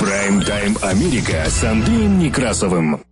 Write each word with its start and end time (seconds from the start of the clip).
Прайм-тайм 0.00 0.78
Америка 0.80 1.44
с 1.46 1.62
Андреем 1.62 2.18
Некрасовым. 2.18 3.02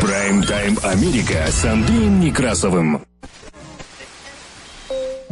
Прайм-тайм 0.00 0.76
Америка 0.82 1.46
с 1.52 1.64
Андреем 1.64 2.18
Некрасовым. 2.18 2.97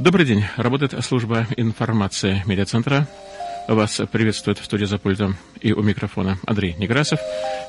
Добрый 0.06 0.24
день. 0.24 0.44
Работает 0.56 1.04
служба 1.04 1.48
информации 1.56 2.40
медиацентра. 2.46 3.08
Вас 3.66 4.00
приветствует 4.12 4.60
в 4.60 4.64
студии 4.64 4.84
за 4.84 4.98
пультом 4.98 5.36
и 5.60 5.72
у 5.72 5.82
микрофона 5.82 6.38
Андрей 6.46 6.76
Некрасов. 6.78 7.18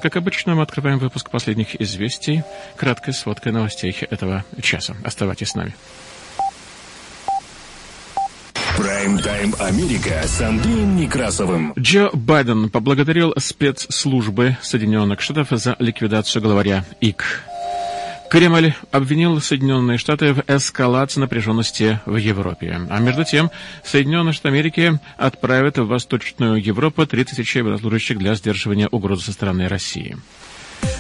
Как 0.03 0.17
обычно, 0.17 0.53
мы 0.53 0.61
открываем 0.61 0.99
выпуск 0.99 1.31
последних 1.31 1.81
известий, 1.81 2.43
краткой 2.75 3.15
сводкой 3.15 3.53
новостей 3.53 3.91
этого 4.11 4.45
часа. 4.61 4.95
Оставайтесь 5.03 5.47
с 5.47 5.55
нами. 5.55 5.73
Прайм-тайм 8.77 9.55
Америка 9.59 10.21
с 10.23 10.39
Андреем 10.39 10.95
Некрасовым. 10.95 11.73
Джо 11.75 12.11
Байден 12.13 12.69
поблагодарил 12.69 13.33
спецслужбы 13.39 14.57
Соединенных 14.61 15.21
Штатов 15.21 15.47
за 15.49 15.75
ликвидацию 15.79 16.43
главаря 16.43 16.85
ИК. 17.01 17.47
Кремль 18.29 18.73
обвинил 18.91 19.39
Соединенные 19.39 19.97
Штаты 19.97 20.33
в 20.33 20.43
эскалации 20.47 21.21
напряженности 21.21 21.99
в 22.05 22.17
Европе. 22.17 22.79
А 22.89 22.99
между 22.99 23.23
тем, 23.23 23.51
Соединенные 23.85 24.33
Штаты 24.33 24.49
Америки 24.49 24.99
отправят 25.17 25.77
в 25.77 25.87
Восточную 25.87 26.61
Европу 26.61 27.05
3 27.05 27.23
тысячи 27.23 27.59
военнослужащих 27.59 28.17
для 28.17 28.35
сдерживания 28.35 28.89
угрозы 28.91 29.23
со 29.25 29.31
стороны 29.31 29.67
России. 29.67 30.17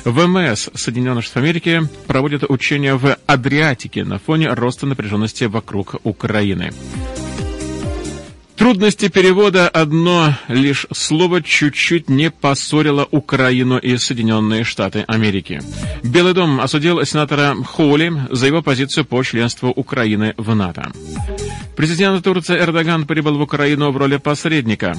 ВМС 0.05 0.69
Соединенных 0.73 1.25
Штатов 1.25 1.43
Америки 1.43 1.81
проводит 2.07 2.43
учения 2.49 2.95
в 2.95 3.17
Адриатике 3.25 4.05
на 4.05 4.19
фоне 4.19 4.53
роста 4.53 4.85
напряженности 4.85 5.43
вокруг 5.43 5.95
Украины. 6.03 6.71
Трудности 8.57 9.07
перевода 9.07 9.69
одно 9.69 10.33
лишь 10.47 10.87
слово 10.91 11.43
чуть-чуть 11.43 12.09
не 12.09 12.31
поссорило 12.31 13.07
Украину 13.11 13.77
и 13.77 13.97
Соединенные 13.97 14.63
Штаты 14.63 15.05
Америки. 15.07 15.61
Белый 16.03 16.33
дом 16.33 16.59
осудил 16.59 17.05
сенатора 17.05 17.55
Хоули 17.63 18.11
за 18.31 18.47
его 18.47 18.63
позицию 18.63 19.05
по 19.05 19.21
членству 19.23 19.69
Украины 19.69 20.33
в 20.37 20.55
НАТО. 20.55 20.91
Президент 21.75 22.23
Турции 22.23 22.57
Эрдоган 22.57 23.05
прибыл 23.05 23.37
в 23.37 23.41
Украину 23.41 23.91
в 23.91 23.97
роли 23.97 24.17
посредника. 24.17 24.95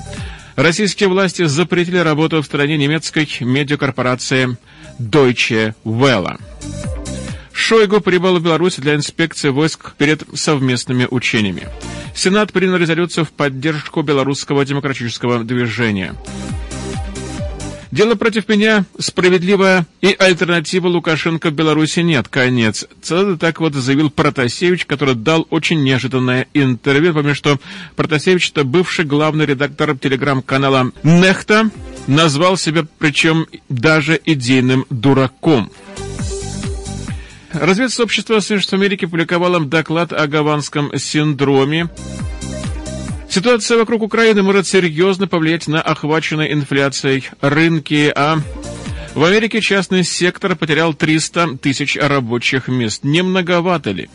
Российские 0.55 1.09
власти 1.09 1.45
запретили 1.45 1.99
работу 1.99 2.41
в 2.41 2.47
стране 2.47 2.77
немецкой 2.77 3.29
медиакорпорации 3.41 4.57
Deutsche 5.01 5.75
Welle. 5.85 6.39
Шойгу 7.53 8.01
прибыл 8.01 8.39
в 8.39 8.43
Беларусь 8.43 8.77
для 8.77 8.95
инспекции 8.95 9.49
войск 9.49 9.95
перед 9.97 10.23
совместными 10.35 11.09
учениями. 11.11 11.67
Сенат 12.19 12.53
принял 12.53 12.75
резолюцию 12.75 13.25
в 13.27 13.31
поддержку 13.31 14.03
белорусского 14.03 14.65
демократического 14.65 15.45
движения. 15.45 16.17
Дело 17.93 18.17
против 18.17 18.49
меня 18.49 18.85
справедливое, 18.99 19.87
и 20.01 20.17
альтернативы 20.19 20.89
Лукашенко 20.89 21.51
в 21.51 21.53
Беларуси 21.53 22.01
нет. 22.01 22.27
Конец. 22.27 22.89
Так 23.39 23.61
вот 23.61 23.75
заявил 23.75 24.11
Протасевич, 24.11 24.85
который 24.85 25.15
дал 25.15 25.47
очень 25.51 25.85
неожиданное 25.85 26.49
интервью. 26.55 27.15
Помню, 27.15 27.37
что 27.37 27.61
Протасевич, 27.95 28.51
это 28.51 28.65
бывший 28.65 29.05
главный 29.05 29.47
редактор 29.47 29.97
телеграм-канала 29.97 30.91
«Нехта», 31.05 31.71
назвал 32.09 32.57
себя, 32.57 32.85
причем 32.99 33.47
даже 33.69 34.21
идейным 34.25 34.87
дураком. 34.91 35.71
Разведсообщество 37.61 38.39
Соединенных 38.39 38.73
Америки 38.73 39.05
публиковало 39.05 39.61
доклад 39.61 40.13
о 40.13 40.27
гаванском 40.27 40.97
синдроме. 40.97 41.89
Ситуация 43.29 43.79
вокруг 43.79 44.03
Украины 44.03 44.43
может 44.43 44.67
серьезно 44.67 45.27
повлиять 45.27 45.67
на 45.67 45.83
охваченные 45.83 46.53
инфляцией 46.53 47.29
рынки, 47.41 48.13
а 48.15 48.39
в 49.15 49.25
Америке 49.25 49.61
частный 49.61 50.05
сектор 50.05 50.55
потерял 50.55 50.95
300 50.95 51.59
тысяч 51.59 51.97
рабочих 51.97 52.69
мест. 52.69 53.03
Не 53.03 53.23
многовато 53.23 53.91
ли? 53.91 54.09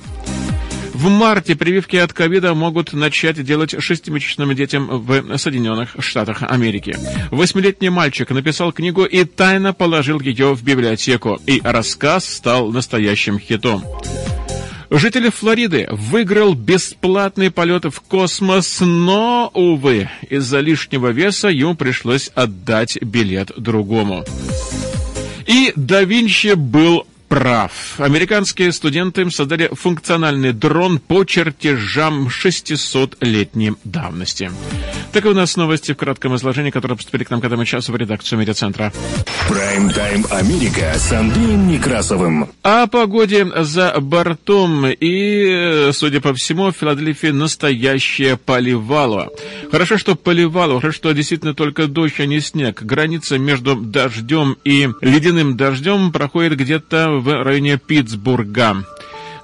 В 1.03 1.09
марте 1.09 1.57
прививки 1.57 1.97
от 1.97 2.13
ковида 2.13 2.53
могут 2.53 2.93
начать 2.93 3.43
делать 3.43 3.75
шестимесячным 3.77 4.55
детям 4.55 4.87
в 4.87 5.37
Соединенных 5.37 5.97
Штатах 5.99 6.43
Америки. 6.43 6.95
Восьмилетний 7.29 7.89
мальчик 7.89 8.29
написал 8.29 8.71
книгу 8.71 9.03
и 9.03 9.25
тайно 9.25 9.73
положил 9.73 10.21
ее 10.21 10.55
в 10.55 10.63
библиотеку, 10.63 11.41
и 11.45 11.59
рассказ 11.61 12.23
стал 12.23 12.71
настоящим 12.71 13.37
хитом. 13.37 13.83
Житель 14.89 15.29
Флориды 15.29 15.89
выиграл 15.91 16.53
бесплатный 16.53 17.51
полет 17.51 17.83
в 17.83 17.99
космос, 17.99 18.79
но, 18.79 19.51
увы, 19.53 20.09
из-за 20.29 20.61
лишнего 20.61 21.09
веса 21.09 21.49
ему 21.49 21.75
пришлось 21.75 22.29
отдать 22.33 22.97
билет 23.01 23.51
другому. 23.57 24.23
И 25.47 25.73
да 25.75 26.03
Винчи 26.03 26.53
был 26.53 27.05
прав. 27.33 27.71
Американские 27.97 28.71
студенты 28.71 29.29
создали 29.31 29.69
функциональный 29.73 30.53
дрон 30.53 30.99
по 30.99 31.23
чертежам 31.23 32.27
600-летней 32.27 33.73
давности. 33.83 34.51
Так 35.13 35.25
и 35.25 35.29
у 35.29 35.33
нас 35.33 35.55
новости 35.57 35.93
в 35.93 35.95
кратком 35.95 36.35
изложении, 36.35 36.69
которые 36.69 36.97
поступили 36.97 37.23
к 37.23 37.31
нам 37.31 37.41
к 37.41 37.45
этому 37.45 37.65
часу 37.65 37.91
в 37.91 37.95
редакцию 37.95 38.39
медиацентра. 38.39 38.93
Прайм-тайм 39.49 40.25
Америка 40.31 40.93
с 40.95 41.11
Андреем 41.11 41.67
Некрасовым. 41.67 42.49
О 42.61 42.87
погоде 42.87 43.47
за 43.63 43.95
бортом 43.99 44.85
и, 44.87 45.89
судя 45.91 46.21
по 46.21 46.33
всему, 46.33 46.71
в 46.71 46.75
Филадельфии 46.75 47.27
настоящее 47.27 48.37
поливало. 48.37 49.29
Хорошо, 49.71 49.97
что 49.97 50.15
поливало, 50.15 50.79
хорошо, 50.79 50.97
что 50.97 51.11
действительно 51.11 51.53
только 51.53 51.87
дождь, 51.87 52.19
а 52.19 52.25
не 52.25 52.39
снег. 52.39 52.83
Граница 52.83 53.37
между 53.37 53.75
дождем 53.75 54.57
и 54.63 54.89
ледяным 55.01 55.57
дождем 55.57 56.11
проходит 56.11 56.57
где-то 56.57 57.22
в 57.23 57.43
районе 57.43 57.77
Питтсбурга. 57.77 58.85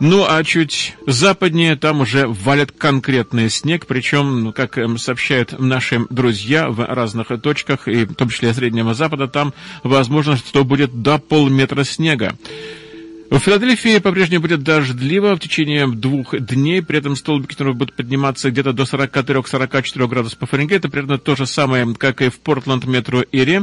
Ну, 0.02 0.26
а 0.28 0.44
чуть 0.44 0.96
западнее 1.08 1.76
там 1.76 2.02
уже 2.02 2.28
валит 2.28 2.72
конкретный 2.72 3.50
снег, 3.50 3.86
причем, 3.86 4.44
ну, 4.44 4.54
как 4.54 4.78
эм, 4.78 4.98
сообщают 4.98 5.60
наши 5.60 6.06
друзья 6.10 6.70
в 6.70 6.86
разных 6.86 7.28
точках, 7.42 7.88
и 7.88 8.06
в 8.06 8.14
том 8.16 8.30
числе 8.30 8.54
Среднего 8.54 8.94
Запада, 8.94 9.28
там 9.28 9.54
возможно, 9.84 10.38
что 10.38 10.64
будет 10.64 11.02
до 11.02 11.18
полметра 11.18 11.84
снега. 11.84 12.34
В 13.30 13.40
Филадельфии 13.40 14.00
по-прежнему 14.00 14.42
будет 14.42 14.64
дождливо 14.64 15.36
в 15.36 15.40
течение 15.40 15.86
двух 15.88 16.38
дней, 16.40 16.82
при 16.82 16.98
этом 16.98 17.16
столбики 17.16 17.52
температуры 17.52 17.78
будут 17.78 17.96
подниматься 17.96 18.52
где-то 18.52 18.72
до 18.72 18.84
43-44 18.84 20.08
градусов 20.08 20.40
по 20.40 20.46
Фаренгейту, 20.46 20.90
примерно 20.90 21.18
то 21.18 21.36
же 21.36 21.46
самое, 21.46 21.94
как 21.94 22.22
и 22.22 22.30
в 22.30 22.40
Портленд, 22.40 22.86
метро 22.86 23.24
Ири. 23.34 23.62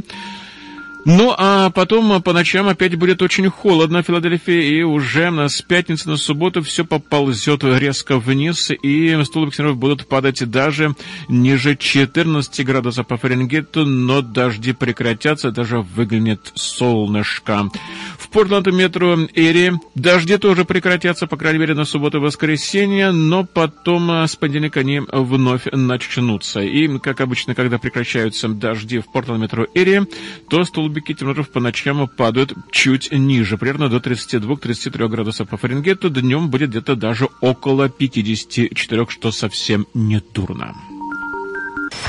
Ну, 1.09 1.33
а 1.39 1.71
потом 1.71 2.21
по 2.21 2.33
ночам 2.33 2.67
опять 2.67 2.97
будет 2.97 3.23
очень 3.23 3.49
холодно 3.49 4.03
в 4.03 4.07
Филадельфии, 4.07 4.77
и 4.77 4.83
уже 4.83 5.31
с 5.49 5.63
пятницы 5.63 6.09
на 6.09 6.17
субботу 6.17 6.63
все 6.63 6.85
поползет 6.85 7.63
резко 7.63 8.19
вниз, 8.19 8.73
и 8.73 9.17
столбики 9.23 9.55
температур 9.55 9.79
будут 9.79 10.09
падать 10.09 10.51
даже 10.51 10.97
ниже 11.29 11.77
14 11.77 12.67
градусов 12.67 13.07
по 13.07 13.19
Фаренгейту, 13.19 13.87
но 13.87 14.21
дожди 14.21 14.73
прекратятся, 14.73 15.53
даже 15.53 15.79
выглянет 15.79 16.51
солнышко. 16.57 17.71
В 18.19 18.29
Портленд 18.29 18.67
метро 18.67 19.17
Эри 19.33 19.75
дожди 19.95 20.39
тоже 20.39 20.65
прекратятся, 20.65 21.29
по 21.29 21.37
крайней 21.37 21.61
мере, 21.61 21.75
на 21.75 21.85
субботу 21.85 22.19
и 22.19 22.21
воскресенье, 22.21 23.13
но 23.13 23.45
потом 23.45 24.11
с 24.11 24.35
понедельника 24.35 24.81
они 24.81 25.01
вновь 25.13 25.67
начнутся. 25.71 26.63
И, 26.63 26.99
как 26.99 27.21
обычно, 27.21 27.55
когда 27.55 27.79
прекращаются 27.79 28.49
дожди 28.49 28.99
в 28.99 29.13
Портленд 29.13 29.41
метро 29.43 29.69
Эри, 29.73 30.03
то 30.51 30.65
столбики 30.65 30.96
столбики 30.97 31.13
температур 31.13 31.47
по 31.47 31.61
ночам 31.61 32.09
падают 32.09 32.55
чуть 32.73 33.13
ниже, 33.13 33.59
примерно 33.59 33.89
до 33.89 33.99
32-33 33.99 35.09
градусов 35.09 35.49
по 35.49 35.57
Фаренгейту. 35.59 36.09
Днем 36.09 36.49
будет 36.49 36.71
где-то 36.71 36.97
даже 36.97 37.29
около 37.41 37.89
54, 37.89 39.07
что 39.09 39.31
совсем 39.31 39.87
не 39.93 40.23
дурно. 40.33 40.75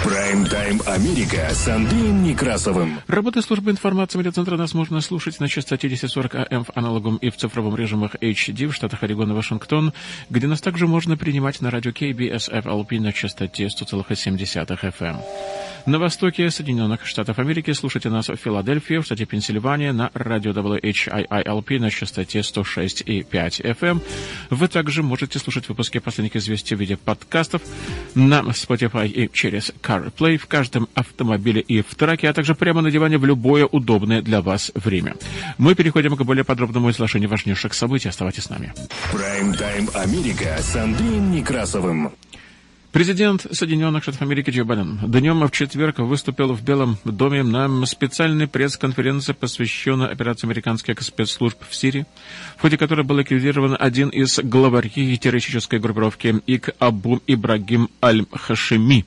Прайм-тайм 0.04 0.81
Америка 0.86 1.50
с 1.51 1.68
Андреем 1.68 2.24
Некрасовым. 2.24 3.00
Работа 3.07 3.42
службы 3.42 3.72
информации 3.72 4.18
медиацентра 4.18 4.56
нас 4.56 4.74
можно 4.74 5.01
слушать 5.01 5.39
на 5.39 5.50
частоте 5.50 5.88
1040 5.88 6.36
АМ 6.50 6.63
в 6.63 6.69
аналогом 6.75 7.18
и 7.18 7.30
в 7.30 7.36
цифровом 7.36 7.75
режимах 7.75 8.16
HD 8.16 8.68
в 8.68 8.74
штатах 8.74 9.04
Орегон 9.04 9.31
и 9.31 9.34
Вашингтон, 9.34 9.94
где 10.30 10.48
нас 10.48 10.62
также 10.62 10.88
можно 10.88 11.18
принимать 11.18 11.62
на 11.62 11.72
радио 11.72 11.92
KBS 11.92 12.50
FLP 12.63 13.01
на 13.01 13.12
частоте 13.12 13.66
100,7 13.66 14.38
FM. 14.38 15.18
На 15.88 16.00
востоке 16.00 16.51
Соединенных 16.51 17.06
Штатов 17.06 17.39
Америки 17.39 17.72
слушайте 17.72 18.10
нас 18.10 18.28
в 18.28 18.36
Филадельфии, 18.36 18.98
в 18.98 19.06
штате 19.06 19.25
Пенсильвания, 19.25 19.94
на 19.94 20.12
радио 20.13 20.51
WHIILP 20.51 21.80
на 21.80 21.89
частоте 21.89 22.39
106,5 22.39 23.31
FM. 23.62 24.01
Вы 24.50 24.68
также 24.68 25.01
можете 25.01 25.39
слушать 25.39 25.69
выпуски 25.69 26.00
последних 26.00 26.36
известий 26.36 26.75
в 26.75 26.81
виде 26.81 26.98
подкастов 26.98 27.62
на 28.16 28.42
Spotify 28.42 29.07
и 29.07 29.31
через 29.31 29.72
CarPlay 29.81 30.36
в 30.36 30.48
каждом 30.48 30.89
автомобиле 30.94 31.62
и 31.62 31.81
в 31.81 31.95
траке, 31.95 32.28
а 32.28 32.34
также 32.34 32.54
прямо 32.54 32.81
на 32.81 32.92
диване 32.92 33.18
в 33.18 33.24
любое 33.24 33.66
удобное 33.66 34.22
для 34.22 34.42
вас 34.42 34.74
время. 34.75 35.16
Мы 35.57 35.74
переходим 35.74 36.18
к 36.18 36.22
более 36.24 36.44
подробному 36.44 36.89
изложению 36.89 37.30
важнейших 37.30 37.74
событий. 37.74 38.10
Оставайтесь 38.10 38.44
с 38.44 38.50
нами. 38.50 38.74
Прайм-тайм 39.13 39.89
Америка 39.94 40.57
с 40.60 40.75
Андреем 40.75 41.31
Некрасовым. 41.31 42.12
Президент 42.97 43.45
Соединенных 43.51 44.01
Штатов 44.01 44.23
Америки 44.23 44.49
Джо 44.49 44.63
Байден 44.63 44.97
днем 45.05 45.45
в 45.45 45.51
четверг 45.51 45.99
выступил 45.99 46.53
в 46.53 46.63
Белом 46.63 46.97
доме 47.05 47.44
на 47.44 47.85
специальной 47.85 48.47
пресс-конференции, 48.47 49.33
посвященной 49.33 50.07
операции 50.07 50.47
американских 50.47 50.99
спецслужб 51.03 51.59
в 51.69 51.75
Сирии, 51.75 52.07
в 52.57 52.61
ходе 52.61 52.75
которой 52.75 53.05
был 53.05 53.17
ликвидирован 53.17 53.77
один 53.79 54.09
из 54.09 54.39
главарей 54.39 55.15
террористической 55.15 55.77
группировки 55.77 56.41
ИК 56.47 56.71
Абу 56.79 57.21
Ибрагим 57.27 57.89
Аль-Хашими, 58.03 59.05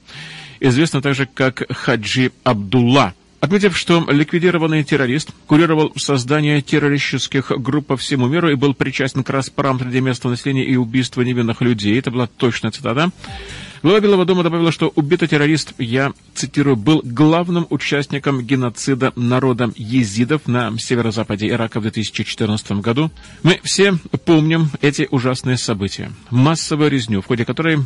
известно 0.61 1.03
также 1.03 1.27
как 1.27 1.65
Хаджи 1.69 2.31
Абдулла. 2.45 3.15
Отметив, 3.41 3.77
что 3.77 4.07
ликвидированный 4.09 4.85
террорист 4.85 5.31
курировал 5.49 5.93
создание 5.97 6.63
террористических 6.63 7.51
групп 7.59 7.89
по 7.89 7.97
всему 7.97 8.29
миру 8.29 8.51
и 8.51 8.55
был 8.55 8.73
причастен 8.73 9.25
к 9.25 9.31
расправам 9.31 9.81
среди 9.81 10.01
местного 10.01 10.35
населения 10.35 10.65
и 10.65 10.77
убийству 10.77 11.23
невинных 11.23 11.61
людей, 11.61 11.99
это 11.99 12.13
была 12.13 12.29
точная 12.29 12.71
цитата, 12.71 13.11
Глава 13.83 14.01
Белого 14.01 14.27
дома 14.27 14.43
добавила, 14.43 14.73
что 14.73 14.93
убитый 14.95 15.27
террорист, 15.27 15.73
я 15.79 16.13
цитирую, 16.35 16.77
был 16.77 17.01
главным 17.03 17.67
участником 17.71 18.43
геноцида 18.43 19.15
народа 19.17 19.73
езидов 19.75 20.47
на 20.47 20.79
северо-западе 20.79 21.49
Ирака 21.49 21.81
в 21.81 21.83
2014 21.85 22.73
году. 22.73 23.11
Мы 23.43 23.59
все 23.63 23.95
помним 24.27 24.69
эти 24.83 25.09
ужасные 25.11 25.57
события. 25.57 26.13
Массовую 26.29 26.91
резню, 26.91 27.23
в 27.23 27.27
ходе 27.27 27.47
которой 27.47 27.79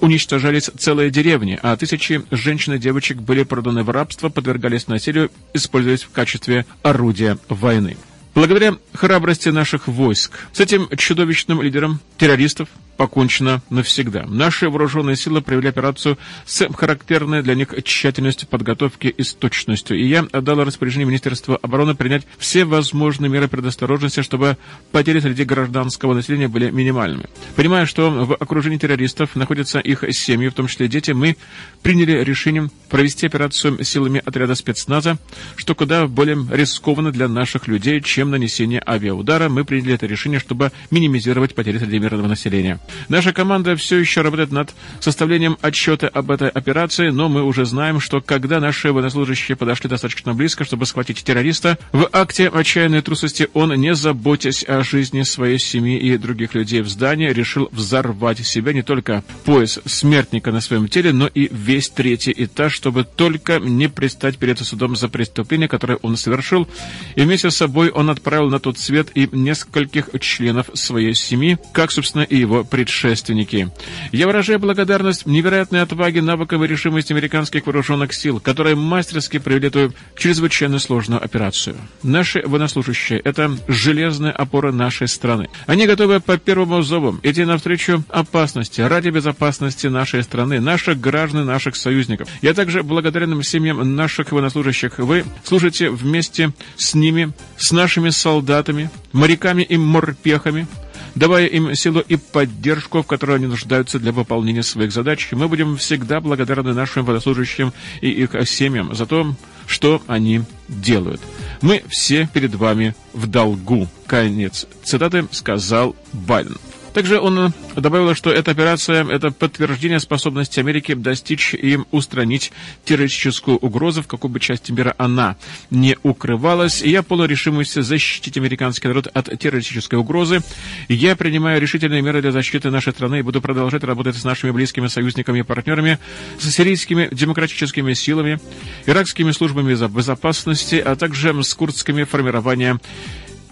уничтожались 0.00 0.68
целые 0.76 1.10
деревни, 1.10 1.56
а 1.62 1.76
тысячи 1.76 2.22
женщин 2.32 2.72
и 2.72 2.78
девочек 2.78 3.18
были 3.18 3.44
проданы 3.44 3.84
в 3.84 3.90
рабство, 3.90 4.30
подвергались 4.30 4.88
насилию, 4.88 5.30
используясь 5.54 6.02
в 6.02 6.10
качестве 6.10 6.66
орудия 6.82 7.38
войны. 7.48 7.96
Благодаря 8.36 8.76
храбрости 8.92 9.48
наших 9.48 9.88
войск 9.88 10.30
с 10.52 10.60
этим 10.60 10.90
чудовищным 10.94 11.62
лидером 11.62 12.00
террористов 12.18 12.68
покончено 12.98 13.62
навсегда. 13.70 14.24
Наши 14.26 14.68
вооруженные 14.68 15.16
силы 15.16 15.40
провели 15.40 15.68
операцию 15.68 16.18
с 16.44 16.66
характерной 16.74 17.42
для 17.42 17.54
них 17.54 17.74
тщательностью 17.84 18.48
подготовки 18.48 19.06
и 19.06 19.22
с 19.22 19.32
точностью. 19.34 19.98
И 19.98 20.06
я 20.06 20.26
отдал 20.32 20.64
распоряжение 20.64 21.06
Министерства 21.06 21.56
обороны 21.56 21.94
принять 21.94 22.26
все 22.38 22.64
возможные 22.64 23.30
меры 23.30 23.48
предосторожности, 23.48 24.22
чтобы 24.22 24.56
потери 24.92 25.20
среди 25.20 25.44
гражданского 25.44 26.14
населения 26.14 26.48
были 26.48 26.70
минимальными. 26.70 27.26
Понимая, 27.54 27.86
что 27.86 28.10
в 28.10 28.34
окружении 28.34 28.78
террористов 28.78 29.36
находятся 29.36 29.78
их 29.78 30.04
семьи, 30.10 30.48
в 30.48 30.54
том 30.54 30.66
числе 30.66 30.88
дети, 30.88 31.12
мы 31.12 31.36
приняли 31.82 32.22
решение 32.22 32.70
провести 32.88 33.26
операцию 33.26 33.82
силами 33.84 34.22
отряда 34.24 34.54
спецназа, 34.54 35.18
что 35.56 35.74
куда 35.74 36.06
более 36.06 36.38
рискованно 36.50 37.12
для 37.12 37.28
наших 37.28 37.68
людей, 37.68 38.00
чем 38.00 38.25
нанесение 38.30 38.82
авиаудара. 38.86 39.48
Мы 39.48 39.64
приняли 39.64 39.94
это 39.94 40.06
решение, 40.06 40.40
чтобы 40.40 40.72
минимизировать 40.90 41.54
потери 41.54 41.78
среди 41.78 41.98
мирного 41.98 42.26
населения. 42.26 42.78
Наша 43.08 43.32
команда 43.32 43.76
все 43.76 43.98
еще 43.98 44.22
работает 44.22 44.52
над 44.52 44.74
составлением 45.00 45.58
отчета 45.60 46.08
об 46.08 46.30
этой 46.30 46.48
операции, 46.48 47.10
но 47.10 47.28
мы 47.28 47.42
уже 47.42 47.64
знаем, 47.64 48.00
что 48.00 48.20
когда 48.20 48.60
наши 48.60 48.92
военнослужащие 48.92 49.56
подошли 49.56 49.88
достаточно 49.88 50.34
близко, 50.34 50.64
чтобы 50.64 50.86
схватить 50.86 51.22
террориста, 51.22 51.78
в 51.92 52.08
акте 52.12 52.48
отчаянной 52.48 53.02
трусости 53.02 53.48
он, 53.54 53.74
не 53.74 53.94
заботясь 53.94 54.64
о 54.64 54.82
жизни 54.82 55.22
своей 55.22 55.58
семьи 55.58 55.98
и 55.98 56.16
других 56.18 56.54
людей 56.54 56.80
в 56.80 56.88
здании, 56.88 57.30
решил 57.30 57.68
взорвать 57.72 58.44
себя 58.46 58.72
не 58.72 58.82
только 58.82 59.22
пояс 59.44 59.78
смертника 59.84 60.52
на 60.52 60.60
своем 60.60 60.88
теле, 60.88 61.12
но 61.12 61.26
и 61.26 61.48
весь 61.52 61.88
третий 61.88 62.34
этаж, 62.36 62.72
чтобы 62.74 63.04
только 63.04 63.58
не 63.58 63.88
предстать 63.88 64.38
перед 64.38 64.58
судом 64.58 64.96
за 64.96 65.08
преступление, 65.08 65.68
которое 65.68 65.96
он 66.02 66.16
совершил. 66.16 66.68
И 67.14 67.22
вместе 67.22 67.50
с 67.50 67.56
собой 67.56 67.90
он 67.90 68.10
отправил 68.16 68.48
на 68.48 68.58
тот 68.58 68.78
свет 68.78 69.08
и 69.14 69.28
нескольких 69.30 70.08
членов 70.20 70.70
своей 70.74 71.14
семьи, 71.14 71.58
как, 71.72 71.92
собственно, 71.92 72.22
и 72.22 72.36
его 72.36 72.64
предшественники. 72.64 73.70
Я 74.12 74.26
выражаю 74.26 74.58
благодарность 74.58 75.26
невероятной 75.26 75.82
отваге, 75.82 76.22
навыкам 76.22 76.64
и 76.64 76.66
решимости 76.66 77.12
американских 77.12 77.66
вооруженных 77.66 78.14
сил, 78.14 78.40
которые 78.40 78.74
мастерски 78.74 79.38
провели 79.38 79.68
эту 79.68 79.92
чрезвычайно 80.16 80.78
сложную 80.78 81.22
операцию. 81.22 81.76
Наши 82.02 82.42
военнослужащие– 82.44 83.20
это 83.24 83.56
железная 83.68 84.32
опора 84.32 84.72
нашей 84.72 85.08
страны. 85.08 85.48
Они 85.66 85.86
готовы 85.86 86.20
по 86.20 86.38
первому 86.38 86.82
зову 86.82 87.18
идти 87.22 87.44
навстречу 87.44 88.02
опасности 88.08 88.80
ради 88.80 89.10
безопасности 89.10 89.88
нашей 89.88 90.22
страны, 90.22 90.60
наших 90.60 91.00
граждан, 91.00 91.46
наших 91.46 91.76
союзников. 91.76 92.28
Я 92.42 92.54
также 92.54 92.82
благодарен 92.82 93.42
семьям 93.42 93.94
наших 93.94 94.32
военнослужащих. 94.32 94.98
Вы 94.98 95.24
служите 95.44 95.90
вместе 95.90 96.52
с 96.76 96.94
ними, 96.94 97.32
с 97.56 97.72
нашими 97.96 98.10
солдатами, 98.10 98.90
моряками 99.12 99.62
и 99.62 99.78
морпехами, 99.78 100.66
давая 101.14 101.46
им 101.46 101.74
силу 101.74 102.00
и 102.00 102.16
поддержку, 102.16 103.02
в 103.02 103.06
которой 103.06 103.36
они 103.36 103.46
нуждаются 103.46 103.98
для 103.98 104.12
выполнения 104.12 104.62
своих 104.62 104.92
задач. 104.92 105.28
Мы 105.32 105.48
будем 105.48 105.78
всегда 105.78 106.20
благодарны 106.20 106.74
нашим 106.74 107.06
военнослужащим 107.06 107.72
и 108.02 108.10
их 108.10 108.36
семьям 108.46 108.94
за 108.94 109.06
то, 109.06 109.34
что 109.66 110.02
они 110.08 110.42
делают. 110.68 111.22
Мы 111.62 111.84
все 111.88 112.28
перед 112.34 112.54
вами 112.54 112.94
в 113.14 113.26
долгу. 113.26 113.88
Конец 114.06 114.66
цитаты 114.84 115.26
сказал 115.30 115.96
Байден. 116.12 116.58
Также 116.96 117.20
он 117.20 117.52
добавил, 117.76 118.14
что 118.14 118.32
эта 118.32 118.52
операция– 118.52 119.06
это 119.10 119.30
подтверждение 119.30 120.00
способности 120.00 120.60
Америки 120.60 120.94
достичь 120.94 121.52
и 121.52 121.78
устранить 121.90 122.52
террористическую 122.86 123.58
угрозу, 123.58 124.02
в 124.02 124.06
какой 124.06 124.30
бы 124.30 124.40
части 124.40 124.72
мира 124.72 124.94
она 124.96 125.36
не 125.68 125.98
укрывалась. 126.02 126.80
И 126.80 126.88
я 126.88 127.02
полон 127.02 127.28
решимости 127.28 127.80
защитить 127.80 128.38
американский 128.38 128.88
народ 128.88 129.08
от 129.08 129.26
террористической 129.38 129.98
угрозы. 129.98 130.40
Я 130.88 131.16
принимаю 131.16 131.60
решительные 131.60 132.00
меры 132.00 132.22
для 132.22 132.32
защиты 132.32 132.70
нашей 132.70 132.94
страны 132.94 133.18
и 133.18 133.22
буду 133.22 133.42
продолжать 133.42 133.84
работать 133.84 134.16
с 134.16 134.24
нашими 134.24 134.50
близкими 134.50 134.86
союзниками 134.86 135.40
и 135.40 135.42
партнерами, 135.42 135.98
с 136.38 136.48
сирийскими 136.48 137.10
демократическими 137.12 137.92
силами, 137.92 138.40
иракскими 138.86 139.32
службами 139.32 139.74
безопасности, 139.74 140.76
а 140.76 140.96
также 140.96 141.44
с 141.44 141.52
курдскими 141.52 142.04
формированиями 142.04 142.80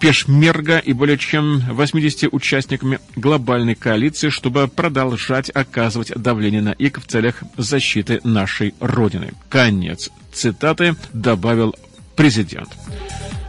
Пешмерга 0.04 0.80
и 0.80 0.92
более 0.92 1.16
чем 1.16 1.60
80 1.60 2.28
участниками 2.30 2.98
глобальной 3.16 3.74
коалиции, 3.74 4.28
чтобы 4.28 4.68
продолжать 4.68 5.48
оказывать 5.48 6.12
давление 6.14 6.60
на 6.60 6.72
ИК 6.72 7.00
в 7.00 7.06
целях 7.06 7.42
защиты 7.56 8.20
нашей 8.22 8.74
Родины. 8.80 9.32
Конец 9.48 10.10
цитаты 10.30 10.96
добавил 11.14 11.74
президент. 12.16 12.68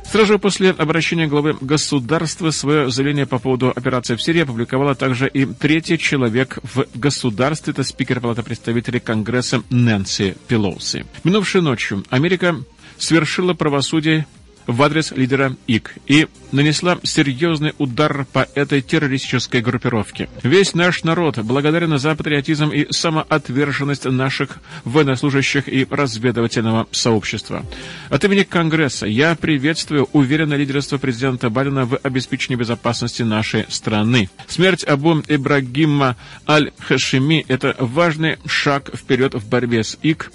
Сразу 0.09 0.39
после 0.39 0.69
обращения 0.69 1.27
главы 1.27 1.57
государства 1.59 2.51
свое 2.51 2.89
заявление 2.89 3.25
по 3.25 3.37
поводу 3.37 3.73
операции 3.75 4.15
в 4.15 4.21
Сирии 4.21 4.43
опубликовала 4.43 4.95
также 4.95 5.27
и 5.27 5.43
третий 5.45 5.97
человек 5.99 6.59
в 6.63 6.85
государстве, 6.97 7.73
это 7.73 7.83
спикер 7.83 8.21
Палаты 8.21 8.43
представителей 8.43 9.01
Конгресса 9.01 9.61
Нэнси 9.71 10.37
Пелоуси. 10.47 11.05
Минувшей 11.25 11.59
ночью 11.59 12.05
Америка 12.11 12.55
свершила 12.97 13.53
правосудие 13.53 14.25
в 14.67 14.81
адрес 14.81 15.11
лидера 15.11 15.55
ИК 15.67 15.95
и 16.07 16.27
нанесла 16.51 16.97
серьезный 17.03 17.73
удар 17.77 18.25
по 18.31 18.47
этой 18.55 18.81
террористической 18.81 19.61
группировке. 19.61 20.29
Весь 20.43 20.73
наш 20.73 21.03
народ 21.03 21.37
благодарен 21.39 21.97
за 21.97 22.15
патриотизм 22.15 22.69
и 22.69 22.91
самоотверженность 22.91 24.05
наших 24.05 24.57
военнослужащих 24.83 25.67
и 25.67 25.85
разведывательного 25.89 26.87
сообщества. 26.91 27.65
От 28.09 28.23
имени 28.23 28.43
Конгресса 28.43 29.05
я 29.05 29.35
приветствую 29.35 30.07
уверенное 30.13 30.57
лидерство 30.57 30.97
президента 30.97 31.49
Байдена 31.49 31.85
в 31.85 31.99
обеспечении 32.01 32.57
безопасности 32.57 33.23
нашей 33.23 33.65
страны. 33.69 34.29
Смерть 34.47 34.83
Абу 34.83 35.21
Ибрагима 35.27 36.15
Аль-Хашими– 36.47 37.45
это 37.47 37.75
важный 37.79 38.37
шаг 38.45 38.89
вперед 38.95 39.33
в 39.35 39.47
борьбе 39.47 39.83
с 39.83 39.97
ИК. 40.01 40.31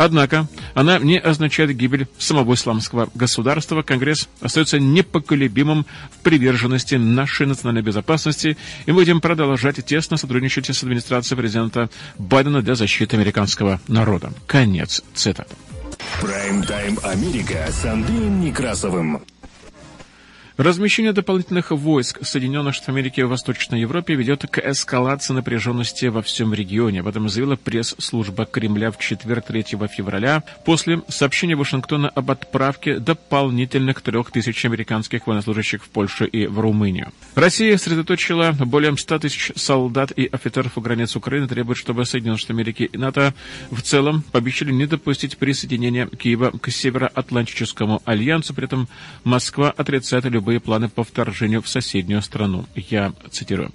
Однако 0.00 0.48
она 0.72 0.98
не 0.98 1.18
означает 1.18 1.76
гибель 1.76 2.08
самого 2.16 2.54
исламского 2.54 3.10
государства. 3.14 3.82
Конгресс 3.82 4.30
остается 4.40 4.80
непоколебимым 4.80 5.84
в 6.10 6.22
приверженности 6.22 6.94
нашей 6.94 7.46
национальной 7.46 7.82
безопасности, 7.82 8.56
и 8.86 8.92
мы 8.92 9.00
будем 9.00 9.20
продолжать 9.20 9.84
тесно 9.84 10.16
сотрудничать 10.16 10.74
с 10.74 10.82
администрацией 10.82 11.36
президента 11.36 11.90
Байдена 12.16 12.62
для 12.62 12.76
защиты 12.76 13.16
американского 13.16 13.78
народа. 13.88 14.32
Конец 14.46 15.02
цитаты. 15.12 15.54
Прайм-тайм 16.22 16.98
Америка 17.02 17.68
с 17.70 17.84
Андреем 17.84 18.40
Некрасовым. 18.40 19.20
Размещение 20.60 21.14
дополнительных 21.14 21.70
войск 21.70 22.18
Соединенных 22.20 22.74
Штатов 22.74 22.90
Америки 22.90 23.22
в 23.22 23.30
Восточной 23.30 23.80
Европе 23.80 24.14
ведет 24.14 24.42
к 24.42 24.58
эскалации 24.58 25.32
напряженности 25.32 26.04
во 26.04 26.20
всем 26.20 26.52
регионе. 26.52 27.00
Об 27.00 27.06
этом 27.06 27.30
заявила 27.30 27.56
пресс-служба 27.56 28.44
Кремля 28.44 28.90
в 28.90 28.98
четверг 28.98 29.46
3 29.46 29.62
февраля 29.90 30.42
после 30.66 31.00
сообщения 31.08 31.56
Вашингтона 31.56 32.10
об 32.10 32.30
отправке 32.30 32.98
дополнительных 32.98 34.02
трех 34.02 34.32
тысяч 34.32 34.62
американских 34.66 35.26
военнослужащих 35.26 35.82
в 35.82 35.88
Польшу 35.88 36.26
и 36.26 36.46
в 36.46 36.60
Румынию. 36.60 37.10
Россия 37.34 37.78
сосредоточила 37.78 38.52
более 38.52 38.94
100 38.94 39.18
тысяч 39.18 39.52
солдат 39.56 40.12
и 40.12 40.26
офицеров 40.26 40.76
у 40.76 40.82
границ 40.82 41.16
Украины, 41.16 41.48
требует, 41.48 41.78
чтобы 41.78 42.04
Соединенные 42.04 42.36
Штаты 42.36 42.52
Америки 42.52 42.82
и 42.82 42.98
НАТО 42.98 43.32
в 43.70 43.80
целом 43.80 44.22
пообещали 44.30 44.72
не 44.72 44.84
допустить 44.84 45.38
присоединения 45.38 46.06
Киева 46.06 46.50
к 46.50 46.70
Североатлантическому 46.70 48.02
альянсу. 48.04 48.52
При 48.52 48.66
этом 48.66 48.88
Москва 49.24 49.70
отрицает 49.70 50.26
любые 50.26 50.49
любые 50.50 50.60
планы 50.60 50.88
по 50.88 51.04
вторжению 51.04 51.62
в 51.62 51.68
соседнюю 51.68 52.22
страну. 52.22 52.66
Я 52.74 53.12
цитирую. 53.30 53.70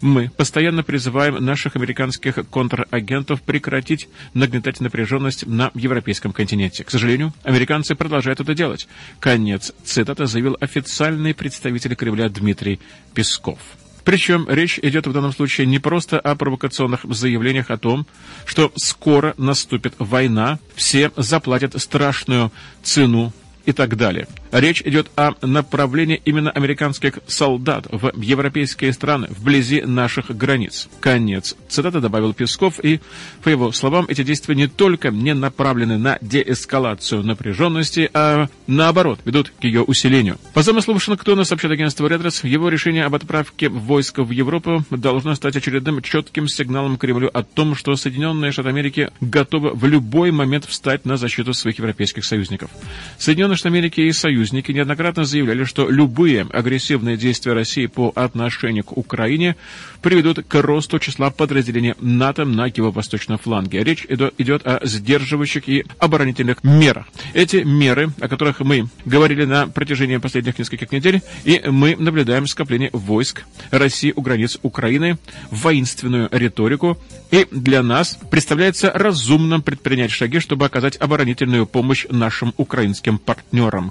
«Мы 0.00 0.30
постоянно 0.36 0.84
призываем 0.84 1.44
наших 1.44 1.74
американских 1.74 2.38
контрагентов 2.50 3.42
прекратить 3.42 4.08
нагнетать 4.32 4.80
напряженность 4.80 5.44
на 5.44 5.72
европейском 5.74 6.32
континенте. 6.32 6.84
К 6.84 6.90
сожалению, 6.90 7.32
американцы 7.42 7.96
продолжают 7.96 8.38
это 8.38 8.54
делать». 8.54 8.86
Конец 9.18 9.72
цитаты 9.82 10.26
заявил 10.26 10.56
официальный 10.60 11.34
представитель 11.34 11.96
Кремля 11.96 12.28
Дмитрий 12.28 12.78
Песков. 13.12 13.58
Причем 14.04 14.46
речь 14.48 14.78
идет 14.80 15.08
в 15.08 15.12
данном 15.12 15.32
случае 15.32 15.66
не 15.66 15.80
просто 15.80 16.20
о 16.20 16.36
провокационных 16.36 17.00
заявлениях 17.08 17.70
о 17.70 17.76
том, 17.76 18.06
что 18.46 18.70
скоро 18.76 19.34
наступит 19.36 19.94
война, 19.98 20.60
все 20.76 21.10
заплатят 21.16 21.74
страшную 21.82 22.52
цену 22.84 23.32
и 23.70 23.72
так 23.72 23.96
далее. 23.96 24.26
Речь 24.52 24.82
идет 24.82 25.10
о 25.16 25.34
направлении 25.46 26.20
именно 26.24 26.50
американских 26.50 27.20
солдат 27.26 27.86
в 27.90 28.20
европейские 28.20 28.92
страны, 28.92 29.28
вблизи 29.30 29.82
наших 29.82 30.36
границ. 30.36 30.88
Конец. 30.98 31.56
Цитата 31.68 32.00
добавил 32.00 32.34
Песков, 32.34 32.80
и, 32.82 33.00
по 33.42 33.48
его 33.48 33.70
словам, 33.70 34.06
эти 34.08 34.24
действия 34.24 34.56
не 34.56 34.66
только 34.66 35.10
не 35.10 35.34
направлены 35.34 35.98
на 35.98 36.18
деэскалацию 36.20 37.22
напряженности, 37.22 38.10
а 38.12 38.48
наоборот, 38.66 39.20
ведут 39.24 39.52
к 39.60 39.64
ее 39.64 39.82
усилению. 39.82 40.38
По 40.52 40.62
замыслу 40.62 40.94
Вашингтона, 40.94 41.44
сообщает 41.44 41.74
агентство 41.74 42.08
Редрес, 42.08 42.42
его 42.42 42.68
решение 42.68 43.04
об 43.04 43.14
отправке 43.14 43.68
войск 43.68 44.18
в 44.18 44.30
Европу 44.30 44.84
должно 44.90 45.36
стать 45.36 45.54
очередным 45.56 46.02
четким 46.02 46.48
сигналом 46.48 46.96
Кремлю 46.96 47.30
о 47.32 47.44
том, 47.44 47.76
что 47.76 47.94
Соединенные 47.94 48.50
Штаты 48.50 48.70
Америки 48.70 49.10
готовы 49.20 49.70
в 49.70 49.84
любой 49.86 50.32
момент 50.32 50.64
встать 50.64 51.04
на 51.04 51.16
защиту 51.16 51.54
своих 51.54 51.78
европейских 51.78 52.24
союзников. 52.24 52.70
Соединенные 53.18 53.56
Штаты 53.60 53.76
Америки 53.76 54.00
и 54.00 54.12
Союз 54.12 54.40
союзники 54.40 54.72
неоднократно 54.72 55.24
заявляли, 55.24 55.64
что 55.64 55.90
любые 55.90 56.46
агрессивные 56.50 57.16
действия 57.16 57.52
России 57.52 57.86
по 57.86 58.10
отношению 58.14 58.84
к 58.84 58.96
Украине 58.96 59.54
приведут 60.02 60.44
к 60.46 60.62
росту 60.62 60.98
числа 60.98 61.30
подразделений 61.30 61.94
НАТО 62.00 62.44
на 62.46 62.66
его 62.66 62.90
восточном 62.90 63.38
фланге. 63.38 63.84
Речь 63.84 64.06
идет 64.08 64.66
о 64.66 64.80
сдерживающих 64.82 65.68
и 65.68 65.84
оборонительных 65.98 66.64
мерах. 66.64 67.06
Эти 67.34 67.56
меры, 67.56 68.10
о 68.20 68.28
которых 68.28 68.60
мы 68.60 68.88
говорили 69.04 69.44
на 69.44 69.66
протяжении 69.66 70.16
последних 70.16 70.58
нескольких 70.58 70.90
недель, 70.90 71.20
и 71.44 71.60
мы 71.66 71.96
наблюдаем 71.96 72.46
скопление 72.46 72.90
войск 72.92 73.44
России 73.70 74.12
у 74.16 74.22
границ 74.22 74.58
Украины, 74.62 75.18
воинственную 75.50 76.28
риторику, 76.32 76.96
и 77.30 77.46
для 77.50 77.82
нас 77.82 78.18
представляется 78.30 78.90
разумным 78.94 79.60
предпринять 79.62 80.10
шаги, 80.10 80.40
чтобы 80.40 80.64
оказать 80.64 80.96
оборонительную 80.98 81.66
помощь 81.66 82.06
нашим 82.10 82.54
украинским 82.56 83.18
партнерам. 83.18 83.39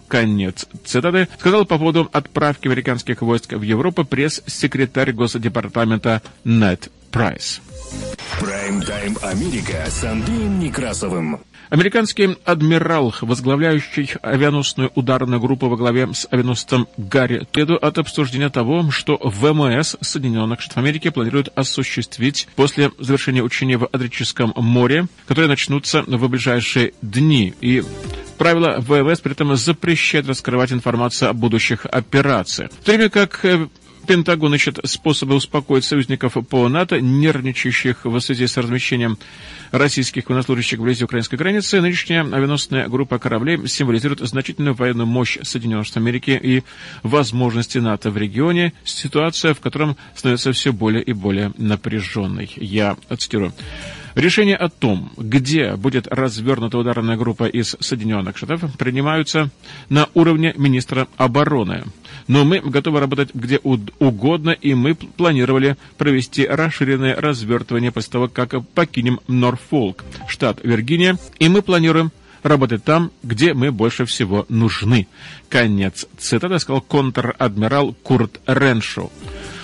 Конец 0.08 0.66
цитаты 0.86 1.28
сказал 1.38 1.66
по 1.66 1.78
поводу 1.78 2.10
отправки 2.12 2.68
американских 2.68 3.22
войск 3.22 3.54
в 3.54 3.62
Европу 3.62 4.06
пресс-секретарь 4.06 5.12
Госдепартамента 5.12 6.22
Нед 6.44 6.92
Прайс. 7.12 7.62
Прайм-тайм 8.40 9.18
Америка 9.22 9.86
с 9.90 10.04
Андреем 10.04 10.60
Некрасовым. 10.60 11.40
Американский 11.70 12.38
адмирал, 12.46 13.14
возглавляющий 13.22 14.12
авианосную 14.24 14.92
ударную 14.96 15.40
группу 15.40 15.68
во 15.68 15.78
главе 15.78 16.10
с 16.14 16.28
авианосцем 16.32 16.88
Гарри 16.98 17.48
Теду 17.52 17.76
от 17.76 18.00
обсуждения 18.00 18.50
того, 18.50 18.90
что 18.90 19.20
ВМС 19.24 19.96
Соединенных 20.02 20.62
Штатов 20.62 20.80
Америки 20.80 21.10
планирует 21.10 21.50
осуществить 21.56 22.48
после 22.56 22.92
завершения 22.98 23.44
учения 23.44 23.78
в 23.78 23.88
Адрическом 23.92 24.54
море, 24.56 25.08
которые 25.28 25.48
начнутся 25.48 26.02
в 26.02 26.28
ближайшие 26.28 26.94
дни. 27.02 27.54
И 27.62 27.84
Правила 28.40 28.78
ВМС 28.80 29.20
при 29.20 29.34
этом 29.34 29.54
запрещают 29.58 30.30
раскрывать 30.30 30.72
информацию 30.72 31.30
о 31.30 31.34
будущих 31.34 31.86
операциях. 31.86 32.72
В 32.72 32.86
то 32.86 32.94
время 32.94 33.10
как 33.10 33.44
э, 33.44 33.68
Пентагон 34.10 34.56
ищет 34.56 34.80
способы 34.86 35.36
успокоить 35.36 35.86
союзников 35.86 36.36
по 36.50 36.68
НАТО, 36.68 37.00
нервничающих 37.00 38.06
в 38.06 38.20
связи 38.22 38.48
с 38.48 38.58
размещением 38.58 39.20
российских 39.70 40.28
военнослужащих 40.28 40.80
вблизи 40.80 41.04
украинской 41.04 41.36
границы. 41.36 41.80
Нынешняя 41.80 42.24
авианосная 42.24 42.88
группа 42.88 43.20
кораблей 43.20 43.68
символизирует 43.68 44.22
значительную 44.22 44.74
военную 44.74 45.06
мощь 45.06 45.38
Соединенных 45.44 45.86
Штатов 45.86 46.02
Америки 46.02 46.32
и 46.32 46.64
возможности 47.04 47.78
НАТО 47.78 48.10
в 48.10 48.18
регионе, 48.18 48.74
ситуация, 48.84 49.54
в 49.54 49.60
котором 49.60 49.96
становится 50.16 50.54
все 50.54 50.74
более 50.74 51.04
и 51.04 51.14
более 51.14 51.54
напряженной. 51.58 52.52
Я 52.56 52.98
цитирую. 53.16 53.54
Решение 54.20 54.58
о 54.58 54.68
том, 54.68 55.14
где 55.16 55.78
будет 55.78 56.06
развернута 56.08 56.78
ударная 56.78 57.16
группа 57.16 57.46
из 57.46 57.78
Соединенных 57.80 58.36
Штатов, 58.36 58.70
принимаются 58.78 59.50
на 59.88 60.10
уровне 60.14 60.54
министра 60.58 61.08
обороны. 61.16 61.86
Но 62.28 62.44
мы 62.44 62.60
готовы 62.60 63.00
работать 63.00 63.30
где 63.34 63.60
угодно, 63.60 64.50
и 64.50 64.74
мы 64.74 64.96
планировали 64.96 65.78
провести 65.98 66.46
расширенное 66.46 67.16
развертывание 67.16 67.94
после 67.94 68.12
того, 68.12 68.28
как 68.28 68.62
покинем 68.68 69.22
Норфолк, 69.30 70.04
штат 70.28 70.60
Виргиния, 70.66 71.18
и 71.40 71.48
мы 71.48 71.62
планируем 71.62 72.12
работать 72.44 72.84
там, 72.84 73.12
где 73.24 73.54
мы 73.54 73.72
больше 73.72 74.04
всего 74.04 74.46
нужны. 74.50 75.08
Конец 75.48 76.08
цитаты 76.18 76.60
сказал 76.60 76.82
контр-адмирал 76.82 77.94
Курт 78.04 78.42
Реншоу. 78.46 79.14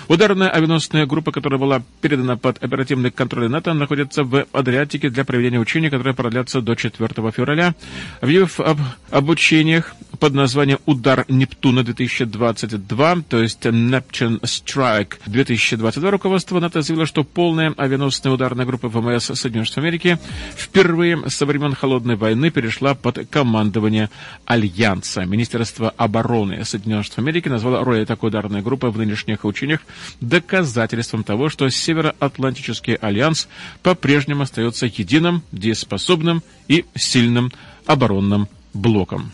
Ударная 0.08 0.50
авианосная 0.50 1.04
группа, 1.04 1.32
которая 1.32 1.58
была 1.58 1.82
передана 2.00 2.36
под 2.36 2.62
оперативный 2.62 3.10
контроль 3.10 3.48
НАТО, 3.48 3.74
находится 3.74 4.22
в 4.22 4.46
Адриатике 4.52 5.10
для 5.10 5.24
проведения 5.24 5.58
учений, 5.58 5.90
которые 5.90 6.14
продлятся 6.14 6.60
до 6.60 6.76
4 6.76 7.08
февраля. 7.32 7.74
Объявив 8.20 8.60
об 8.60 8.78
обучениях 9.10 9.96
под 10.20 10.34
названием 10.34 10.78
«Удар 10.86 11.24
Нептуна-2022», 11.28 13.24
то 13.28 13.42
есть 13.42 13.66
Neptune 13.66 14.40
Strike 14.42 15.14
2022, 15.26 16.10
руководство 16.10 16.60
НАТО 16.60 16.82
заявило, 16.82 17.06
что 17.06 17.24
полная 17.24 17.74
авианосная 17.76 18.32
ударная 18.32 18.64
группа 18.64 18.88
ВМС 18.88 19.24
Соединенных 19.24 19.66
Штатов 19.66 19.84
Америки 19.84 20.18
впервые 20.56 21.28
со 21.28 21.46
времен 21.46 21.74
Холодной 21.74 22.14
войны 22.14 22.50
перешла 22.50 22.94
под 22.94 23.28
командование 23.28 24.08
Альянса. 24.44 25.24
Министерство 25.24 25.90
обороны 25.90 26.64
Соединенных 26.64 27.06
Штатов 27.06 27.24
Америки 27.24 27.48
назвало 27.48 27.84
роль 27.84 28.06
такой 28.06 28.28
ударной 28.28 28.62
группы 28.62 28.86
в 28.88 28.98
нынешних 28.98 29.44
учениях 29.44 29.80
доказательством 30.20 31.24
того, 31.24 31.48
что 31.48 31.68
Североатлантический 31.68 32.94
альянс 32.94 33.48
по-прежнему 33.82 34.42
остается 34.42 34.86
единым, 34.86 35.42
дееспособным 35.52 36.42
и 36.68 36.84
сильным 36.94 37.52
оборонным 37.86 38.48
блоком. 38.74 39.32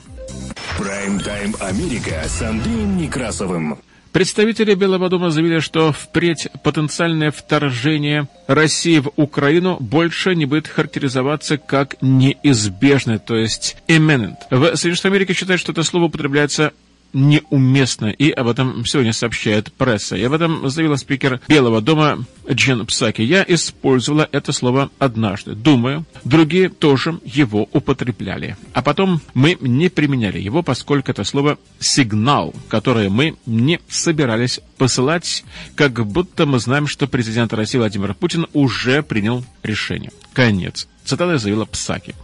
Прайм-тайм 0.78 1.54
Америка 1.60 2.22
с 2.26 2.42
Андреем 2.42 2.96
Некрасовым. 2.96 3.78
Представители 4.12 4.74
Белого 4.74 5.08
дома 5.08 5.30
заявили, 5.30 5.60
что 5.60 5.90
впредь 5.90 6.48
потенциальное 6.62 7.30
вторжение 7.30 8.28
России 8.46 8.98
в 8.98 9.10
Украину 9.16 9.78
больше 9.80 10.34
не 10.34 10.44
будет 10.44 10.68
характеризоваться 10.68 11.56
как 11.56 11.96
неизбежное, 12.02 13.18
то 13.18 13.36
есть 13.36 13.78
imminent. 13.88 14.36
В 14.50 14.76
Соединенных 14.76 15.04
Америках 15.06 15.36
считают, 15.36 15.60
что 15.60 15.72
это 15.72 15.82
слово 15.82 16.04
употребляется 16.04 16.74
неуместно, 17.12 18.06
и 18.06 18.30
об 18.30 18.48
этом 18.48 18.84
сегодня 18.84 19.12
сообщает 19.12 19.72
пресса. 19.72 20.16
И 20.16 20.22
об 20.22 20.32
этом 20.32 20.68
заявила 20.68 20.96
спикер 20.96 21.40
Белого 21.48 21.80
дома 21.80 22.24
Джен 22.50 22.86
Псаки. 22.86 23.22
Я 23.22 23.44
использовала 23.46 24.28
это 24.32 24.52
слово 24.52 24.90
однажды. 24.98 25.54
Думаю, 25.54 26.04
другие 26.24 26.68
тоже 26.68 27.20
его 27.24 27.68
употребляли. 27.72 28.56
А 28.72 28.82
потом 28.82 29.20
мы 29.34 29.56
не 29.60 29.88
применяли 29.88 30.38
его, 30.38 30.62
поскольку 30.62 31.10
это 31.10 31.24
слово 31.24 31.58
«сигнал», 31.78 32.54
которое 32.68 33.10
мы 33.10 33.36
не 33.46 33.80
собирались 33.88 34.60
посылать, 34.78 35.44
как 35.74 36.06
будто 36.06 36.46
мы 36.46 36.58
знаем, 36.58 36.86
что 36.86 37.06
президент 37.06 37.52
России 37.52 37.78
Владимир 37.78 38.14
Путин 38.14 38.46
уже 38.52 39.02
принял 39.02 39.44
решение. 39.62 40.10
Конец. 40.32 40.88
Цитата 41.04 41.38
заявила 41.38 41.64
Псаки. 41.64 42.14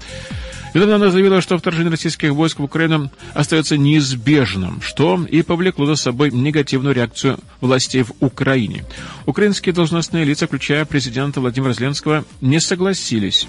Недавно 0.75 0.97
она 0.97 1.11
заявила, 1.11 1.41
что 1.41 1.57
вторжение 1.57 1.91
российских 1.91 2.31
войск 2.33 2.59
в 2.59 2.65
Украину 2.65 3.11
остается 3.35 3.77
неизбежным, 3.77 4.81
что 4.83 5.25
и 5.31 5.43
повлекло 5.43 5.87
за 5.87 5.97
собой 5.97 6.31
негативную 6.31 6.95
реакцию 6.95 7.39
властей 7.61 8.03
в 8.03 8.13
Украине. 8.21 8.85
Украинские 9.27 9.73
должностные 9.73 10.25
лица, 10.25 10.47
включая 10.47 10.85
президента 10.85 11.41
Владимира 11.41 11.73
Зеленского, 11.73 12.25
не 12.41 12.61
согласились. 12.61 13.49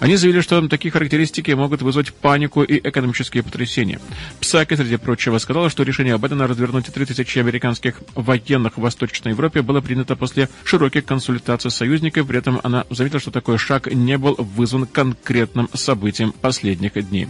Они 0.00 0.16
заявили, 0.16 0.40
что 0.40 0.66
такие 0.68 0.90
характеристики 0.92 1.50
могут 1.52 1.82
вызвать 1.82 2.12
панику 2.12 2.62
и 2.62 2.78
экономические 2.78 3.42
потрясения. 3.42 4.00
Псаки, 4.40 4.74
среди 4.74 4.96
прочего, 4.96 5.38
сказала, 5.38 5.70
что 5.70 5.82
решение 5.82 6.18
Байдена 6.18 6.46
развернуть 6.46 6.86
3000 6.86 7.38
американских 7.38 8.00
военных 8.14 8.76
в 8.76 8.80
Восточной 8.80 9.32
Европе 9.32 9.62
было 9.62 9.80
принято 9.80 10.16
после 10.16 10.48
широких 10.64 11.04
консультаций 11.04 11.70
с 11.70 11.74
союзниками. 11.74 12.24
При 12.24 12.38
этом 12.38 12.60
она 12.62 12.84
заметила, 12.90 13.20
что 13.20 13.30
такой 13.30 13.58
шаг 13.58 13.92
не 13.92 14.18
был 14.18 14.34
вызван 14.38 14.86
конкретным 14.86 15.68
событием 15.74 16.34
последних 16.58 17.08
дней. 17.08 17.28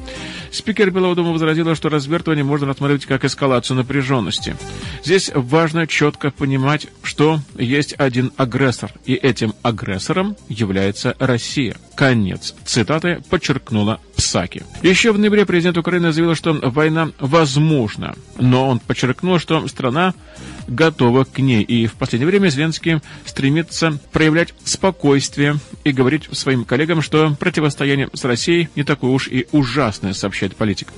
Спикер 0.50 0.90
Белого 0.90 1.14
дома 1.14 1.32
возразила, 1.32 1.74
что 1.74 1.90
развертывание 1.90 2.44
можно 2.44 2.66
рассматривать 2.66 3.04
как 3.04 3.24
эскалацию 3.24 3.76
напряженности. 3.76 4.56
Здесь 5.04 5.30
важно 5.34 5.86
четко 5.86 6.30
понимать, 6.30 6.86
что 7.02 7.40
есть 7.58 7.94
один 7.98 8.32
агрессор, 8.38 8.90
и 9.04 9.14
этим 9.14 9.52
агрессором 9.62 10.34
является 10.48 11.14
Россия. 11.18 11.76
Конец 11.94 12.54
цитаты 12.64 13.22
подчеркнула 13.28 14.00
Псаки. 14.16 14.62
Еще 14.82 15.12
в 15.12 15.18
ноябре 15.18 15.44
президент 15.44 15.76
Украины 15.76 16.12
заявил, 16.12 16.34
что 16.34 16.54
война 16.62 17.10
возможна, 17.18 18.14
но 18.38 18.68
он 18.68 18.78
подчеркнул, 18.78 19.38
что 19.38 19.66
страна 19.68 20.14
готова 20.68 21.24
к 21.24 21.38
ней. 21.38 21.62
И 21.62 21.86
в 21.86 21.94
последнее 21.94 22.28
время 22.28 22.48
Зеленский 22.48 23.00
стремится 23.24 23.98
проявлять 24.12 24.54
спокойствие 24.64 25.56
и 25.84 25.92
говорить 25.92 26.28
своим 26.32 26.64
коллегам, 26.64 27.02
что 27.02 27.36
противостояние 27.38 28.08
с 28.12 28.24
Россией 28.24 28.68
не 28.76 28.84
такое 28.84 29.10
уж 29.10 29.28
и 29.28 29.46
ужасное, 29.52 30.12
сообщает 30.12 30.54
политик. 30.54 30.88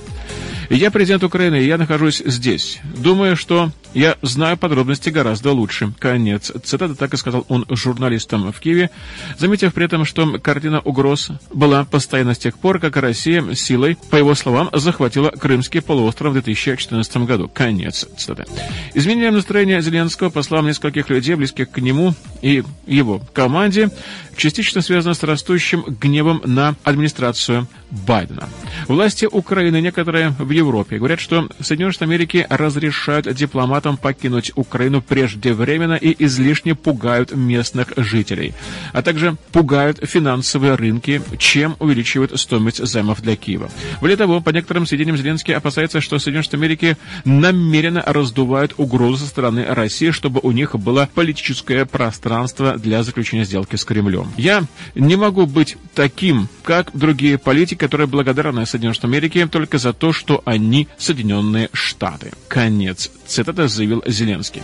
Я 0.69 0.91
президент 0.91 1.23
Украины, 1.23 1.61
и 1.61 1.65
я 1.65 1.77
нахожусь 1.77 2.21
здесь. 2.25 2.79
Думаю, 2.83 3.35
что 3.35 3.71
я 3.93 4.17
знаю 4.21 4.57
подробности 4.57 5.09
гораздо 5.09 5.51
лучше. 5.51 5.93
Конец 5.99 6.51
цитаты, 6.63 6.95
так 6.95 7.13
и 7.13 7.17
сказал 7.17 7.45
он 7.49 7.65
журналистам 7.69 8.51
в 8.51 8.59
Киеве, 8.59 8.89
заметив 9.37 9.73
при 9.73 9.85
этом, 9.85 10.05
что 10.05 10.39
картина 10.39 10.79
угроз 10.79 11.29
была 11.53 11.85
постоянно 11.85 12.33
с 12.33 12.37
тех 12.37 12.57
пор, 12.57 12.79
как 12.79 12.97
Россия 12.97 13.53
силой, 13.53 13.97
по 14.09 14.15
его 14.15 14.35
словам, 14.35 14.69
захватила 14.73 15.29
Крымский 15.29 15.81
полуостров 15.81 16.31
в 16.31 16.33
2014 16.41 17.17
году. 17.17 17.49
Конец 17.53 18.07
цитаты. 18.17 18.45
Изменением 18.93 19.33
настроения 19.33 19.81
Зеленского, 19.81 20.29
по 20.29 20.41
словам 20.41 20.67
нескольких 20.67 21.09
людей, 21.09 21.35
близких 21.35 21.69
к 21.69 21.77
нему 21.79 22.13
и 22.41 22.63
его 22.87 23.21
команде, 23.33 23.89
частично 24.37 24.81
связано 24.81 25.13
с 25.13 25.23
растущим 25.23 25.83
гневом 25.87 26.41
на 26.45 26.75
администрацию 26.83 27.67
Байдена. 27.91 28.49
Власти 28.87 29.25
Украины, 29.25 29.81
некоторые 29.81 30.29
в 30.39 30.49
Европе, 30.49 30.97
говорят, 30.97 31.19
что 31.19 31.49
Соединенные 31.59 31.93
Штаты 31.93 32.05
Америки 32.05 32.47
разрешают 32.49 33.31
дипломатам 33.33 33.80
покинуть 33.97 34.51
Украину 34.55 35.01
преждевременно 35.01 35.93
и 35.93 36.15
излишне 36.23 36.75
пугают 36.75 37.35
местных 37.35 37.93
жителей, 37.97 38.53
а 38.93 39.01
также 39.01 39.37
пугают 39.51 39.99
финансовые 40.03 40.75
рынки, 40.75 41.21
чем 41.37 41.75
увеличивают 41.79 42.39
стоимость 42.39 42.85
займов 42.85 43.21
для 43.21 43.35
Киева. 43.35 43.69
Более 43.99 44.17
того, 44.17 44.41
по 44.41 44.49
некоторым 44.49 44.85
сведениям 44.85 45.17
Зеленский 45.17 45.55
опасается, 45.55 46.01
что 46.01 46.19
Соединенные 46.19 46.43
Штаты 46.43 46.57
Америки 46.57 46.97
намеренно 47.25 48.03
раздувают 48.05 48.73
угрозу 48.77 49.17
со 49.17 49.27
стороны 49.27 49.65
России, 49.65 50.11
чтобы 50.11 50.39
у 50.43 50.51
них 50.51 50.75
было 50.75 51.09
политическое 51.13 51.85
пространство 51.85 52.77
для 52.77 53.03
заключения 53.03 53.45
сделки 53.45 53.75
с 53.75 53.85
Кремлем. 53.85 54.31
Я 54.37 54.63
не 54.95 55.15
могу 55.15 55.45
быть 55.45 55.77
таким, 55.93 56.47
как 56.63 56.91
другие 56.93 57.37
политики, 57.37 57.79
которые 57.79 58.07
благодарны 58.07 58.65
Соединенным 58.65 58.93
Штатам 58.93 59.11
Америки 59.11 59.47
только 59.51 59.77
за 59.77 59.93
то, 59.93 60.13
что 60.13 60.41
они 60.45 60.87
Соединенные 60.97 61.69
Штаты. 61.73 62.31
Конец. 62.47 63.11
Цитата 63.25 63.67
заявил 63.71 64.03
Зеленский. 64.05 64.61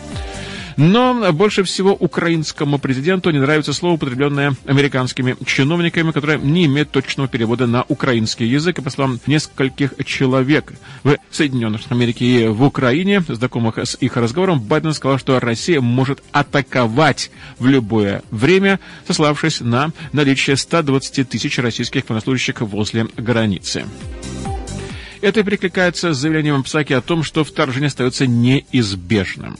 Но 0.77 1.33
больше 1.33 1.63
всего 1.63 1.93
украинскому 1.93 2.77
президенту 2.77 3.31
не 3.31 3.39
нравится 3.39 3.73
слово, 3.73 3.95
употребленное 3.95 4.55
американскими 4.65 5.35
чиновниками, 5.43 6.11
которое 6.11 6.37
не 6.37 6.65
имеет 6.65 6.91
точного 6.91 7.27
перевода 7.27 7.65
на 7.65 7.83
украинский 7.87 8.45
язык. 8.45 8.77
И 8.77 8.81
по 8.83 8.91
словам 8.91 9.19
нескольких 9.25 9.93
человек 10.05 10.73
в 11.03 11.17
Соединенных 11.31 11.81
Штатах 11.81 11.97
Америки 11.97 12.23
и 12.23 12.47
в 12.47 12.63
Украине, 12.63 13.21
знакомых 13.27 13.79
с 13.79 13.97
их 13.99 14.17
разговором, 14.17 14.59
Байден 14.59 14.93
сказал, 14.93 15.17
что 15.17 15.39
Россия 15.39 15.81
может 15.81 16.21
атаковать 16.31 17.31
в 17.57 17.65
любое 17.65 18.21
время, 18.29 18.79
сославшись 19.07 19.61
на 19.61 19.91
наличие 20.13 20.57
120 20.57 21.27
тысяч 21.27 21.57
российских 21.57 22.07
военнослужащих 22.07 22.61
возле 22.61 23.07
границы. 23.17 23.85
Это 25.21 25.43
перекликается 25.43 26.13
с 26.13 26.17
заявлением 26.17 26.63
Псаки 26.63 26.93
о 26.93 27.01
том, 27.01 27.23
что 27.23 27.43
вторжение 27.43 27.87
остается 27.87 28.27
неизбежным. 28.27 29.57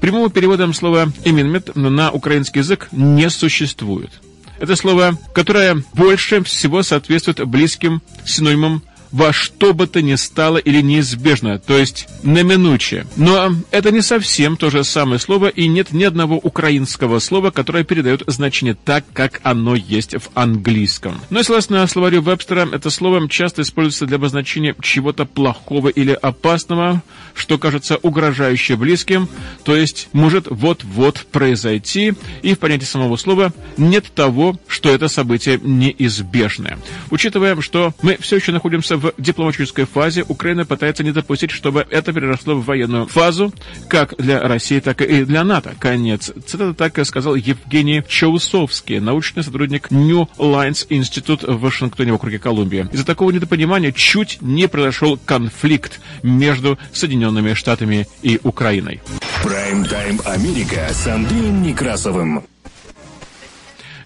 Прямого 0.00 0.30
перевода 0.30 0.70
слова 0.72 1.12
«иминмет» 1.24 1.76
на 1.76 2.10
украинский 2.10 2.60
язык 2.60 2.88
не 2.92 3.28
существует. 3.28 4.10
Это 4.58 4.76
слово, 4.76 5.18
которое 5.34 5.82
больше 5.94 6.42
всего 6.44 6.82
соответствует 6.82 7.46
близким 7.46 8.02
синонимам 8.24 8.82
во 9.12 9.32
что 9.32 9.74
бы 9.74 9.86
то 9.86 10.02
ни 10.02 10.14
стало 10.14 10.58
или 10.58 10.80
неизбежно, 10.80 11.58
то 11.58 11.76
есть 11.76 12.08
неминуче. 12.22 13.06
Но 13.16 13.52
это 13.70 13.90
не 13.90 14.02
совсем 14.02 14.56
то 14.56 14.70
же 14.70 14.84
самое 14.84 15.18
слово, 15.18 15.48
и 15.48 15.66
нет 15.68 15.92
ни 15.92 16.04
одного 16.04 16.36
украинского 16.36 17.18
слова, 17.18 17.50
которое 17.50 17.84
передает 17.84 18.22
значение 18.26 18.74
так, 18.74 19.04
как 19.12 19.40
оно 19.42 19.74
есть 19.74 20.14
в 20.14 20.30
английском. 20.34 21.20
Но, 21.30 21.42
согласно 21.42 21.86
словарю 21.86 22.22
Вебстера, 22.22 22.68
это 22.72 22.90
слово 22.90 23.28
часто 23.28 23.62
используется 23.62 24.06
для 24.06 24.16
обозначения 24.16 24.74
чего-то 24.80 25.24
плохого 25.24 25.88
или 25.88 26.12
опасного, 26.12 27.02
что 27.34 27.58
кажется 27.58 27.96
угрожающе 27.96 28.76
близким, 28.76 29.28
то 29.64 29.74
есть 29.74 30.08
может 30.12 30.46
вот-вот 30.48 31.26
произойти, 31.32 32.14
и 32.42 32.54
в 32.54 32.58
понятии 32.58 32.84
самого 32.84 33.16
слова 33.16 33.52
нет 33.76 34.12
того, 34.14 34.58
что 34.66 34.90
это 34.90 35.08
событие 35.08 35.58
неизбежное. 35.62 36.78
Учитывая, 37.10 37.60
что 37.60 37.94
мы 38.02 38.16
все 38.20 38.36
еще 38.36 38.52
находимся 38.52 38.96
в 39.00 39.14
дипломатической 39.18 39.86
фазе 39.86 40.24
Украина 40.28 40.64
пытается 40.64 41.02
не 41.02 41.12
допустить, 41.12 41.50
чтобы 41.50 41.86
это 41.90 42.12
переросло 42.12 42.54
в 42.54 42.64
военную 42.64 43.06
фазу, 43.06 43.52
как 43.88 44.14
для 44.18 44.40
России, 44.40 44.80
так 44.80 45.00
и 45.00 45.24
для 45.24 45.42
НАТО. 45.44 45.74
Конец. 45.78 46.32
Цитата 46.46 46.74
так 46.74 46.98
и 46.98 47.04
сказал 47.04 47.34
Евгений 47.34 48.02
Чаусовский, 48.06 49.00
научный 49.00 49.42
сотрудник 49.42 49.90
New 49.90 50.28
Lines 50.38 50.86
Institute 50.88 51.50
в 51.50 51.60
Вашингтоне 51.60 52.12
в 52.12 52.16
округе 52.16 52.38
Колумбия. 52.38 52.88
Из-за 52.92 53.06
такого 53.06 53.30
недопонимания 53.30 53.92
чуть 53.92 54.38
не 54.40 54.68
произошел 54.68 55.18
конфликт 55.24 56.00
между 56.22 56.78
Соединенными 56.92 57.54
Штатами 57.54 58.06
и 58.22 58.38
Украиной. 58.42 59.00
Прайм-тайм 59.42 60.20
Америка 60.26 60.88
с 60.92 61.06
Андреем 61.06 61.62
Некрасовым. 61.62 62.44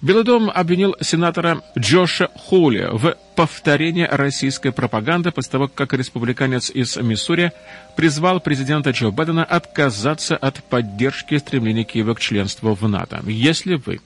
Белый 0.05 0.23
дом 0.23 0.51
обвинил 0.51 0.95
сенатора 1.01 1.63
Джоша 1.79 2.29
Холли 2.35 2.87
в 2.93 3.17
повторении 3.37 4.05
российской 4.05 4.71
пропаганды 4.71 5.31
после 5.31 5.53
того, 5.53 5.67
как 5.67 5.95
республиканец 5.95 6.69
из 6.69 6.99
Миссури 6.99 7.53
призвал 7.97 8.39
президента 8.41 8.91
Джо 8.91 9.11
Байдена 9.11 9.45
отказаться 9.45 10.37
от 10.37 10.63
поддержки 10.63 11.39
стремления 11.39 11.85
Киева 11.85 12.13
к 12.13 12.21
членству 12.21 12.75
в 12.75 12.87
НАТО. 12.87 13.23
Если 13.27 13.77
вы 13.77 14.03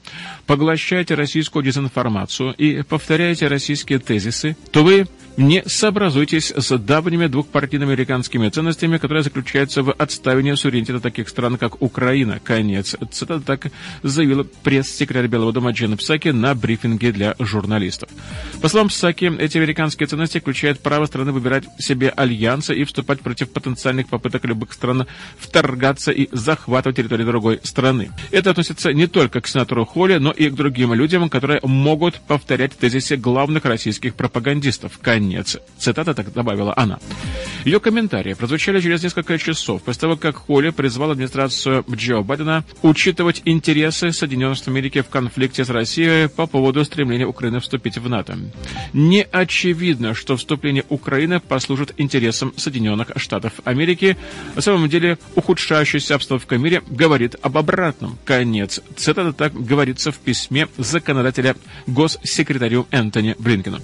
поглощаете 0.46 1.16
российскую 1.16 1.64
дезинформацию 1.64 2.52
и 2.52 2.82
повторяете 2.82 3.48
российские 3.48 3.98
тезисы, 3.98 4.56
то 4.70 4.84
вы 4.84 5.08
не 5.38 5.62
сообразуйтесь 5.66 6.52
с 6.54 6.76
давними 6.78 7.28
двухпартийными 7.28 7.92
американскими 7.92 8.48
ценностями, 8.48 8.98
которые 8.98 9.22
заключаются 9.22 9.84
в 9.84 9.92
отставлении 9.92 10.54
суверенитета 10.54 10.98
таких 10.98 11.28
стран, 11.28 11.56
как 11.56 11.80
Украина. 11.80 12.40
Конец. 12.42 12.96
Цитата 13.12 13.40
так 13.40 13.72
заявила 14.02 14.44
пресс-секретарь 14.64 15.28
Белого 15.28 15.52
дома 15.52 15.70
Джен 15.70 15.96
Псаки 15.96 16.30
на 16.30 16.56
брифинге 16.56 17.12
для 17.12 17.36
журналистов. 17.38 18.08
По 18.60 18.68
словам 18.68 18.88
Псаки, 18.88 19.32
эти 19.38 19.58
американские 19.58 20.08
ценности 20.08 20.40
включают 20.40 20.80
право 20.80 21.06
страны 21.06 21.30
выбирать 21.30 21.64
себе 21.78 22.08
альянсы 22.08 22.74
и 22.74 22.82
вступать 22.82 23.20
против 23.20 23.50
потенциальных 23.50 24.08
попыток 24.08 24.44
любых 24.44 24.72
стран 24.72 25.06
вторгаться 25.38 26.10
и 26.10 26.28
захватывать 26.32 26.96
территорию 26.96 27.28
другой 27.28 27.60
страны. 27.62 28.10
Это 28.32 28.50
относится 28.50 28.92
не 28.92 29.06
только 29.06 29.40
к 29.40 29.46
сенатору 29.46 29.84
Холли, 29.84 30.16
но 30.16 30.32
и 30.32 30.50
к 30.50 30.54
другим 30.54 30.94
людям, 30.94 31.30
которые 31.30 31.60
могут 31.62 32.16
повторять 32.26 32.76
тезисы 32.76 33.16
главных 33.16 33.64
российских 33.66 34.16
пропагандистов. 34.16 34.98
Конец 35.00 35.27
конец. 35.28 35.58
Цитата 35.78 36.14
так 36.14 36.32
добавила 36.32 36.72
она. 36.76 36.98
Ее 37.64 37.80
комментарии 37.80 38.34
прозвучали 38.34 38.80
через 38.80 39.02
несколько 39.02 39.38
часов 39.38 39.82
после 39.82 40.00
того, 40.00 40.16
как 40.16 40.36
Холли 40.36 40.70
призвал 40.70 41.10
администрацию 41.10 41.84
Джо 41.90 42.22
Байдена 42.22 42.64
учитывать 42.82 43.42
интересы 43.44 44.12
Соединенных 44.12 44.56
Штатов 44.56 44.74
Америки 44.74 45.02
в 45.02 45.08
конфликте 45.08 45.64
с 45.64 45.70
Россией 45.70 46.28
по 46.28 46.46
поводу 46.46 46.84
стремления 46.84 47.26
Украины 47.26 47.60
вступить 47.60 47.98
в 47.98 48.08
НАТО. 48.08 48.38
Не 48.92 49.26
очевидно, 49.30 50.14
что 50.14 50.36
вступление 50.36 50.84
Украины 50.88 51.40
послужит 51.40 51.92
интересам 51.98 52.52
Соединенных 52.56 53.08
Штатов 53.16 53.52
Америки. 53.64 54.16
На 54.54 54.62
самом 54.62 54.88
деле, 54.88 55.18
ухудшающаяся 55.34 56.14
обстановка 56.14 56.54
в 56.54 56.60
мире 56.60 56.82
говорит 56.88 57.36
об 57.42 57.58
обратном. 57.58 58.18
Конец. 58.24 58.80
Цитата 58.96 59.32
так 59.32 59.52
говорится 59.52 60.10
в 60.10 60.18
письме 60.18 60.68
законодателя 60.78 61.54
госсекретарю 61.86 62.86
Энтони 62.90 63.34
Блинкену. 63.38 63.80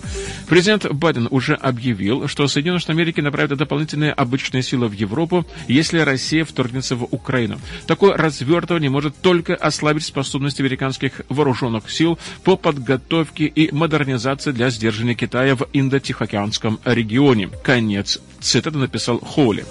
Президент 0.49 0.87
Байден 0.91 1.29
уже 1.35 1.55
объявил, 1.55 2.29
что 2.29 2.47
Соединенные 2.47 2.79
Штаты 2.79 2.93
Америки 2.93 3.21
направят 3.21 3.59
дополнительные 3.59 4.13
обычные 4.13 4.63
силы 4.63 4.87
в 4.87 4.93
Европу, 4.93 5.45
если 5.67 5.99
Россия 5.99 6.45
вторгнется 6.45 6.95
в 6.95 7.09
Украину. 7.11 7.59
Такое 7.89 8.17
развертывание 8.17 8.89
может 8.89 9.17
только 9.17 9.57
ослабить 9.57 10.05
способности 10.05 10.63
американских 10.63 11.23
вооруженных 11.29 11.91
сил 11.91 12.21
по 12.45 12.57
подготовке 12.57 13.47
и 13.47 13.75
модернизации 13.75 14.53
для 14.53 14.71
сдерживания 14.71 15.17
Китая 15.17 15.57
в 15.57 15.67
Индо-Тихоокеанском 15.73 16.79
регионе. 16.85 17.51
Конец 17.65 18.21
цитаты 18.41 18.79
написал 18.79 19.19
Холли. 19.19 19.65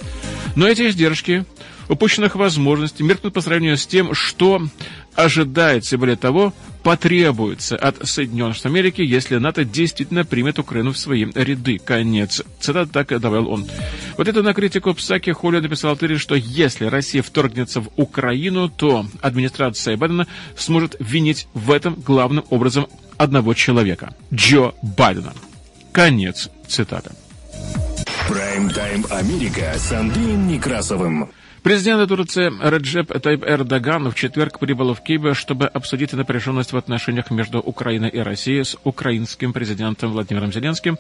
Но 0.58 0.67
эти 0.67 0.89
издержки 0.89 1.45
упущенных 1.88 2.36
возможностей 2.36 3.04
меркнут 3.04 3.34
по 3.34 3.41
сравнению 3.41 3.78
с 3.78 3.88
тем, 3.88 4.13
что 4.13 4.62
ожидается, 5.15 5.97
более 5.97 6.15
того, 6.15 6.54
потребуется 6.84 7.78
от 7.78 8.08
Соединенных 8.08 8.56
Штатов 8.56 8.73
Америки, 8.73 9.02
если 9.02 9.38
НАТО 9.38 9.63
действительно 9.63 10.26
примет 10.26 10.60
Украину 10.60 10.91
в 10.91 10.97
свои 10.97 11.26
ряды. 11.34 11.80
Конец. 11.80 12.43
Цитат 12.60 12.91
так 12.91 13.08
добавил 13.19 13.49
он. 13.49 13.65
Вот 14.17 14.28
это 14.28 14.43
на 14.43 14.54
критику 14.54 14.93
Псаки 14.93 15.32
Холли 15.32 15.60
написал 15.60 15.95
Твиттере, 15.95 16.19
что 16.19 16.36
если 16.36 16.86
Россия 16.86 17.23
вторгнется 17.23 17.82
в 17.82 17.89
Украину, 17.95 18.69
то 18.69 19.06
администрация 19.21 19.97
Байдена 19.97 20.28
сможет 20.58 20.95
винить 20.99 21.47
в 21.54 21.71
этом 21.71 21.95
главным 21.95 22.43
образом 22.49 22.88
одного 23.17 23.54
человека– 23.54 24.13
Джо 24.34 24.73
Байдена. 24.82 25.34
Конец 25.91 26.49
цитаты. 26.67 27.12
Прайм-тайм 28.28 29.06
Америка 29.12 29.73
с 29.78 29.91
Андреем 29.91 30.47
Некрасовым. 30.47 31.30
Президент 31.63 32.10
Турции 32.10 32.52
Реджеп 32.62 33.21
Тайп 33.21 33.45
Эрдоган 33.45 34.12
в 34.12 34.15
четверг 34.15 34.60
прибыл 34.60 34.93
в 34.93 35.02
Киев, 35.02 35.39
чтобы 35.39 35.65
обсудить 35.65 36.12
напряженность 36.12 36.73
в 36.73 36.78
отношениях 36.78 37.32
между 37.32 37.60
Украиной 37.60 38.10
и 38.10 38.19
Россией 38.19 38.65
с 38.65 38.76
украинским 38.84 39.54
президентом 39.54 40.12
Владимиром 40.12 40.52
Зеленским. 40.52 40.97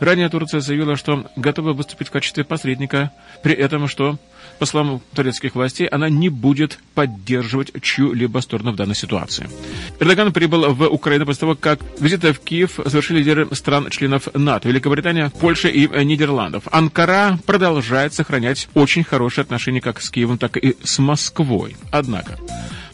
Ранее 0.00 0.28
Турция 0.28 0.60
заявила, 0.60 0.96
что 0.96 1.24
готова 1.36 1.72
выступить 1.72 2.08
в 2.08 2.10
качестве 2.10 2.44
посредника, 2.44 3.10
при 3.42 3.54
этом, 3.54 3.88
что 3.88 4.18
по 4.62 4.66
словам 4.66 5.00
турецких 5.12 5.56
властей, 5.56 5.88
она 5.88 6.08
не 6.08 6.28
будет 6.28 6.78
поддерживать 6.94 7.72
чью-либо 7.82 8.38
сторону 8.38 8.70
в 8.70 8.76
данной 8.76 8.94
ситуации. 8.94 9.50
Эрдоган 9.98 10.32
прибыл 10.32 10.72
в 10.72 10.86
Украину 10.86 11.26
после 11.26 11.40
того, 11.40 11.56
как 11.56 11.80
визиты 11.98 12.32
в 12.32 12.38
Киев 12.38 12.78
совершили 12.86 13.18
лидеры 13.18 13.48
стран-членов 13.50 14.28
НАТО, 14.34 14.68
Великобритания, 14.68 15.32
Польша 15.40 15.66
и 15.66 15.88
Нидерландов. 16.04 16.62
Анкара 16.70 17.40
продолжает 17.44 18.14
сохранять 18.14 18.68
очень 18.74 19.02
хорошие 19.02 19.42
отношения 19.42 19.80
как 19.80 20.00
с 20.00 20.08
Киевом, 20.10 20.38
так 20.38 20.56
и 20.56 20.76
с 20.84 21.00
Москвой. 21.00 21.76
Однако, 21.90 22.38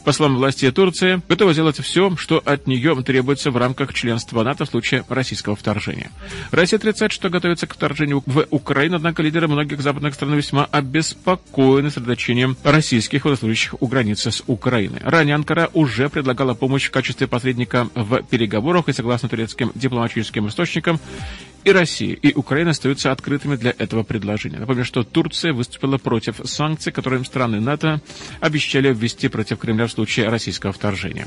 по 0.08 0.12
словам 0.12 0.36
власти 0.38 0.70
Турции, 0.70 1.20
готова 1.28 1.52
сделать 1.52 1.78
все, 1.80 2.16
что 2.16 2.40
от 2.42 2.66
нее 2.66 2.96
требуется 3.02 3.50
в 3.50 3.58
рамках 3.58 3.92
членства 3.92 4.42
НАТО 4.42 4.64
в 4.64 4.70
случае 4.70 5.04
российского 5.10 5.54
вторжения. 5.54 6.10
Россия 6.50 6.78
отрицает, 6.78 7.12
что 7.12 7.28
готовится 7.28 7.66
к 7.66 7.74
вторжению 7.74 8.22
в 8.24 8.46
Украину, 8.48 8.96
однако 8.96 9.22
лидеры 9.22 9.48
многих 9.48 9.82
западных 9.82 10.14
стран 10.14 10.34
весьма 10.34 10.64
обеспокоены 10.64 11.90
сосредоточением 11.90 12.56
российских 12.64 13.26
военнослужащих 13.26 13.74
у 13.82 13.86
границы 13.86 14.30
с 14.30 14.42
Украиной. 14.46 15.00
Ранее 15.02 15.34
Анкара 15.34 15.68
уже 15.74 16.08
предлагала 16.08 16.54
помощь 16.54 16.86
в 16.86 16.90
качестве 16.90 17.26
посредника 17.26 17.90
в 17.94 18.22
переговорах, 18.22 18.88
и 18.88 18.94
согласно 18.94 19.28
турецким 19.28 19.72
дипломатическим 19.74 20.48
источникам, 20.48 21.00
и 21.64 21.72
Россия, 21.72 22.14
и 22.14 22.32
Украина 22.34 22.70
остаются 22.70 23.12
открытыми 23.12 23.56
для 23.56 23.74
этого 23.76 24.02
предложения. 24.02 24.58
Напомню, 24.58 24.84
что 24.84 25.02
Турция 25.02 25.52
выступила 25.52 25.98
против 25.98 26.40
санкций, 26.44 26.92
которые 26.92 27.22
страны 27.24 27.60
НАТО 27.60 28.00
обещали 28.40 28.92
ввести 28.92 29.28
против 29.28 29.58
Кремля 29.58 29.86
в 29.86 29.90
случае 29.98 30.28
российского 30.28 30.72
вторжения. 30.72 31.26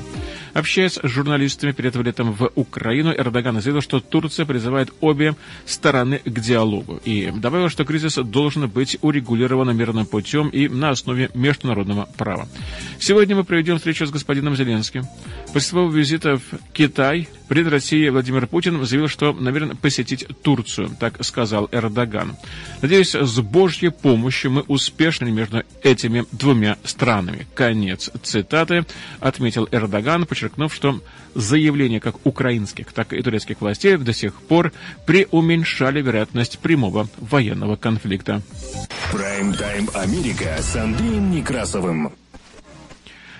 Общаясь 0.54 0.94
с 0.94 1.06
журналистами 1.06 1.72
перед 1.72 1.94
вылетом 1.94 2.32
в 2.32 2.50
Украину, 2.54 3.12
Эрдоган 3.12 3.60
заявил, 3.60 3.82
что 3.82 4.00
Турция 4.00 4.46
призывает 4.46 4.94
обе 5.02 5.34
стороны 5.66 6.22
к 6.24 6.40
диалогу 6.40 6.98
и 7.04 7.30
добавил, 7.34 7.68
что 7.68 7.84
кризис 7.84 8.14
должен 8.14 8.70
быть 8.70 8.96
урегулирован 9.02 9.76
мирным 9.76 10.06
путем 10.06 10.48
и 10.48 10.68
на 10.68 10.88
основе 10.88 11.28
международного 11.34 12.08
права. 12.16 12.48
Сегодня 12.98 13.36
мы 13.36 13.44
проведем 13.44 13.76
встречу 13.76 14.06
с 14.06 14.10
господином 14.10 14.56
Зеленским. 14.56 15.04
После 15.52 15.68
своего 15.68 15.90
визита 15.90 16.38
в 16.38 16.72
Китай 16.72 17.28
Президент 17.52 17.74
России 17.74 18.08
Владимир 18.08 18.46
Путин 18.46 18.82
заявил, 18.82 19.08
что 19.08 19.34
намерен 19.34 19.76
посетить 19.76 20.26
Турцию, 20.42 20.88
так 20.98 21.22
сказал 21.22 21.68
Эрдоган. 21.70 22.34
Надеюсь, 22.80 23.14
с 23.14 23.40
Божьей 23.40 23.90
помощью 23.90 24.52
мы 24.52 24.62
успешны 24.62 25.30
между 25.30 25.62
этими 25.82 26.24
двумя 26.32 26.78
странами. 26.82 27.46
Конец 27.52 28.10
цитаты, 28.22 28.51
отметил 28.60 29.68
Эрдоган, 29.70 30.26
подчеркнув, 30.26 30.74
что 30.74 31.00
заявления 31.34 32.00
как 32.00 32.16
украинских, 32.24 32.92
так 32.92 33.12
и 33.12 33.22
турецких 33.22 33.60
властей 33.60 33.96
до 33.96 34.12
сих 34.12 34.34
пор 34.34 34.72
преуменьшали 35.06 36.02
вероятность 36.02 36.58
прямого 36.58 37.08
военного 37.18 37.76
конфликта. 37.76 38.42
Прайм-тайм 39.12 39.88
Америка 39.94 40.56
с 40.60 40.76
Андреем 40.76 41.30
Некрасовым. 41.30 42.12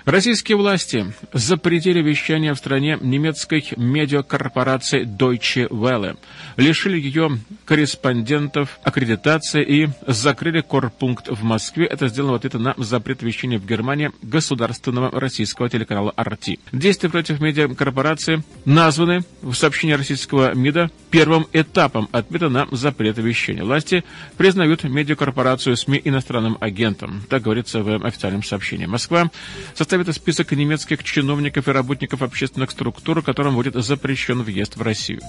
Российские 0.05 0.57
власти 0.57 1.12
запретили 1.33 2.03
вещание 2.03 2.55
в 2.55 2.59
стране 2.59 2.99
немецкой 3.01 3.65
медиакорпорации 3.77 5.05
Deutsche 5.05 5.69
Welle, 5.69 6.19
лишили 6.57 6.99
ее 6.99 7.38
корреспондентов 7.65 8.81
аккредитации 8.83 9.62
и 9.62 9.88
закрыли 10.07 10.61
корпункт 10.61 11.29
в 11.29 11.45
Москве. 11.45 11.87
Это 11.87 12.09
сделано 12.09 12.33
в 12.33 12.37
ответ 12.37 12.55
на 12.55 12.75
запрет 12.79 13.23
вещания 13.23 13.61
в 13.61 13.67
Германии 13.67 14.11
государственного 14.23 15.21
российского 15.21 15.71
телеканала 15.71 16.12
RT. 16.17 16.59
Действия 16.73 17.09
против 17.09 17.41
медиакорпорации 17.41 18.43
названы 18.65 19.21
в 19.41 19.55
сообщении 19.55 19.95
российского 19.95 20.53
МИДа 20.53 20.91
первым 21.11 21.47
этапом 21.53 22.09
ответа 22.11 22.49
на 22.49 22.67
запрет 22.73 23.19
вещания. 23.19 23.62
Власти 23.62 24.03
признают 24.37 24.83
медиакорпорацию 24.83 25.77
СМИ 25.77 26.01
иностранным 26.05 26.59
агентом. 26.61 27.23
Так 27.29 27.43
говорится 27.43 27.85
в 27.85 28.05
официальном 28.05 28.43
сообщении. 28.43 28.87
Москва 28.87 29.31
составила 29.75 29.91
составит 29.92 30.16
список 30.16 30.52
немецких 30.52 31.05
чиновников 31.05 31.68
и 31.68 31.70
работников 31.70 32.22
общественных 32.22 32.70
структур, 32.70 33.20
которым 33.20 33.57
будет 33.57 33.74
запрещен 33.74 34.40
въезд 34.40 34.76
в 34.76 34.81
Россию. 34.81 35.20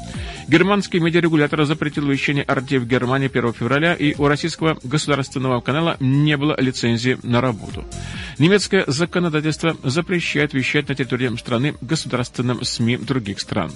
Германский 0.47 1.01
медиарегулятор 1.01 1.65
запретил 1.65 2.07
вещание 2.07 2.45
RT 2.45 2.79
в 2.79 2.87
Германии 2.87 3.27
1 3.27 3.51
февраля, 3.51 3.93
и 3.93 4.15
у 4.17 4.25
российского 4.25 4.77
государственного 4.81 5.59
канала 5.59 5.97
не 5.99 6.37
было 6.37 6.55
лицензии 6.57 7.17
на 7.23 7.41
работу. 7.41 7.83
Немецкое 8.39 8.85
законодательство 8.87 9.75
запрещает 9.83 10.53
вещать 10.53 10.87
на 10.87 10.95
территории 10.95 11.35
страны 11.35 11.75
государственным 11.81 12.63
СМИ 12.63 12.95
других 12.95 13.41
стран. 13.41 13.69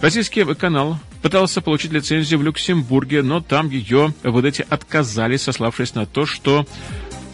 Российский 0.00 0.44
канал 0.54 1.00
пытался 1.20 1.60
получить 1.62 1.90
лицензию 1.90 2.38
в 2.38 2.44
Люксембурге, 2.44 3.22
но 3.22 3.40
там 3.40 3.70
ее 3.70 4.14
выдать 4.22 4.60
отказались, 4.60 5.42
сославшись 5.42 5.96
на 5.96 6.06
то, 6.06 6.26
что 6.26 6.64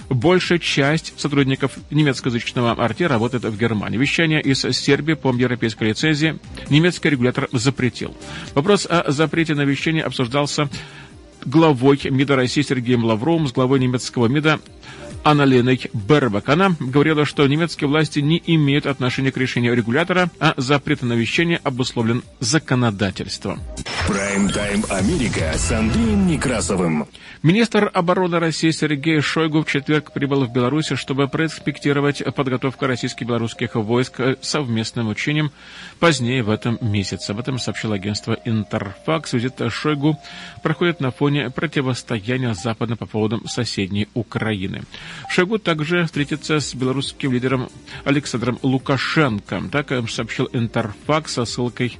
большая 0.09 0.59
часть 0.59 1.13
сотрудников 1.19 1.73
немецкоязычного 1.91 2.73
арте 2.73 3.07
работает 3.07 3.45
в 3.45 3.59
Германии. 3.59 3.99
Вещание 3.99 4.41
из 4.41 4.61
Сербии 4.61 5.15
по 5.15 5.33
европейской 5.35 5.89
лицензии 5.89 6.39
немецкий 6.71 7.11
регулятор 7.11 7.49
запретил. 7.53 8.17
Вопрос 8.55 8.87
о 8.89 9.11
запрете 9.11 9.55
на 9.55 9.63
вещание 9.63 10.03
обсуждался 10.03 10.69
главой 11.45 12.01
МИДа 12.05 12.37
России 12.37 12.63
Сергеем 12.63 13.05
Лавровым 13.05 13.49
с 13.49 13.53
главой 13.53 13.81
немецкого 13.81 14.27
МИДа 14.27 14.61
Анналеной 15.25 15.81
Бербак. 15.93 16.49
Она 16.49 16.77
говорила, 16.79 17.25
что 17.25 17.47
немецкие 17.47 17.89
власти 17.89 18.21
не 18.21 18.41
имеют 18.47 18.87
отношения 18.87 19.33
к 19.33 19.37
решению 19.37 19.75
регулятора, 19.75 20.31
а 20.39 20.55
запрет 20.57 21.03
на 21.03 21.15
вещание 21.15 21.61
обусловлен 21.65 22.23
законодательством. 22.41 23.61
Прайм-тайм 24.07 24.85
Америка 24.91 25.53
с 25.57 25.73
Андреем 25.73 26.27
Некрасовым. 26.27 27.07
Министр 27.43 27.91
обороны 27.93 28.39
России 28.39 28.71
Сергей 28.71 29.21
Шойгу 29.21 29.63
в 29.63 29.67
четверг 29.67 30.13
прибыл 30.13 30.45
в 30.45 30.53
Беларусь, 30.53 30.93
чтобы 30.95 31.27
проинспектировать 31.27 32.23
подготовку 32.35 32.87
российско-белорусских 32.87 33.77
войск 33.77 34.17
к 34.17 34.37
совместным 34.43 35.09
учениям 35.09 35.53
позднее 36.01 36.43
в 36.43 36.51
этом 36.51 36.79
месяце. 36.83 37.33
Об 37.33 37.41
этом 37.41 37.59
сообщило 37.59 37.95
агентство 37.95 38.37
Интерфакс. 38.45 39.33
Визит 39.33 39.61
Шойгу 39.71 40.19
проходит 40.63 41.01
на 41.01 41.11
фоне 41.11 41.49
противостояния 41.49 42.55
с 42.55 42.63
Западом 42.63 42.99
по 42.99 43.07
поводу 43.07 43.47
соседней 43.49 44.09
Украины. 44.13 44.83
Шойгу 45.29 45.59
также 45.59 46.05
встретится 46.05 46.61
с 46.61 46.75
белорусским 46.75 47.33
лидером 47.33 47.69
Александром 48.05 48.59
Лукашенко. 48.63 49.63
Так 49.71 49.93
сообщил 50.09 50.49
Интерфакс 50.53 51.35
со 51.35 51.45
ссылкой 51.45 51.99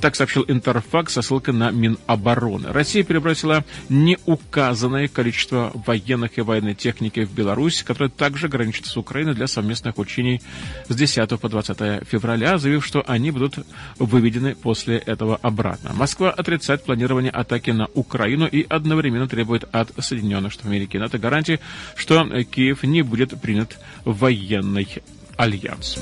так 0.00 0.16
сообщил 0.16 0.44
Интерфакс 0.48 1.12
со 1.12 1.22
ссылкой 1.22 1.54
на 1.54 1.70
Минобороны. 1.70 2.72
Россия 2.72 3.04
перебросила 3.04 3.64
неуказанное 3.88 5.08
количество 5.08 5.72
военных 5.86 6.38
и 6.38 6.40
военной 6.40 6.74
техники 6.74 7.24
в 7.24 7.32
Беларусь, 7.32 7.82
которая 7.82 8.10
также 8.10 8.48
граничит 8.48 8.86
с 8.86 8.96
Украиной 8.96 9.34
для 9.34 9.46
совместных 9.46 9.98
учений 9.98 10.40
с 10.88 10.94
10 10.94 11.38
по 11.38 11.48
20 11.48 12.06
февраля, 12.08 12.58
заявив, 12.58 12.84
что 12.84 13.04
они 13.06 13.30
будут 13.30 13.58
выведены 13.98 14.54
после 14.54 14.96
этого 14.96 15.38
обратно. 15.42 15.92
Москва 15.94 16.30
отрицает 16.30 16.84
планирование 16.84 17.30
атаки 17.30 17.70
на 17.70 17.86
Украину 17.94 18.46
и 18.46 18.66
одновременно 18.68 19.28
требует 19.28 19.64
от 19.72 19.92
Соединенных 19.98 20.52
Штатов 20.52 20.70
Америки 20.70 20.96
НАТО 20.96 21.18
гарантии, 21.18 21.60
что 21.94 22.24
Киев 22.44 22.82
не 22.82 23.02
будет 23.02 23.40
принят 23.40 23.78
в 24.04 24.18
военный 24.18 24.88
альянс. 25.36 25.98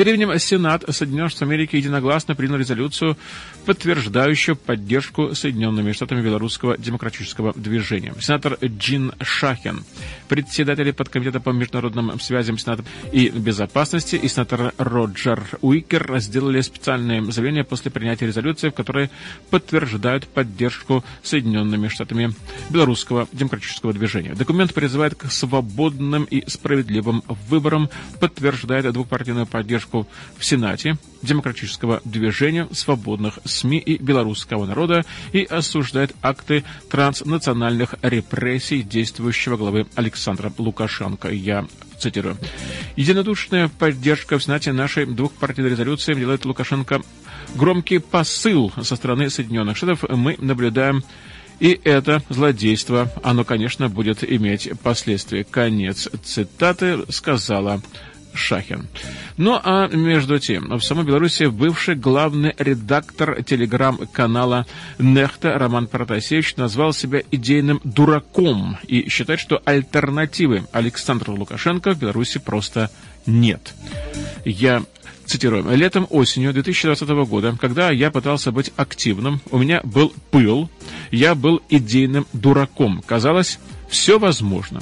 Тем 0.00 0.06
временем 0.06 0.38
Сенат 0.38 0.82
Соединенных 0.88 1.30
Штатов 1.30 1.48
Америки 1.48 1.76
единогласно 1.76 2.34
принял 2.34 2.56
резолюцию, 2.56 3.18
подтверждающую 3.66 4.56
поддержку 4.56 5.34
Соединенными 5.34 5.92
Штатами 5.92 6.22
белорусского 6.22 6.76
демократического 6.78 7.52
движения. 7.54 8.14
Сенатор 8.20 8.58
Джин 8.62 9.12
Шахин, 9.20 9.84
председатель 10.28 10.92
подкомитета 10.92 11.40
по 11.40 11.50
международным 11.50 12.18
связям 12.20 12.58
Сената 12.58 12.84
и 13.12 13.28
безопасности, 13.28 14.16
и 14.16 14.28
сенатор 14.28 14.72
Роджер 14.78 15.42
Уикер 15.60 16.18
сделали 16.20 16.60
специальное 16.60 17.22
заявление 17.22 17.64
после 17.64 17.90
принятия 17.90 18.26
резолюции, 18.26 18.70
в 18.70 18.74
которой 18.74 19.10
подтверждают 19.50 20.26
поддержку 20.26 21.04
Соединенными 21.22 21.88
Штатами 21.88 22.34
белорусского 22.70 23.28
демократического 23.32 23.92
движения. 23.92 24.34
Документ 24.34 24.74
призывает 24.74 25.14
к 25.14 25.30
свободным 25.30 26.24
и 26.24 26.48
справедливым 26.48 27.22
выборам, 27.48 27.88
подтверждает 28.20 28.90
двухпартийную 28.92 29.46
поддержку 29.46 30.06
в 30.38 30.44
Сенате 30.44 30.96
демократического 31.22 32.00
движения, 32.04 32.68
свободных 32.72 33.38
СМИ 33.50 33.78
и 33.78 33.98
белорусского 33.98 34.66
народа 34.66 35.04
и 35.32 35.44
осуждает 35.44 36.14
акты 36.22 36.64
транснациональных 36.88 37.94
репрессий 38.02 38.82
действующего 38.82 39.56
главы 39.56 39.86
Александра 39.94 40.52
Лукашенко. 40.56 41.28
Я 41.28 41.66
цитирую. 41.98 42.36
Единодушная 42.96 43.68
поддержка 43.68 44.38
в 44.38 44.44
Сенате 44.44 44.72
нашей 44.72 45.06
двухпартийной 45.06 45.70
резолюции 45.70 46.14
делает 46.14 46.44
Лукашенко 46.44 47.02
громкий 47.54 47.98
посыл 47.98 48.72
со 48.82 48.96
стороны 48.96 49.28
Соединенных 49.28 49.76
Штатов. 49.76 50.04
Мы 50.08 50.36
наблюдаем 50.38 51.02
и 51.60 51.78
это 51.84 52.22
злодейство, 52.30 53.12
оно, 53.22 53.44
конечно, 53.44 53.90
будет 53.90 54.24
иметь 54.24 54.70
последствия. 54.82 55.44
Конец 55.44 56.08
цитаты 56.24 57.04
сказала 57.10 57.82
Шахин. 58.34 58.88
Ну 59.36 59.58
а 59.62 59.88
между 59.88 60.38
тем, 60.38 60.76
в 60.76 60.82
самой 60.82 61.04
Беларуси 61.04 61.44
бывший 61.44 61.94
главный 61.94 62.54
редактор 62.58 63.42
телеграм-канала 63.42 64.66
Нехта 64.98 65.58
Роман 65.58 65.86
Протасевич 65.86 66.56
назвал 66.56 66.92
себя 66.92 67.22
идейным 67.30 67.80
дураком 67.84 68.78
и 68.86 69.08
считает, 69.08 69.40
что 69.40 69.60
альтернативы 69.64 70.66
Александру 70.72 71.34
Лукашенко 71.34 71.94
в 71.94 71.98
Беларуси 71.98 72.38
просто 72.38 72.90
нет. 73.26 73.74
Я 74.44 74.82
цитирую, 75.30 75.64
«Летом, 75.76 76.08
осенью 76.10 76.52
2020 76.52 77.08
года, 77.28 77.56
когда 77.60 77.90
я 77.90 78.10
пытался 78.10 78.50
быть 78.50 78.72
активным, 78.76 79.40
у 79.50 79.58
меня 79.58 79.80
был 79.84 80.12
пыл, 80.32 80.68
я 81.12 81.36
был 81.36 81.62
идейным 81.68 82.26
дураком. 82.32 83.00
Казалось, 83.06 83.60
все 83.90 84.18
возможно. 84.18 84.80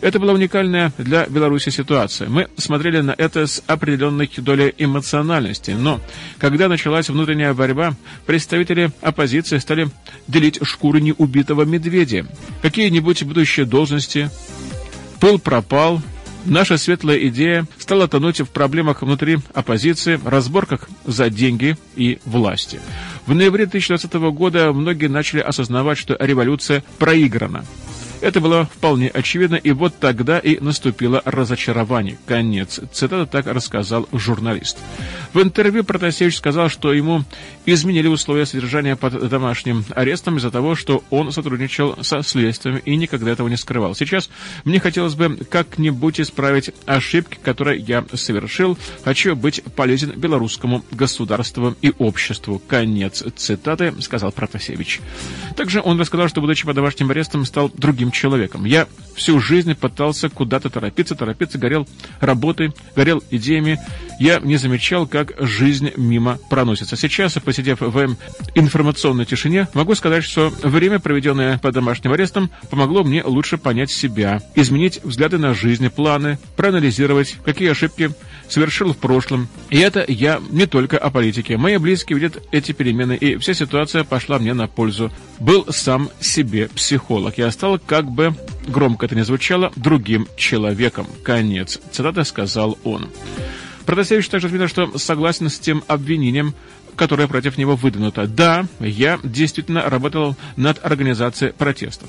Это 0.00 0.18
была 0.18 0.32
уникальная 0.32 0.92
для 0.98 1.26
Беларуси 1.26 1.68
ситуация. 1.70 2.28
Мы 2.28 2.48
смотрели 2.56 3.00
на 3.00 3.14
это 3.16 3.46
с 3.46 3.62
определенной 3.66 4.30
долей 4.38 4.74
эмоциональности, 4.78 5.72
но 5.72 6.00
когда 6.38 6.68
началась 6.68 7.08
внутренняя 7.08 7.54
борьба, 7.54 7.94
представители 8.24 8.90
оппозиции 9.02 9.58
стали 9.58 9.88
делить 10.26 10.58
шкуры 10.62 11.00
неубитого 11.00 11.62
медведя. 11.64 12.26
Какие-нибудь 12.62 13.22
будущие 13.24 13.66
должности, 13.66 14.30
пол 15.20 15.38
пропал, 15.38 16.02
Наша 16.46 16.78
светлая 16.78 17.18
идея 17.26 17.66
стала 17.76 18.06
тонуть 18.06 18.40
в 18.40 18.46
проблемах 18.46 19.02
внутри 19.02 19.38
оппозиции, 19.52 20.20
разборках 20.24 20.88
за 21.04 21.28
деньги 21.28 21.76
и 21.96 22.20
власти. 22.24 22.78
В 23.26 23.34
ноябре 23.34 23.66
2020 23.66 24.12
года 24.30 24.72
многие 24.72 25.08
начали 25.08 25.40
осознавать, 25.40 25.98
что 25.98 26.16
революция 26.20 26.84
проиграна. 27.00 27.64
Это 28.20 28.40
было 28.40 28.64
вполне 28.64 29.08
очевидно, 29.08 29.56
и 29.56 29.72
вот 29.72 29.98
тогда 29.98 30.38
и 30.38 30.58
наступило 30.58 31.22
разочарование. 31.24 32.18
Конец. 32.26 32.80
Цитата 32.92 33.26
так 33.26 33.46
рассказал 33.46 34.08
журналист. 34.12 34.78
В 35.32 35.40
интервью 35.42 35.84
Протасевич 35.84 36.36
сказал, 36.36 36.68
что 36.68 36.92
ему 36.92 37.24
изменили 37.66 38.08
условия 38.08 38.46
содержания 38.46 38.96
под 38.96 39.28
домашним 39.28 39.84
арестом 39.94 40.38
из-за 40.38 40.50
того, 40.50 40.74
что 40.74 41.04
он 41.10 41.30
сотрудничал 41.30 41.98
со 42.02 42.22
следствием 42.22 42.78
и 42.78 42.96
никогда 42.96 43.32
этого 43.32 43.48
не 43.48 43.56
скрывал. 43.56 43.94
Сейчас 43.94 44.30
мне 44.64 44.80
хотелось 44.80 45.14
бы 45.14 45.36
как-нибудь 45.50 46.20
исправить 46.20 46.70
ошибки, 46.86 47.38
которые 47.42 47.80
я 47.80 48.04
совершил. 48.14 48.78
Хочу 49.04 49.36
быть 49.36 49.62
полезен 49.74 50.12
белорусскому 50.16 50.84
государству 50.90 51.76
и 51.82 51.92
обществу. 51.98 52.60
Конец 52.66 53.22
цитаты, 53.36 53.94
сказал 54.00 54.32
Протасевич. 54.32 55.00
Также 55.56 55.82
он 55.82 56.00
рассказал, 56.00 56.28
что, 56.28 56.40
будучи 56.40 56.64
под 56.64 56.76
домашним 56.76 57.10
арестом, 57.10 57.44
стал 57.44 57.70
другим 57.74 58.05
другим 58.06 58.10
человеком. 58.12 58.64
Я 58.64 58.86
всю 59.16 59.40
жизнь 59.40 59.74
пытался 59.74 60.28
куда-то 60.28 60.70
торопиться, 60.70 61.14
торопиться, 61.14 61.58
горел 61.58 61.88
работой, 62.20 62.72
горел 62.94 63.22
идеями. 63.30 63.78
Я 64.20 64.38
не 64.40 64.56
замечал, 64.56 65.06
как 65.06 65.32
жизнь 65.38 65.90
мимо 65.96 66.38
проносится. 66.50 66.96
Сейчас, 66.96 67.32
посидев 67.34 67.80
в 67.80 68.16
информационной 68.54 69.24
тишине, 69.24 69.68
могу 69.74 69.94
сказать, 69.94 70.24
что 70.24 70.52
время, 70.62 71.00
проведенное 71.00 71.58
под 71.58 71.74
домашним 71.74 72.12
арестом, 72.12 72.50
помогло 72.70 73.04
мне 73.04 73.22
лучше 73.24 73.58
понять 73.58 73.90
себя, 73.90 74.42
изменить 74.54 75.00
взгляды 75.02 75.38
на 75.38 75.54
жизнь, 75.54 75.88
планы, 75.88 76.38
проанализировать, 76.56 77.36
какие 77.44 77.70
ошибки 77.70 78.10
совершил 78.48 78.92
в 78.92 78.98
прошлом. 78.98 79.48
И 79.70 79.78
это 79.78 80.04
я 80.06 80.40
не 80.50 80.66
только 80.66 80.98
о 80.98 81.10
политике. 81.10 81.56
Мои 81.56 81.78
близкие 81.78 82.18
видят 82.18 82.42
эти 82.52 82.72
перемены, 82.72 83.16
и 83.16 83.36
вся 83.36 83.54
ситуация 83.54 84.04
пошла 84.04 84.38
мне 84.38 84.54
на 84.54 84.68
пользу. 84.68 85.10
Был 85.38 85.66
сам 85.70 86.10
себе 86.20 86.68
психолог. 86.68 87.38
Я 87.38 87.50
стал, 87.50 87.78
как 87.78 87.95
бы 88.04 88.34
громко 88.66 89.06
это 89.06 89.14
ни 89.14 89.22
звучало, 89.22 89.72
другим 89.76 90.28
человеком. 90.36 91.06
Конец. 91.22 91.80
Цитата 91.92 92.24
сказал 92.24 92.78
он. 92.84 93.08
Протасевич 93.86 94.28
также 94.28 94.48
отметил, 94.48 94.68
что 94.68 94.98
согласен 94.98 95.48
с 95.48 95.58
тем 95.58 95.82
обвинением, 95.86 96.54
которое 96.96 97.28
против 97.28 97.56
него 97.56 97.76
выдвинуто. 97.76 98.26
Да, 98.26 98.66
я 98.80 99.18
действительно 99.22 99.82
работал 99.82 100.36
над 100.56 100.84
организацией 100.84 101.52
протестов. 101.52 102.08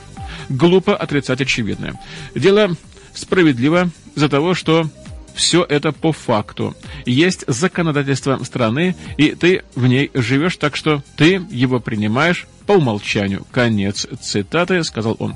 Глупо 0.50 0.96
отрицать 0.96 1.42
очевидное. 1.42 2.00
Дело 2.34 2.76
справедливо 3.14 3.90
за 4.16 4.30
того, 4.30 4.54
что 4.54 4.90
все 5.38 5.64
это 5.64 5.92
по 5.92 6.12
факту. 6.12 6.76
Есть 7.06 7.44
законодательство 7.48 8.44
страны, 8.44 8.96
и 9.18 9.36
ты 9.36 9.64
в 9.76 9.86
ней 9.86 10.10
живешь, 10.16 10.58
так 10.58 10.76
что 10.76 11.04
ты 11.16 11.46
его 11.52 11.80
принимаешь 11.80 12.48
по 12.66 12.74
умолчанию. 12.74 13.46
Конец 13.52 14.08
цитаты, 14.20 14.84
сказал 14.84 15.16
он. 15.20 15.36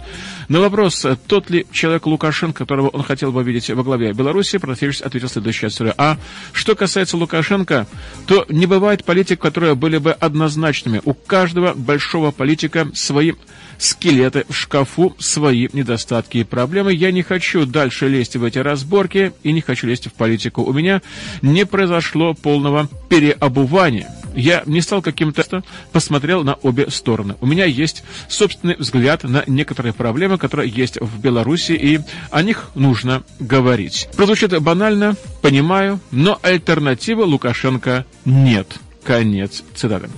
На 0.51 0.59
вопрос, 0.59 1.05
тот 1.27 1.49
ли 1.49 1.65
человек 1.71 2.05
Лукашенко, 2.05 2.65
которого 2.65 2.89
он 2.89 3.03
хотел 3.03 3.31
бы 3.31 3.41
видеть 3.41 3.69
во 3.69 3.83
главе 3.83 4.11
Беларуси, 4.11 4.57
Протасевич 4.57 4.99
ответил 4.99 5.29
следующее 5.29 5.69
историю. 5.69 5.93
А 5.97 6.17
что 6.51 6.75
касается 6.75 7.15
Лукашенко, 7.15 7.87
то 8.27 8.45
не 8.49 8.65
бывает 8.65 9.05
политик, 9.05 9.39
которые 9.39 9.75
были 9.75 9.97
бы 9.97 10.11
однозначными. 10.11 11.01
У 11.05 11.13
каждого 11.13 11.73
большого 11.73 12.31
политика 12.31 12.89
свои 12.93 13.31
скелеты 13.77 14.43
в 14.49 14.53
шкафу, 14.53 15.15
свои 15.19 15.69
недостатки 15.71 16.39
и 16.39 16.43
проблемы. 16.43 16.93
Я 16.93 17.13
не 17.13 17.23
хочу 17.23 17.65
дальше 17.65 18.09
лезть 18.09 18.35
в 18.35 18.43
эти 18.43 18.57
разборки 18.57 19.31
и 19.43 19.53
не 19.53 19.61
хочу 19.61 19.87
лезть 19.87 20.07
в 20.07 20.11
политику. 20.11 20.63
У 20.63 20.73
меня 20.73 21.01
не 21.41 21.65
произошло 21.65 22.33
полного 22.33 22.89
переобувания. 23.07 24.13
Я 24.35 24.63
не 24.65 24.81
стал 24.81 25.01
каким-то, 25.01 25.63
посмотрел 25.91 26.43
на 26.43 26.53
обе 26.55 26.89
стороны. 26.89 27.35
У 27.41 27.45
меня 27.45 27.65
есть 27.65 28.03
собственный 28.29 28.75
взгляд 28.77 29.23
на 29.23 29.43
некоторые 29.45 29.93
проблемы, 29.93 30.37
которые 30.41 30.71
есть 30.71 30.99
в 30.99 31.19
Беларуси, 31.19 31.73
и 31.73 31.99
о 32.31 32.41
них 32.41 32.71
нужно 32.73 33.21
говорить. 33.39 34.09
Прозвучит 34.17 34.59
банально, 34.59 35.15
понимаю, 35.43 35.99
но 36.09 36.39
альтернативы 36.41 37.23
Лукашенко 37.25 38.05
нет. 38.25 38.67
Конец 39.03 39.63
цитаты. 39.75 40.09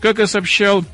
Как 0.00 0.18
я 0.18 0.26
сообщал 0.26 0.84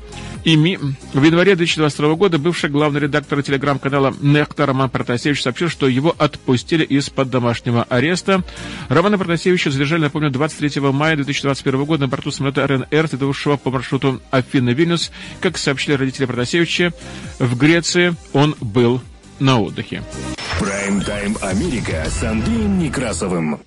ими 0.45 0.79
в 1.13 1.23
январе 1.23 1.55
2022 1.55 2.15
года 2.15 2.37
бывший 2.37 2.69
главный 2.69 3.01
редактор 3.01 3.43
телеграм-канала 3.43 4.15
«Нектор» 4.21 4.67
Роман 4.67 4.89
Протасевич 4.89 5.41
сообщил, 5.41 5.69
что 5.69 5.87
его 5.87 6.15
отпустили 6.17 6.83
из-под 6.85 7.29
домашнего 7.29 7.83
ареста. 7.83 8.43
Романа 8.87 9.17
Протасевича 9.17 9.71
задержали, 9.71 10.01
напомню, 10.01 10.29
23 10.29 10.81
мая 10.81 11.15
2021 11.15 11.83
года 11.83 12.01
на 12.01 12.07
борту 12.07 12.31
самолета 12.31 12.65
РНР, 12.65 13.07
следовавшего 13.07 13.57
по 13.57 13.71
маршруту 13.71 14.21
Афины-Вильнюс. 14.31 15.11
Как 15.41 15.57
сообщили 15.57 15.95
родители 15.95 16.25
Протасевича, 16.25 16.93
в 17.39 17.57
Греции 17.57 18.15
он 18.31 18.55
был 18.61 19.01
на 19.39 19.59
отдыхе. 19.59 20.03
Прайм-тайм 20.59 21.37
Америка 21.41 22.05
с 22.07 22.23
Андреем 22.23 22.79
Некрасовым. 22.79 23.59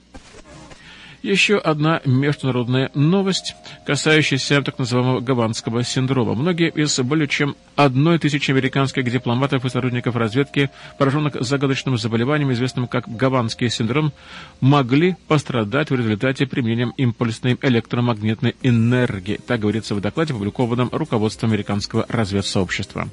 Еще 1.22 1.59
одна 1.59 2.00
международная 2.04 2.92
новость, 2.94 3.57
касающаяся 3.85 4.62
так 4.62 4.78
называемого 4.78 5.20
гаванского 5.20 5.83
синдрома. 5.83 6.35
Многие 6.35 6.70
из 6.70 6.96
более 7.00 7.26
чем 7.26 7.57
одной 7.74 8.20
тысячи 8.20 8.52
американских 8.52 9.11
дипломатов 9.11 9.64
и 9.64 9.68
сотрудников 9.68 10.14
разведки, 10.14 10.70
пораженных 10.96 11.35
загадочным 11.40 11.98
заболеванием, 11.98 12.52
известным 12.52 12.87
как 12.87 13.09
гаванский 13.09 13.68
синдром, 13.68 14.12
могли 14.61 15.16
пострадать 15.26 15.90
в 15.90 15.96
результате 15.96 16.46
применения 16.46 16.92
импульсной 16.96 17.59
электромагнитной 17.62 18.54
энергии. 18.62 19.40
Так 19.44 19.61
говорится 19.61 19.96
в 19.96 20.00
докладе, 20.00 20.35
опубликованном 20.35 20.88
руководством 20.92 21.50
американского 21.50 22.07
разведсообщества. 22.09 23.09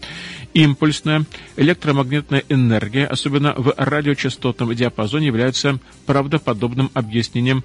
Импульсная 0.54 1.26
электромагнитная 1.58 2.44
энергия, 2.50 3.08
особенно 3.08 3.56
в 3.58 3.74
радиочастотном 3.76 4.76
диапазоне, 4.76 5.28
является 5.28 5.80
правдоподобным 6.06 6.92
объяснением 6.94 7.64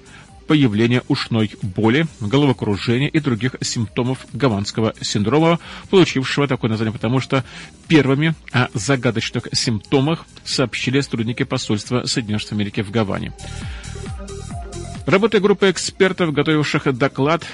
появления 0.51 1.01
ушной 1.07 1.51
боли, 1.61 2.07
головокружения 2.19 3.07
и 3.07 3.21
других 3.21 3.55
симптомов 3.61 4.25
гаванского 4.33 4.93
синдрома, 4.99 5.61
получившего 5.89 6.45
такое 6.45 6.69
название, 6.69 6.91
потому 6.91 7.21
что 7.21 7.45
первыми 7.87 8.35
о 8.51 8.67
загадочных 8.73 9.47
симптомах 9.53 10.25
сообщили 10.43 10.99
сотрудники 10.99 11.43
посольства 11.43 12.03
Соединенных 12.03 12.41
Штатов 12.41 12.57
Америки 12.57 12.81
в 12.81 12.91
Гаване. 12.91 13.31
Работая 15.05 15.39
группы 15.39 15.71
экспертов, 15.71 16.33
готовивших 16.33 16.97
доклад, 16.97 17.45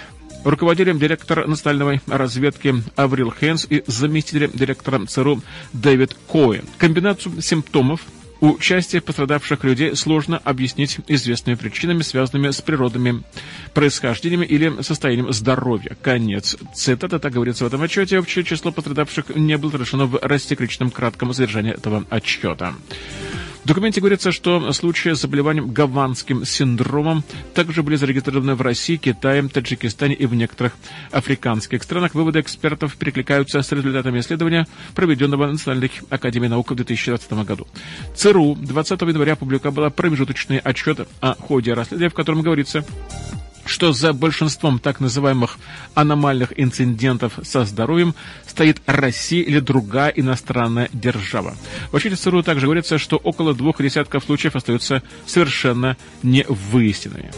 руководителем 0.43 0.97
директора 0.97 1.45
национальной 1.45 2.01
разведки 2.07 2.73
Аврил 2.95 3.29
Хэнс 3.29 3.67
и 3.69 3.83
заместителем 3.85 4.49
директора 4.55 5.05
ЦРУ 5.05 5.43
Дэвид 5.71 6.17
Коэн. 6.27 6.65
Комбинацию 6.79 7.43
симптомов 7.43 8.01
у 8.39 8.57
пострадавших 9.01 9.63
людей 9.63 9.95
сложно 9.95 10.37
объяснить 10.37 10.99
известными 11.07 11.55
причинами, 11.55 12.01
связанными 12.01 12.51
с 12.51 12.61
природными 12.61 13.23
происхождениями 13.73 14.45
или 14.45 14.81
состоянием 14.81 15.31
здоровья. 15.31 15.97
Конец 16.01 16.57
цитата, 16.73 17.19
так 17.19 17.33
говорится 17.33 17.63
в 17.63 17.67
этом 17.67 17.81
отчете. 17.81 18.19
Общее 18.19 18.43
число 18.43 18.71
пострадавших 18.71 19.35
не 19.35 19.57
было 19.57 19.77
решено 19.77 20.05
в 20.05 20.19
растекричном 20.21 20.91
кратком 20.91 21.33
содержании 21.33 21.73
этого 21.73 22.05
отчета. 22.09 22.73
В 23.67 23.69
документе 23.69 23.99
говорится, 23.99 24.31
что 24.31 24.71
случаи 24.71 25.13
с 25.13 25.19
заболеванием 25.19 25.73
гаванским 25.73 26.45
синдромом 26.45 27.25
также 27.53 27.83
были 27.83 27.97
зарегистрированы 27.97 28.55
в 28.55 28.61
России, 28.61 28.95
Китае, 28.95 29.45
Таджикистане 29.49 30.15
и 30.15 30.25
в 30.25 30.33
некоторых 30.35 30.71
африканских 31.11 31.83
странах. 31.83 32.15
Выводы 32.15 32.39
экспертов 32.39 32.95
перекликаются 32.95 33.61
с 33.61 33.69
результатами 33.73 34.21
исследования, 34.21 34.67
проведенного 34.95 35.47
Национальной 35.47 35.91
академией 36.09 36.49
наук 36.49 36.71
в 36.71 36.75
2020 36.75 37.33
году. 37.45 37.67
ЦРУ 38.15 38.55
20 38.55 39.01
января 39.01 39.33
опубликовала 39.33 39.89
промежуточный 39.89 40.59
отчет 40.59 41.05
о 41.19 41.33
ходе 41.33 41.73
расследования, 41.73 42.09
в 42.09 42.13
котором 42.13 42.43
говорится, 42.43 42.85
что 43.67 43.93
за 43.93 44.13
большинством 44.13 44.79
так 44.79 44.99
называемых 44.99 45.57
аномальных 45.93 46.53
инцидентов 46.59 47.39
со 47.43 47.65
здоровьем 47.65 48.15
стоит 48.47 48.81
Россия 48.85 49.43
или 49.43 49.59
другая 49.59 50.09
иностранная 50.09 50.89
держава. 50.93 51.55
В 51.91 51.95
отчете 51.95 52.15
ЦРУ 52.15 52.43
также 52.43 52.65
говорится, 52.65 52.97
что 52.97 53.17
около 53.17 53.53
двух 53.53 53.81
десятков 53.81 54.23
случаев 54.23 54.55
остаются 54.55 55.03
совершенно 55.25 55.97
невыясненными. 56.23 57.31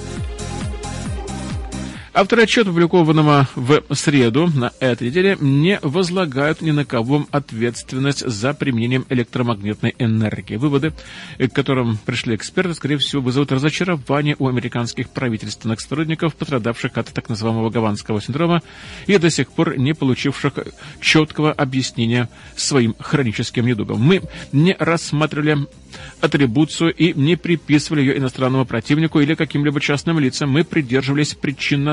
Авторы 2.12 2.44
отчета, 2.44 2.72
опубликованного 2.72 3.48
в 3.56 3.84
среду 3.94 4.48
на 4.48 4.72
этой 4.80 5.08
неделе, 5.08 5.38
не 5.40 5.80
возлагают 5.84 6.62
ни 6.62 6.72
на 6.72 6.84
кого 6.84 7.28
ответственность 7.32 8.28
за 8.28 8.54
применением 8.54 9.06
электромагнитной 9.10 9.94
энергии. 10.00 10.56
Выводы, 10.56 10.92
к 11.38 11.50
которым 11.50 11.98
пришли 11.98 12.36
эксперты, 12.36 12.74
скорее 12.74 12.98
всего, 12.98 13.22
вызовут 13.22 13.52
разочарование 13.52 14.36
у 14.40 14.48
американских 14.48 15.10
правительственных 15.10 15.82
сотрудников, 15.82 16.36
пострадавших 16.36 16.98
от 16.98 17.14
так 17.14 17.30
называемого 17.30 17.70
гаванского 17.70 18.22
синдрома 18.22 18.64
и 19.06 19.18
до 19.18 19.30
сих 19.30 19.52
пор 19.52 19.78
не 19.78 19.94
получивших 19.94 20.54
четкого 21.02 21.52
объяснения 21.52 22.28
своим 22.56 22.96
хроническим 23.00 23.68
недугам. 23.68 24.02
Мы 24.02 24.24
не 24.52 24.76
рассматривали 24.80 25.58
атрибуцию 26.22 26.94
и 26.94 27.14
не 27.14 27.36
приписывали 27.36 28.02
ее 28.02 28.18
иностранному 28.18 28.66
противнику 28.66 29.20
или 29.20 29.36
каким-либо 29.36 29.80
частным 29.80 30.20
лицам. 30.20 30.50
Мы 30.50 30.64
придерживались 30.64 31.34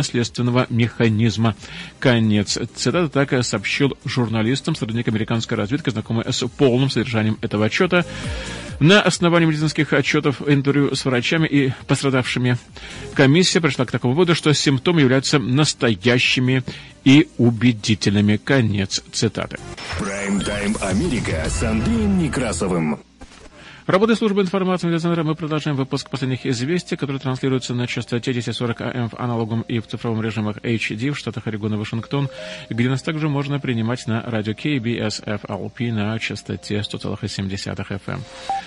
причинно-следственного 0.07 0.67
механизма. 0.71 1.55
Конец. 1.99 2.59
Цитата 2.75 3.09
так 3.09 3.45
сообщил 3.45 3.97
журналистам 4.05 4.75
сотрудник 4.75 5.09
американской 5.09 5.57
разведки, 5.57 5.91
знакомый 5.91 6.25
с 6.31 6.47
полным 6.49 6.91
содержанием 6.91 7.39
этого 7.43 7.67
отчета. 7.67 8.05
На 8.79 9.01
основании 9.01 9.47
медицинских 9.47 9.93
отчетов 9.93 10.43
интервью 10.47 10.95
с 10.95 11.05
врачами 11.05 11.47
и 11.47 11.73
пострадавшими 11.87 12.59
комиссия 13.15 13.61
пришла 13.61 13.87
к 13.87 13.91
такому 13.91 14.15
выводу, 14.15 14.35
что 14.35 14.53
симптомы 14.53 15.01
являются 15.01 15.39
настоящими 15.39 16.63
и 17.05 17.29
убедительными. 17.39 18.37
Конец 18.37 19.03
цитаты. 19.13 19.59
Прайм-тайм 19.99 20.77
Америка 20.83 21.45
с 21.49 21.63
Андреем 21.63 22.19
Некрасовым. 22.19 22.99
Работая 23.87 24.17
службы 24.17 24.43
информации 24.43 24.89
медиацентра, 24.89 25.23
мы 25.23 25.37
продолжаем 25.37 25.77
выпуск 25.77 26.11
последних 26.11 26.45
известий, 26.45 26.97
которые 26.97 27.21
транслируются 27.21 27.73
на 27.73 27.87
частоте 27.87 28.33
1040 28.33 28.81
АМ 28.81 29.09
в 29.11 29.15
аналогом 29.15 29.61
и 29.61 29.79
в 29.79 29.87
цифровом 29.87 30.21
режимах 30.23 30.57
HD 30.57 31.13
в 31.13 31.17
штатах 31.17 31.47
Орегон 31.47 31.75
и 31.75 31.77
Вашингтон, 31.77 32.29
где 32.69 32.89
нас 32.89 33.03
также 33.03 33.29
можно 33.29 33.61
принимать 33.61 34.09
на 34.09 34.23
радио 34.23 34.55
KBSFLP 34.55 35.93
на 35.93 36.19
частоте 36.19 36.79
100,7 36.79 37.49
FM. 37.49 38.19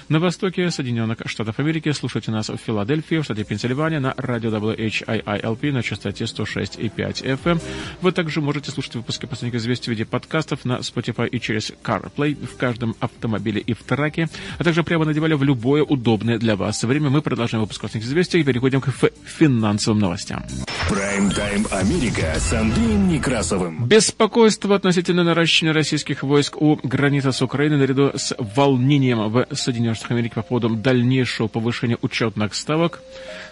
На 0.07 0.19
востоке 0.21 0.71
Соединенных 0.71 1.17
Штатов 1.25 1.59
Америки 1.59 1.91
слушайте 1.91 2.31
нас 2.31 2.47
в 2.47 2.55
Филадельфии, 2.55 3.17
в 3.17 3.25
штате 3.25 3.43
Пенсильвания 3.43 3.99
на 3.99 4.13
радио 4.15 4.51
WHIILP 4.51 5.71
на 5.73 5.83
частоте 5.83 6.23
106,5 6.23 7.37
FM. 7.43 7.61
Вы 8.01 8.11
также 8.13 8.39
можете 8.39 8.71
слушать 8.71 8.95
выпуски 8.95 9.25
последних 9.25 9.59
известий 9.59 9.87
в 9.87 9.89
виде 9.89 10.05
подкастов 10.05 10.63
на 10.63 10.77
Spotify 10.77 11.27
и 11.27 11.41
через 11.41 11.73
CarPlay 11.83 12.35
в 12.41 12.55
каждом 12.55 12.95
автомобиле 13.01 13.59
и 13.59 13.73
в 13.73 13.83
траке, 13.83 14.29
а 14.57 14.63
также 14.63 14.81
прямо 14.81 15.08
надевали 15.09 15.33
в 15.33 15.43
любое 15.43 15.83
удобное 15.83 16.37
для 16.37 16.55
вас 16.55 16.83
время. 16.83 17.09
Мы 17.09 17.21
продолжаем 17.21 17.61
выпуск 17.61 17.83
важных 17.83 18.03
известий 18.03 18.39
и 18.39 18.43
переходим 18.43 18.81
к 18.81 18.89
финансовым 19.25 19.99
новостям. 19.99 20.43
Прайм-тайм 20.89 21.67
Америка 21.71 22.33
с 22.37 22.53
Андреем 22.53 23.07
Некрасовым. 23.09 23.85
Беспокойство 23.85 24.75
относительно 24.75 25.23
наращивания 25.23 25.73
российских 25.73 26.23
войск 26.23 26.61
у 26.61 26.79
границы 26.81 27.31
с 27.31 27.41
Украиной 27.41 27.77
наряду 27.77 28.11
с 28.15 28.35
волнением 28.37 29.29
в 29.29 29.45
Соединенных 29.53 29.97
Штатах 29.97 30.11
Америки 30.11 30.33
по 30.35 30.41
поводу 30.41 30.69
дальнейшего 30.69 31.47
повышения 31.47 31.97
учетных 32.01 32.55
ставок 32.55 33.01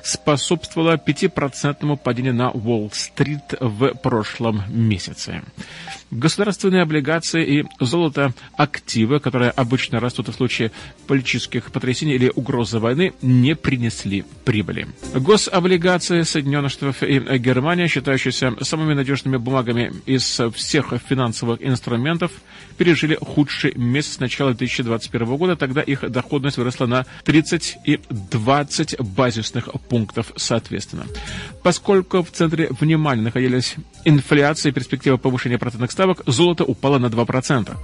способствовало 0.08 0.96
5% 0.96 1.98
падению 1.98 2.34
на 2.34 2.52
Уолл-стрит 2.52 3.56
в 3.60 3.94
прошлом 3.96 4.64
месяце. 4.70 5.44
Государственные 6.12 6.84
облигации 6.84 7.60
и 7.60 7.66
золото 7.82 8.34
активы, 8.56 9.20
которые 9.20 9.52
обычно 9.52 10.00
растут 10.00 10.30
в 10.30 10.34
случае 10.34 10.72
политических 11.08 11.72
потрясений 11.72 12.16
или 12.16 12.32
угрозы 12.34 12.80
войны, 12.80 13.14
не 13.22 13.56
принесли 13.56 14.24
прибыли. 14.46 14.88
Гособлигации 15.14 16.22
Соединенных 16.22 16.72
Штатов 16.72 17.04
и 17.04 17.20
Германия, 17.38 17.90
считающиеся 17.90 18.54
самыми 18.62 18.94
надежными 18.94 19.36
бумагами 19.36 19.92
из 20.06 20.42
всех 20.56 20.94
финансовых 21.06 21.62
инструментов, 21.62 22.32
пережили 22.78 23.18
худший 23.20 23.74
месяц 23.76 24.14
с 24.14 24.20
начала 24.20 24.54
2021 24.54 25.36
года. 25.36 25.58
Тогда 25.58 25.82
их 25.82 26.10
доходность 26.10 26.58
выросла 26.58 26.86
на 26.86 27.06
30 27.26 27.80
и 27.84 28.00
20 28.10 29.02
базисных 29.02 29.70
пунктов 29.90 29.97
соответственно. 30.36 31.06
Поскольку 31.64 32.24
в 32.24 32.32
центре 32.32 32.70
внимания 32.80 33.22
находились 33.22 33.76
инфляция 34.06 34.72
и 34.72 34.74
перспектива 34.74 35.18
повышения 35.18 35.58
процентных 35.58 35.92
ставок, 35.92 36.22
золото 36.26 36.64
упало 36.64 36.98
на 36.98 37.08
2%. 37.08 37.76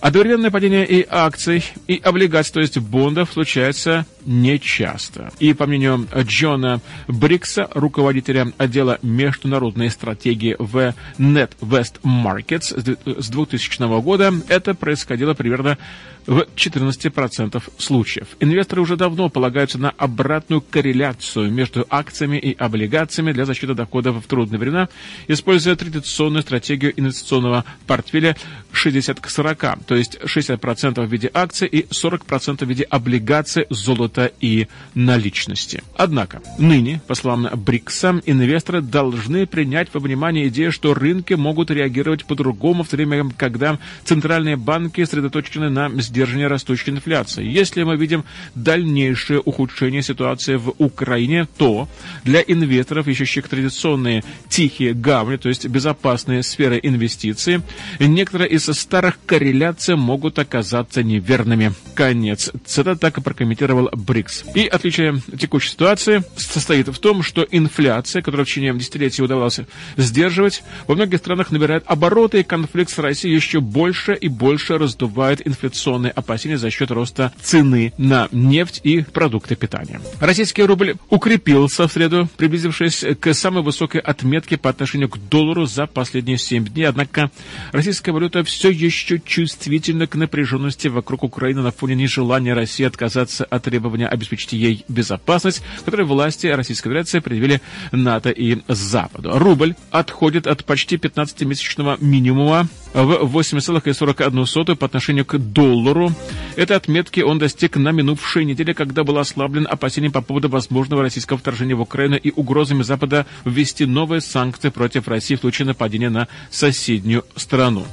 Одновременное 0.00 0.50
падение 0.50 0.86
и 0.86 1.06
акций, 1.08 1.64
и 1.86 2.00
облигаций, 2.02 2.52
то 2.52 2.60
есть 2.60 2.78
бондов, 2.78 3.32
случается 3.32 4.06
нечасто. 4.26 5.30
И 5.38 5.54
по 5.54 5.66
мнению 5.66 6.06
Джона 6.14 6.80
Брикса, 7.08 7.68
руководителя 7.72 8.52
отдела 8.58 8.98
международной 9.02 9.90
стратегии 9.90 10.56
в 10.58 10.94
NetWest 11.18 12.00
Markets 12.02 13.20
с 13.20 13.28
2000 13.28 14.00
года, 14.02 14.32
это 14.48 14.74
происходило 14.74 15.34
примерно 15.34 15.78
в 16.26 16.46
14% 16.56 17.62
случаев. 17.78 18.28
Инвесторы 18.40 18.82
уже 18.82 18.96
давно 18.96 19.28
полагаются 19.28 19.78
на 19.78 19.90
обратную 19.90 20.60
корреляцию 20.60 21.52
между 21.52 21.86
акциями 21.88 22.36
и 22.36 22.52
облигациями 22.54 23.32
для 23.32 23.44
защиты 23.44 23.74
доходов 23.74 24.24
в 24.24 24.26
трудные 24.26 24.58
времена, 24.58 24.88
используя 25.28 25.76
традиционную 25.76 26.42
стратегию 26.42 26.92
инвестиционного 26.96 27.64
портфеля 27.86 28.36
60 28.72 29.20
к 29.20 29.30
40, 29.30 29.84
то 29.86 29.94
есть 29.94 30.16
60% 30.16 31.06
в 31.06 31.10
виде 31.10 31.30
акций 31.32 31.68
и 31.68 31.82
40% 31.82 32.64
в 32.64 32.68
виде 32.68 32.82
облигаций, 32.84 33.66
золота 33.70 34.15
и 34.24 34.68
наличности. 34.94 35.82
Однако, 35.96 36.42
ныне, 36.58 37.00
по 37.06 37.14
словам 37.14 37.48
Брикса, 37.54 38.20
инвесторы 38.24 38.80
должны 38.80 39.46
принять 39.46 39.88
во 39.92 40.00
внимание 40.00 40.48
идею, 40.48 40.72
что 40.72 40.94
рынки 40.94 41.34
могут 41.34 41.70
реагировать 41.70 42.24
по-другому 42.24 42.82
в 42.82 42.88
то 42.88 42.96
время, 42.96 43.30
когда 43.36 43.78
центральные 44.04 44.56
банки 44.56 45.04
сосредоточены 45.04 45.68
на 45.70 45.88
сдерживании 46.00 46.46
растущей 46.46 46.90
инфляции. 46.90 47.44
Если 47.44 47.82
мы 47.82 47.96
видим 47.96 48.24
дальнейшее 48.54 49.40
ухудшение 49.40 50.02
ситуации 50.02 50.56
в 50.56 50.74
Украине, 50.78 51.46
то 51.58 51.88
для 52.24 52.40
инвесторов, 52.40 53.08
ищущих 53.08 53.48
традиционные 53.48 54.24
тихие 54.48 54.94
гавни, 54.94 55.36
то 55.36 55.48
есть 55.48 55.66
безопасные 55.66 56.42
сферы 56.42 56.80
инвестиций, 56.82 57.60
некоторые 57.98 58.50
из 58.50 58.64
старых 58.64 59.18
корреляций 59.26 59.96
могут 59.96 60.38
оказаться 60.38 61.02
неверными. 61.02 61.72
Конец. 61.94 62.50
Цитата 62.64 62.98
так 62.98 63.18
и 63.18 63.20
прокомментировал 63.20 63.88
БРИКС. 64.06 64.44
И 64.54 64.66
отличие 64.66 65.20
текущей 65.38 65.70
ситуации 65.70 66.22
состоит 66.36 66.88
в 66.88 66.98
том, 66.98 67.22
что 67.22 67.46
инфляция, 67.50 68.22
которую 68.22 68.46
в 68.46 68.48
течение 68.48 68.74
десятилетий 68.74 69.22
удавалось 69.22 69.60
сдерживать, 69.96 70.62
во 70.86 70.94
многих 70.94 71.18
странах 71.18 71.50
набирает 71.50 71.84
обороты, 71.86 72.40
и 72.40 72.42
конфликт 72.42 72.90
с 72.90 72.98
Россией 72.98 73.34
еще 73.34 73.60
больше 73.60 74.14
и 74.14 74.28
больше 74.28 74.78
раздувает 74.78 75.46
инфляционные 75.46 76.12
опасения 76.12 76.58
за 76.58 76.70
счет 76.70 76.90
роста 76.90 77.32
цены 77.40 77.92
на 77.98 78.28
нефть 78.32 78.80
и 78.84 79.02
продукты 79.02 79.56
питания. 79.56 80.00
Российский 80.20 80.62
рубль 80.62 80.94
укрепился 81.10 81.88
в 81.88 81.92
среду, 81.92 82.28
приблизившись 82.36 83.04
к 83.20 83.34
самой 83.34 83.62
высокой 83.62 84.00
отметке 84.00 84.56
по 84.56 84.70
отношению 84.70 85.08
к 85.08 85.18
доллару 85.18 85.66
за 85.66 85.86
последние 85.86 86.38
7 86.38 86.64
дней. 86.66 86.84
Однако 86.84 87.30
российская 87.72 88.12
валюта 88.12 88.44
все 88.44 88.70
еще 88.70 89.18
чувствительна 89.18 90.06
к 90.06 90.14
напряженности 90.14 90.88
вокруг 90.88 91.24
Украины 91.24 91.62
на 91.62 91.72
фоне 91.72 91.94
нежелания 91.94 92.54
России 92.54 92.84
отказаться 92.84 93.44
от 93.44 93.66
требования 93.96 94.08
обеспечить 94.08 94.52
ей 94.52 94.84
безопасность, 94.88 95.62
которые 95.84 96.06
власти 96.06 96.46
Российской 96.46 96.88
Федерации 96.88 97.20
предъявили 97.20 97.60
НАТО 97.92 98.30
и 98.30 98.58
Западу. 98.68 99.38
Рубль 99.38 99.74
отходит 99.90 100.46
от 100.46 100.64
почти 100.64 100.96
15-месячного 100.96 101.96
минимума 102.00 102.68
в 102.92 103.36
8,41 103.36 104.76
по 104.76 104.86
отношению 104.86 105.24
к 105.24 105.38
доллару. 105.38 106.12
Этой 106.56 106.76
отметки 106.76 107.20
он 107.20 107.38
достиг 107.38 107.76
на 107.76 107.92
минувшей 107.92 108.44
неделе, 108.44 108.74
когда 108.74 109.04
был 109.04 109.18
ослаблен 109.18 109.66
опасением 109.68 110.12
по 110.12 110.22
поводу 110.22 110.48
возможного 110.48 111.02
российского 111.02 111.38
вторжения 111.38 111.74
в 111.74 111.80
Украину 111.80 112.16
и 112.16 112.32
угрозами 112.34 112.82
Запада 112.82 113.26
ввести 113.44 113.86
новые 113.86 114.20
санкции 114.20 114.70
против 114.70 115.08
России 115.08 115.36
в 115.36 115.40
случае 115.40 115.66
нападения 115.66 116.10
на 116.10 116.28
соседнюю 116.50 117.24
страну. 117.36 117.84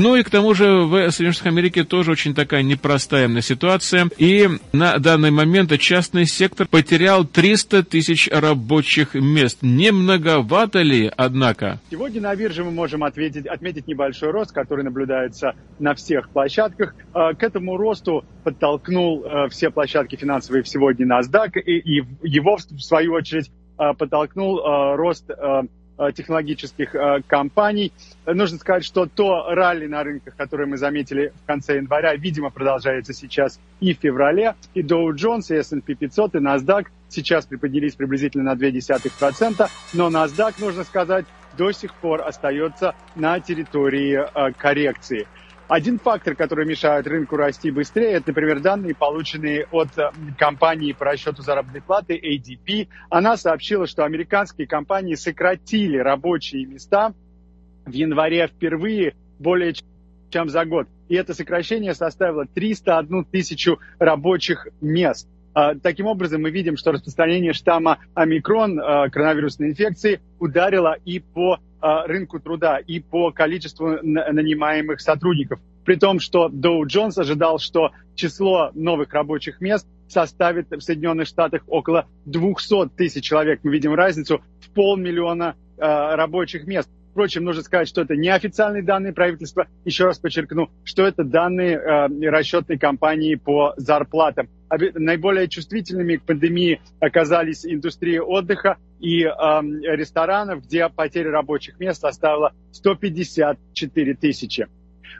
Ну 0.00 0.14
и 0.14 0.22
к 0.22 0.30
тому 0.30 0.54
же 0.54 0.84
в 0.84 1.10
Соединенных 1.10 1.34
Штатах 1.34 1.52
Америки 1.52 1.82
тоже 1.82 2.12
очень 2.12 2.32
такая 2.32 2.62
непростая 2.62 3.28
ситуация. 3.40 4.08
И 4.16 4.48
на 4.72 4.96
данный 4.98 5.32
момент 5.32 5.76
частный 5.80 6.24
сектор 6.24 6.68
потерял 6.68 7.24
300 7.24 7.82
тысяч 7.82 8.28
рабочих 8.30 9.14
мест. 9.14 9.58
Не 9.60 9.90
многовато 9.90 10.82
ли, 10.82 11.10
однако? 11.16 11.80
Сегодня 11.90 12.20
на 12.20 12.36
бирже 12.36 12.62
мы 12.62 12.70
можем 12.70 13.02
ответить, 13.02 13.46
отметить 13.46 13.88
небольшой 13.88 14.30
рост, 14.30 14.52
который 14.52 14.84
наблюдается 14.84 15.54
на 15.80 15.96
всех 15.96 16.30
площадках. 16.30 16.94
А, 17.12 17.34
к 17.34 17.42
этому 17.42 17.76
росту 17.76 18.24
подтолкнул 18.44 19.24
а, 19.24 19.48
все 19.48 19.70
площадки 19.70 20.14
финансовые 20.14 20.64
сегодня 20.64 21.06
NASDAQ, 21.06 21.58
и 21.58 22.04
его, 22.22 22.56
в 22.56 22.80
свою 22.80 23.14
очередь, 23.14 23.50
а, 23.76 23.94
подтолкнул 23.94 24.60
рост 24.94 25.28
Э, 25.28 25.62
технологических 26.12 26.94
э, 26.94 27.22
компаний. 27.26 27.92
Нужно 28.26 28.58
сказать, 28.58 28.84
что 28.84 29.06
то 29.06 29.46
ралли 29.48 29.86
на 29.86 30.02
рынках, 30.04 30.36
которое 30.36 30.66
мы 30.66 30.76
заметили 30.76 31.32
в 31.42 31.46
конце 31.46 31.76
января, 31.76 32.14
видимо, 32.14 32.50
продолжается 32.50 33.12
сейчас 33.12 33.58
и 33.80 33.94
в 33.94 33.98
феврале. 33.98 34.54
И 34.74 34.82
Dow 34.82 35.10
Jones, 35.10 35.54
и 35.54 35.56
S&P 35.56 35.94
500, 35.94 36.36
и 36.36 36.38
NASDAQ 36.38 36.86
сейчас 37.08 37.46
приподнялись 37.46 37.94
приблизительно 37.94 38.54
на 38.54 38.58
0,2%, 38.58 39.68
но 39.94 40.08
NASDAQ, 40.08 40.54
нужно 40.60 40.84
сказать, 40.84 41.26
до 41.56 41.72
сих 41.72 41.92
пор 41.94 42.22
остается 42.22 42.94
на 43.16 43.40
территории 43.40 44.18
э, 44.18 44.52
коррекции. 44.52 45.26
Один 45.68 45.98
фактор, 45.98 46.34
который 46.34 46.64
мешает 46.64 47.06
рынку 47.06 47.36
расти 47.36 47.70
быстрее, 47.70 48.12
это, 48.12 48.28
например, 48.28 48.60
данные, 48.60 48.94
полученные 48.94 49.66
от 49.70 49.88
э, 49.98 50.10
компании 50.38 50.92
по 50.92 51.04
расчету 51.04 51.42
заработной 51.42 51.82
платы 51.82 52.18
ADP. 52.18 52.88
Она 53.10 53.36
сообщила, 53.36 53.86
что 53.86 54.06
американские 54.06 54.66
компании 54.66 55.14
сократили 55.14 55.98
рабочие 55.98 56.64
места 56.64 57.12
в 57.84 57.92
январе 57.92 58.46
впервые 58.46 59.14
более 59.38 59.74
чем 60.30 60.48
за 60.48 60.64
год. 60.64 60.88
И 61.08 61.14
это 61.14 61.34
сокращение 61.34 61.92
составило 61.92 62.46
301 62.46 63.26
тысячу 63.26 63.78
рабочих 63.98 64.68
мест. 64.80 65.28
А, 65.58 65.74
таким 65.74 66.06
образом, 66.06 66.42
мы 66.42 66.50
видим, 66.50 66.76
что 66.76 66.92
распространение 66.92 67.52
штамма 67.52 67.98
омикрон 68.14 68.78
а, 68.78 69.08
коронавирусной 69.08 69.70
инфекции 69.70 70.20
ударило 70.38 70.96
и 71.04 71.18
по 71.18 71.58
а, 71.80 72.06
рынку 72.06 72.38
труда, 72.38 72.78
и 72.78 73.00
по 73.00 73.32
количеству 73.32 73.98
нанимаемых 74.00 75.00
сотрудников. 75.00 75.58
При 75.84 75.96
том, 75.96 76.20
что 76.20 76.48
Доу 76.48 76.86
Джонс 76.86 77.18
ожидал, 77.18 77.58
что 77.58 77.90
число 78.14 78.70
новых 78.74 79.12
рабочих 79.12 79.60
мест 79.60 79.84
составит 80.06 80.70
в 80.70 80.80
Соединенных 80.80 81.26
Штатах 81.26 81.62
около 81.66 82.06
200 82.26 82.90
тысяч 82.90 83.24
человек. 83.24 83.58
Мы 83.64 83.72
видим 83.72 83.94
разницу 83.94 84.40
в 84.60 84.70
полмиллиона 84.70 85.56
рабочих 85.76 86.68
мест. 86.68 86.88
Впрочем, 87.10 87.44
нужно 87.44 87.62
сказать, 87.62 87.88
что 87.88 88.02
это 88.02 88.16
неофициальные 88.16 88.82
данные 88.82 89.12
правительства. 89.12 89.66
Еще 89.84 90.04
раз 90.04 90.18
подчеркну, 90.18 90.70
что 90.84 91.04
это 91.06 91.24
данные 91.24 91.76
э, 91.76 92.30
расчетной 92.30 92.78
компании 92.78 93.34
по 93.34 93.74
зарплатам. 93.76 94.48
Наиболее 94.70 95.48
чувствительными 95.48 96.16
к 96.16 96.22
пандемии 96.24 96.80
оказались 97.00 97.64
индустрия 97.64 98.22
отдыха 98.22 98.76
и 99.00 99.22
э, 99.22 99.28
ресторанов, 99.28 100.64
где 100.64 100.88
потеря 100.88 101.30
рабочих 101.30 101.80
мест 101.80 102.00
составила 102.00 102.52
154 102.72 104.14
тысячи. 104.14 104.66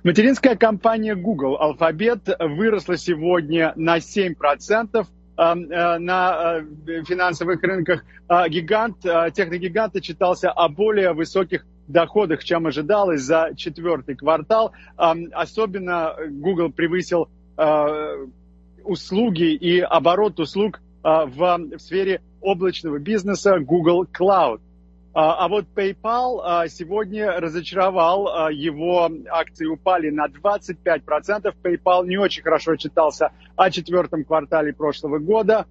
Материнская 0.04 0.54
компания 0.54 1.16
Google 1.16 1.58
Alphabet 1.60 2.36
выросла 2.38 2.96
сегодня 2.96 3.72
на 3.74 3.98
7% 3.98 4.36
э, 4.36 5.00
э, 5.00 5.04
на 5.38 6.58
э, 6.86 7.02
финансовых 7.04 7.62
рынках. 7.62 8.04
А 8.26 8.48
гигант, 8.48 8.98
техногигант 9.00 9.96
отчитался 9.96 10.50
о 10.50 10.68
более 10.68 11.12
высоких 11.12 11.64
доходах, 11.86 12.44
чем 12.44 12.66
ожидалось 12.66 13.22
за 13.22 13.52
четвертый 13.56 14.16
квартал. 14.16 14.72
Особенно 14.96 16.14
Google 16.28 16.70
превысил 16.70 17.28
э, 17.56 18.26
услуги 18.84 19.54
и 19.54 19.80
оборот 19.80 20.40
услуг 20.40 20.80
э, 21.04 21.08
в 21.26 21.78
сфере 21.78 22.20
облачного 22.40 22.98
бизнеса 22.98 23.58
Google 23.58 24.04
Cloud. 24.04 24.60
А, 25.14 25.44
а 25.44 25.48
вот 25.48 25.66
PayPal 25.74 26.64
э, 26.64 26.68
сегодня 26.68 27.40
разочаровал, 27.40 28.50
его 28.50 29.10
акции 29.30 29.66
упали 29.66 30.10
на 30.10 30.26
25%. 30.26 31.54
PayPal 31.62 32.06
не 32.06 32.16
очень 32.18 32.42
хорошо 32.42 32.76
читался 32.76 33.30
о 33.56 33.70
четвертом 33.70 34.24
квартале 34.24 34.72
прошлого 34.72 35.18
года. 35.18 35.66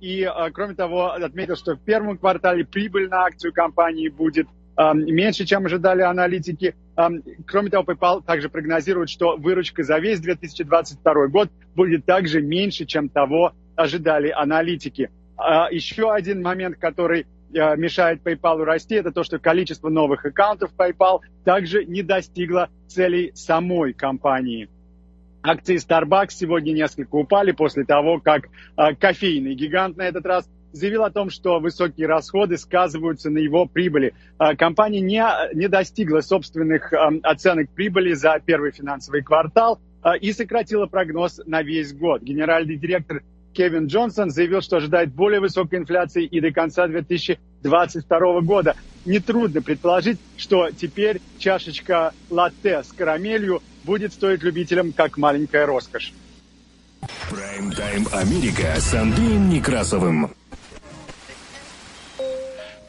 И, 0.00 0.30
кроме 0.54 0.74
того, 0.76 1.12
отметил, 1.12 1.56
что 1.56 1.74
в 1.74 1.80
первом 1.80 2.16
квартале 2.16 2.64
прибыль 2.64 3.08
на 3.08 3.24
акцию 3.24 3.52
компании 3.52 4.08
будет 4.08 4.46
меньше, 4.78 5.44
чем 5.44 5.66
ожидали 5.66 6.02
аналитики. 6.02 6.76
Кроме 7.46 7.70
того, 7.70 7.84
PayPal 7.84 8.22
также 8.24 8.48
прогнозирует, 8.48 9.10
что 9.10 9.36
выручка 9.36 9.82
за 9.82 9.98
весь 9.98 10.20
2022 10.20 11.26
год 11.26 11.50
будет 11.74 12.06
также 12.06 12.40
меньше, 12.40 12.86
чем 12.86 13.08
того 13.08 13.52
ожидали 13.74 14.30
аналитики. 14.30 15.10
А, 15.36 15.68
еще 15.70 16.12
один 16.12 16.42
момент, 16.42 16.76
который 16.78 17.22
а, 17.22 17.26
мешает 17.52 18.22
PayPal 18.22 18.64
расти, 18.64 18.94
это 18.94 19.12
то, 19.12 19.22
что 19.22 19.38
количество 19.38 19.88
новых 19.88 20.24
аккаунтов 20.24 20.70
PayPal 20.76 21.20
также 21.44 21.84
не 21.84 22.02
достигло 22.02 22.70
целей 22.86 23.32
самой 23.34 23.92
компании. 23.92 24.68
Акции 25.42 25.76
Starbucks 25.76 26.30
сегодня 26.30 26.72
несколько 26.72 27.16
упали 27.16 27.50
после 27.50 27.84
того, 27.84 28.20
как 28.20 28.44
э, 28.46 28.94
кофейный 28.94 29.54
гигант 29.54 29.96
на 29.96 30.02
этот 30.02 30.24
раз 30.24 30.48
заявил 30.70 31.02
о 31.02 31.10
том, 31.10 31.30
что 31.30 31.58
высокие 31.58 32.06
расходы 32.06 32.56
сказываются 32.56 33.28
на 33.28 33.38
его 33.38 33.66
прибыли. 33.66 34.14
А, 34.38 34.56
компания 34.56 35.00
не, 35.00 35.22
не 35.54 35.68
достигла 35.68 36.20
собственных 36.20 36.92
оценок 37.22 37.70
прибыли 37.70 38.12
за 38.14 38.40
первый 38.44 38.70
финансовый 38.72 39.22
квартал 39.22 39.80
и 40.20 40.32
сократила 40.32 40.86
прогноз 40.86 41.40
на 41.44 41.62
весь 41.62 41.92
год. 41.92 42.22
Генеральный 42.22 42.76
директор 42.76 43.22
Кевин 43.52 43.86
Джонсон 43.86 44.30
заявил, 44.30 44.62
что 44.62 44.76
ожидает 44.76 45.12
более 45.12 45.40
высокой 45.40 45.78
инфляции 45.78 46.24
и 46.24 46.40
до 46.40 46.52
конца 46.52 46.86
2022 46.86 48.40
года. 48.40 48.74
Нетрудно 49.04 49.62
предположить, 49.62 50.18
что 50.36 50.70
теперь 50.70 51.20
чашечка 51.38 52.12
латте 52.30 52.82
с 52.82 52.92
карамелью 52.92 53.62
будет 53.84 54.12
стоить 54.12 54.42
любителям 54.42 54.92
как 54.92 55.18
маленькая 55.18 55.66
роскошь. 55.66 56.12
Прайм-тайм 57.30 58.06
Америка 58.12 58.74
с 58.78 58.94
Андреем 58.94 59.48
Некрасовым. 59.48 60.30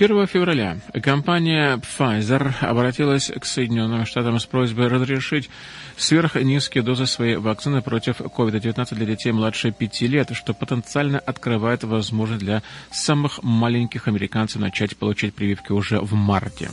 1 0.03 0.27
февраля 0.27 0.79
компания 1.01 1.77
Pfizer 1.77 2.53
обратилась 2.59 3.31
к 3.31 3.45
Соединенным 3.45 4.05
Штатам 4.05 4.37
с 4.37 4.45
просьбой 4.45 4.89
разрешить 4.89 5.49
сверхнизкие 5.95 6.83
дозы 6.83 7.05
своей 7.05 7.37
вакцины 7.37 7.81
против 7.81 8.19
COVID-19 8.19 8.95
для 8.95 9.05
детей 9.05 9.31
младше 9.31 9.71
5 9.71 10.01
лет, 10.01 10.31
что 10.33 10.53
потенциально 10.53 11.19
открывает 11.19 11.85
возможность 11.85 12.43
для 12.43 12.63
самых 12.91 13.41
маленьких 13.43 14.09
американцев 14.09 14.61
начать 14.61 14.97
получать 14.97 15.35
прививки 15.35 15.71
уже 15.71 16.01
в 16.01 16.13
марте. 16.15 16.69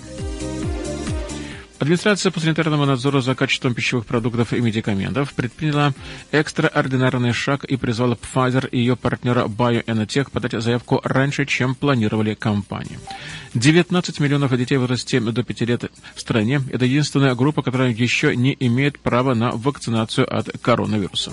Администрация 1.80 2.30
по 2.30 2.40
санитарному 2.40 2.84
надзору 2.84 3.22
за 3.22 3.34
качеством 3.34 3.72
пищевых 3.72 4.04
продуктов 4.04 4.52
и 4.52 4.60
медикаментов 4.60 5.32
предприняла 5.32 5.94
экстраординарный 6.30 7.32
шаг 7.32 7.64
и 7.64 7.76
призвала 7.76 8.16
Pfizer 8.16 8.68
и 8.68 8.78
ее 8.78 8.96
партнера 8.96 9.46
BioNTech 9.46 10.30
подать 10.30 10.62
заявку 10.62 11.00
раньше, 11.02 11.46
чем 11.46 11.74
планировали 11.74 12.34
компании. 12.34 12.98
19 13.54 14.20
миллионов 14.20 14.56
детей 14.56 14.76
в 14.76 14.82
возрасте 14.82 15.20
до 15.20 15.42
5 15.42 15.60
лет 15.62 15.90
в 16.14 16.20
стране– 16.20 16.60
это 16.70 16.84
единственная 16.84 17.34
группа, 17.34 17.62
которая 17.62 17.90
еще 17.90 18.36
не 18.36 18.54
имеет 18.60 19.00
права 19.00 19.34
на 19.34 19.50
вакцинацию 19.50 20.32
от 20.32 20.50
коронавируса. 20.60 21.32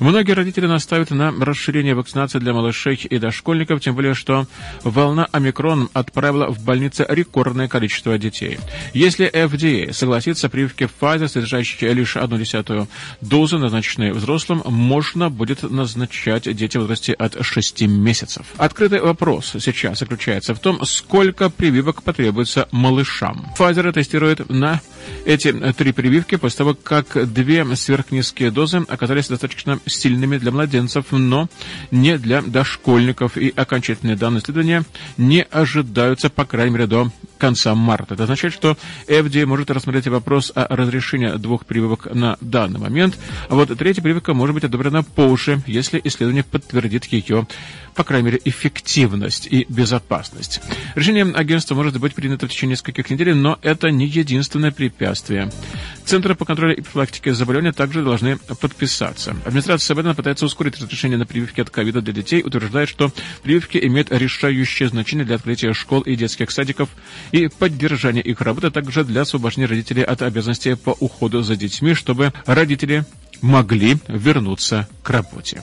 Многие 0.00 0.32
родители 0.32 0.66
настаивают 0.66 1.10
на 1.10 1.32
расширении 1.44 1.92
вакцинации 1.92 2.38
для 2.38 2.54
малышей 2.54 2.94
и 2.94 3.18
дошкольников, 3.18 3.80
тем 3.80 3.96
более, 3.96 4.14
что 4.14 4.46
волна 4.82 5.28
омикрон 5.32 5.90
отправила 5.92 6.48
в 6.48 6.64
больницы 6.64 7.04
рекордное 7.08 7.68
количество 7.68 8.16
детей. 8.16 8.58
Если 8.94 9.30
FDA 9.30 9.87
согласится, 9.92 10.48
прививки 10.48 10.88
Pfizer, 11.00 11.28
содержащие 11.28 11.92
лишь 11.92 12.16
одну 12.16 12.38
десятую 12.38 12.88
дозы, 13.20 13.58
назначенные 13.58 14.12
взрослым, 14.12 14.62
можно 14.66 15.30
будет 15.30 15.62
назначать 15.62 16.54
детям 16.54 16.82
в 16.82 16.84
возрасте 16.84 17.12
от 17.12 17.44
6 17.44 17.82
месяцев. 17.82 18.46
Открытый 18.56 19.00
вопрос 19.00 19.52
сейчас 19.60 19.98
заключается 19.98 20.54
в 20.54 20.58
том, 20.58 20.84
сколько 20.84 21.50
прививок 21.50 22.02
потребуется 22.02 22.68
малышам. 22.70 23.46
Pfizer 23.58 23.92
тестирует 23.92 24.48
на 24.48 24.80
эти 25.24 25.52
три 25.72 25.92
прививки 25.92 26.36
после 26.36 26.58
того, 26.58 26.74
как 26.74 27.32
две 27.32 27.64
сверхнизкие 27.76 28.50
дозы 28.50 28.84
оказались 28.88 29.28
достаточно 29.28 29.78
сильными 29.86 30.38
для 30.38 30.50
младенцев, 30.50 31.06
но 31.10 31.48
не 31.90 32.18
для 32.18 32.42
дошкольников, 32.42 33.36
и 33.36 33.52
окончательные 33.54 34.16
данные 34.16 34.40
исследования 34.40 34.84
не 35.16 35.42
ожидаются, 35.42 36.30
по 36.30 36.44
крайней 36.44 36.72
мере, 36.72 36.86
до 36.86 37.10
конца 37.38 37.74
марта. 37.74 38.14
Это 38.14 38.24
означает, 38.24 38.52
что 38.52 38.76
FDA 39.06 39.46
может 39.46 39.70
рассмотреть 39.70 40.08
вопрос 40.08 40.52
о 40.54 40.66
разрешении 40.74 41.30
двух 41.36 41.66
прививок 41.66 42.12
на 42.12 42.36
данный 42.40 42.80
момент, 42.80 43.18
а 43.48 43.54
вот 43.54 43.76
третья 43.78 44.02
прививка 44.02 44.34
может 44.34 44.54
быть 44.54 44.64
одобрена 44.64 45.02
позже, 45.02 45.62
если 45.66 46.00
исследование 46.02 46.42
подтвердит 46.42 47.04
ее, 47.06 47.46
по 47.94 48.04
крайней 48.04 48.26
мере, 48.26 48.40
эффективность 48.44 49.46
и 49.46 49.66
безопасность. 49.68 50.60
Решение 50.94 51.24
агентства 51.24 51.74
может 51.74 51.98
быть 51.98 52.14
принято 52.14 52.46
в 52.46 52.50
течение 52.50 52.72
нескольких 52.72 53.10
недель, 53.10 53.34
но 53.34 53.58
это 53.62 53.90
не 53.90 54.06
единственное 54.06 54.70
препятствие. 54.70 54.97
Центры 56.04 56.34
по 56.34 56.44
контролю 56.44 56.76
и 56.76 56.80
профилактике 56.80 57.34
заболевания 57.34 57.72
также 57.72 58.02
должны 58.02 58.38
подписаться. 58.38 59.36
Администрация 59.44 59.94
Байдена 59.94 60.14
пытается 60.14 60.46
ускорить 60.46 60.76
разрешение 60.80 61.18
на 61.18 61.26
прививки 61.26 61.60
от 61.60 61.70
ковида 61.70 62.00
для 62.00 62.14
детей, 62.14 62.42
утверждает, 62.42 62.88
что 62.88 63.12
прививки 63.42 63.78
имеют 63.82 64.10
решающее 64.10 64.88
значение 64.88 65.26
для 65.26 65.36
открытия 65.36 65.74
школ 65.74 66.00
и 66.00 66.16
детских 66.16 66.50
садиков 66.50 66.88
и 67.30 67.48
поддержания 67.48 68.22
их 68.22 68.40
работы, 68.40 68.68
а 68.68 68.70
также 68.70 69.04
для 69.04 69.22
освобождения 69.22 69.66
родителей 69.66 70.02
от 70.02 70.22
обязанностей 70.22 70.76
по 70.76 70.96
уходу 70.98 71.42
за 71.42 71.56
детьми, 71.56 71.94
чтобы 71.94 72.32
родители 72.46 73.04
могли 73.42 73.98
вернуться 74.08 74.88
к 75.02 75.10
работе. 75.10 75.62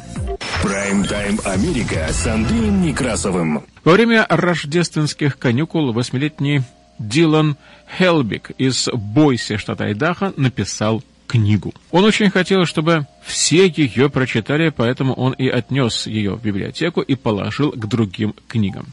Прайм-тайм 0.62 1.40
Америка 1.44 2.08
с 2.12 2.26
Андреем 2.28 2.82
Некрасовым. 2.82 3.64
Во 3.84 3.94
время 3.94 4.26
рождественских 4.30 5.38
каникул 5.38 5.92
восьмилетний 5.92 6.62
Дилан 7.00 7.58
Хелбик 7.98 8.52
из 8.58 8.90
Бойси, 8.94 9.58
штата 9.58 9.86
Айдахо, 9.86 10.34
написал 10.38 11.04
книгу. 11.28 11.74
Он 11.92 12.04
очень 12.04 12.30
хотел, 12.30 12.66
чтобы 12.66 13.08
все 13.24 13.68
ее 13.68 14.10
прочитали, 14.10 14.70
поэтому 14.70 15.14
он 15.14 15.34
и 15.34 15.48
отнес 15.48 16.08
ее 16.08 16.36
в 16.36 16.42
библиотеку 16.42 17.02
и 17.02 17.16
положил 17.16 17.72
к 17.72 17.88
другим 17.88 18.34
книгам. 18.48 18.88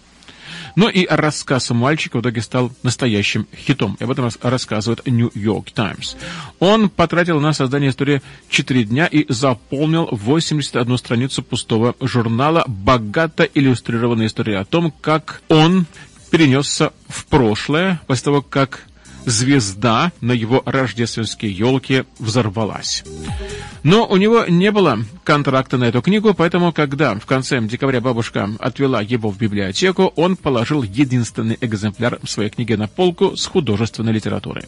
Но 0.75 0.89
и 0.89 1.07
рассказ 1.07 1.71
мальчика 1.71 2.17
в 2.17 2.21
итоге 2.23 2.41
стал 2.41 2.73
настоящим 2.83 3.47
хитом. 3.55 3.97
И 4.01 4.05
об 4.05 4.11
этом 4.11 4.31
рассказывает 4.41 5.07
New 5.07 5.31
York 5.35 5.71
Times. 5.73 6.17
Он 6.61 6.89
потратил 6.89 7.41
на 7.41 7.53
создание 7.53 7.91
истории 7.91 8.23
4 8.49 8.85
дня 8.85 9.07
и 9.07 9.31
заполнил 9.31 10.09
81 10.11 10.99
страницу 10.99 11.43
пустого 11.43 11.95
журнала, 12.01 12.65
богато 12.67 13.45
иллюстрированной 13.45 14.27
историей 14.27 14.57
о 14.57 14.65
том, 14.65 14.93
как 15.01 15.43
он 15.49 15.87
перенесся 16.33 16.93
в 17.09 17.27
прошлое 17.27 18.01
после 18.07 18.25
того, 18.25 18.41
как 18.41 18.87
звезда 19.27 20.13
на 20.23 20.33
его 20.33 20.63
рождественской 20.65 21.51
елке 21.51 22.07
взорвалась. 22.19 23.05
Но 23.83 24.07
у 24.07 24.17
него 24.17 24.47
не 24.47 24.71
было 24.71 24.99
контракта 25.25 25.77
на 25.77 25.85
эту 25.85 26.01
книгу, 26.01 26.33
поэтому, 26.33 26.73
когда 26.73 27.15
в 27.15 27.27
конце 27.27 27.61
декабря 27.61 28.01
бабушка 28.01 28.49
отвела 28.59 29.03
его 29.03 29.31
в 29.31 29.37
библиотеку, 29.37 30.13
он 30.17 30.37
положил 30.37 30.83
единственный 30.83 31.59
экземпляр 31.61 32.19
своей 32.25 32.49
книги 32.49 32.73
на 32.73 32.89
полку 32.89 33.37
с 33.37 33.45
художественной 33.45 34.13
литературой. 34.13 34.65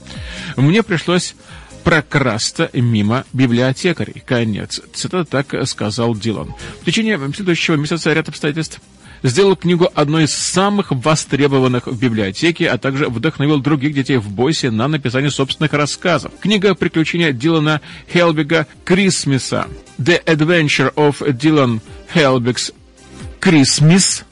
Мне 0.57 0.83
пришлось 0.83 1.35
прокрасться 1.83 2.69
мимо 2.75 3.25
библиотекарей. 3.33 4.23
Конец. 4.27 4.83
Цитата 4.93 5.25
так 5.25 5.67
сказал 5.67 6.15
Дилан. 6.15 6.55
В 6.83 6.85
течение 6.85 7.19
следующего 7.35 7.77
месяца 7.77 8.13
ряд 8.13 8.29
обстоятельств 8.29 8.81
сделал 9.25 9.57
книгу 9.57 9.91
одной 9.95 10.25
из 10.25 10.35
самых 10.35 10.93
востребованных 10.93 11.87
в 11.87 11.99
библиотеке, 11.99 12.69
а 12.69 12.79
также 12.79 13.09
вдохновил 13.09 13.59
других 13.59 13.95
детей 13.95 14.19
в 14.19 14.31
Бойсе 14.31 14.71
на 14.71 14.87
написание 14.87 15.31
собственных 15.31 15.73
рассказов. 15.73 16.31
Книга 16.41 16.75
«Приключения 16.75 17.33
Дилана 17.33 17.81
Хелбига 18.13 18.67
Крисмиса» 18.85 19.67
«The 19.99 20.23
Adventure 20.25 20.95
of 20.95 21.19
Dylan 21.21 21.81
Helbig's 22.15 22.73
Christmas» 23.41 24.25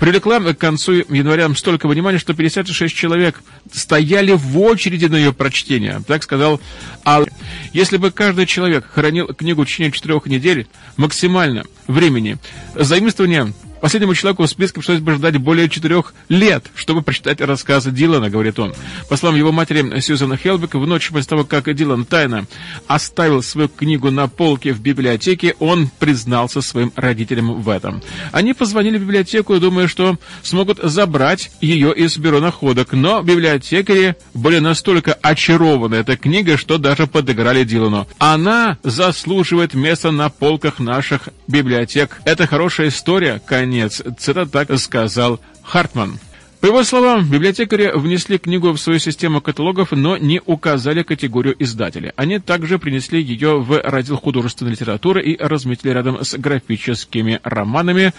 привлекла 0.00 0.40
к 0.40 0.58
концу 0.58 0.92
января 0.92 1.52
столько 1.54 1.88
внимания, 1.88 2.18
что 2.18 2.34
56 2.34 2.94
человек 2.94 3.42
стояли 3.72 4.32
в 4.32 4.58
очереди 4.58 5.06
на 5.06 5.16
ее 5.16 5.32
прочтение. 5.32 6.00
Так 6.06 6.22
сказал 6.22 6.60
Ал. 7.04 7.26
Если 7.72 7.96
бы 7.96 8.10
каждый 8.10 8.46
человек 8.46 8.86
хранил 8.92 9.26
книгу 9.28 9.62
в 9.62 9.66
течение 9.66 9.92
четырех 9.92 10.26
недель, 10.26 10.66
максимально 10.96 11.64
времени, 11.88 12.38
заимствование 12.76 13.52
Последнему 13.80 14.14
человеку 14.14 14.42
в 14.42 14.48
списке 14.48 14.80
пришлось 14.80 14.98
бы 14.98 15.14
ждать 15.14 15.36
более 15.36 15.68
четырех 15.68 16.12
лет, 16.28 16.66
чтобы 16.74 17.02
прочитать 17.02 17.40
рассказы 17.40 17.90
Дилана, 17.92 18.28
говорит 18.28 18.58
он. 18.58 18.74
По 19.08 19.16
словам 19.16 19.38
его 19.38 19.52
матери 19.52 20.00
Сьюзан 20.00 20.36
Хелбек, 20.36 20.74
в 20.74 20.86
ночь 20.86 21.08
после 21.10 21.28
того, 21.28 21.44
как 21.44 21.72
Дилан 21.74 22.04
тайно 22.04 22.46
оставил 22.86 23.42
свою 23.42 23.68
книгу 23.68 24.10
на 24.10 24.28
полке 24.28 24.72
в 24.72 24.80
библиотеке, 24.80 25.54
он 25.60 25.90
признался 25.98 26.60
своим 26.60 26.92
родителям 26.96 27.60
в 27.60 27.68
этом. 27.68 28.02
Они 28.32 28.52
позвонили 28.52 28.98
в 28.98 29.02
библиотеку, 29.02 29.58
думая, 29.60 29.86
что 29.86 30.16
смогут 30.42 30.80
забрать 30.82 31.50
ее 31.60 31.94
из 31.94 32.16
бюро 32.18 32.40
находок, 32.40 32.92
но 32.92 33.22
библиотекари 33.22 34.16
были 34.34 34.58
настолько 34.58 35.14
очарованы 35.14 35.96
этой 35.96 36.16
книгой, 36.16 36.56
что 36.56 36.78
даже 36.78 37.06
подыграли 37.06 37.64
Дилану. 37.64 38.08
Она 38.18 38.78
заслуживает 38.82 39.74
места 39.74 40.10
на 40.10 40.30
полках 40.30 40.80
наших 40.80 41.28
библиотек. 41.46 42.20
Это 42.24 42.46
хорошая 42.46 42.88
история, 42.88 43.40
конечно 43.44 43.67
конец. 43.68 44.02
Цитата 44.18 44.64
так 44.64 44.78
сказал 44.78 45.40
Хартман. 45.62 46.18
По 46.60 46.66
его 46.66 46.82
словам, 46.82 47.30
библиотекари 47.30 47.92
внесли 47.94 48.36
книгу 48.36 48.72
в 48.72 48.78
свою 48.78 48.98
систему 48.98 49.40
каталогов, 49.40 49.92
но 49.92 50.16
не 50.16 50.40
указали 50.44 51.04
категорию 51.04 51.54
издателя. 51.62 52.12
Они 52.16 52.40
также 52.40 52.80
принесли 52.80 53.22
ее 53.22 53.60
в 53.60 53.80
раздел 53.80 54.16
художественной 54.16 54.72
литературы 54.72 55.22
и 55.22 55.36
разметили 55.38 55.90
рядом 55.90 56.24
с 56.24 56.36
графическими 56.36 57.38
романами, 57.44 58.12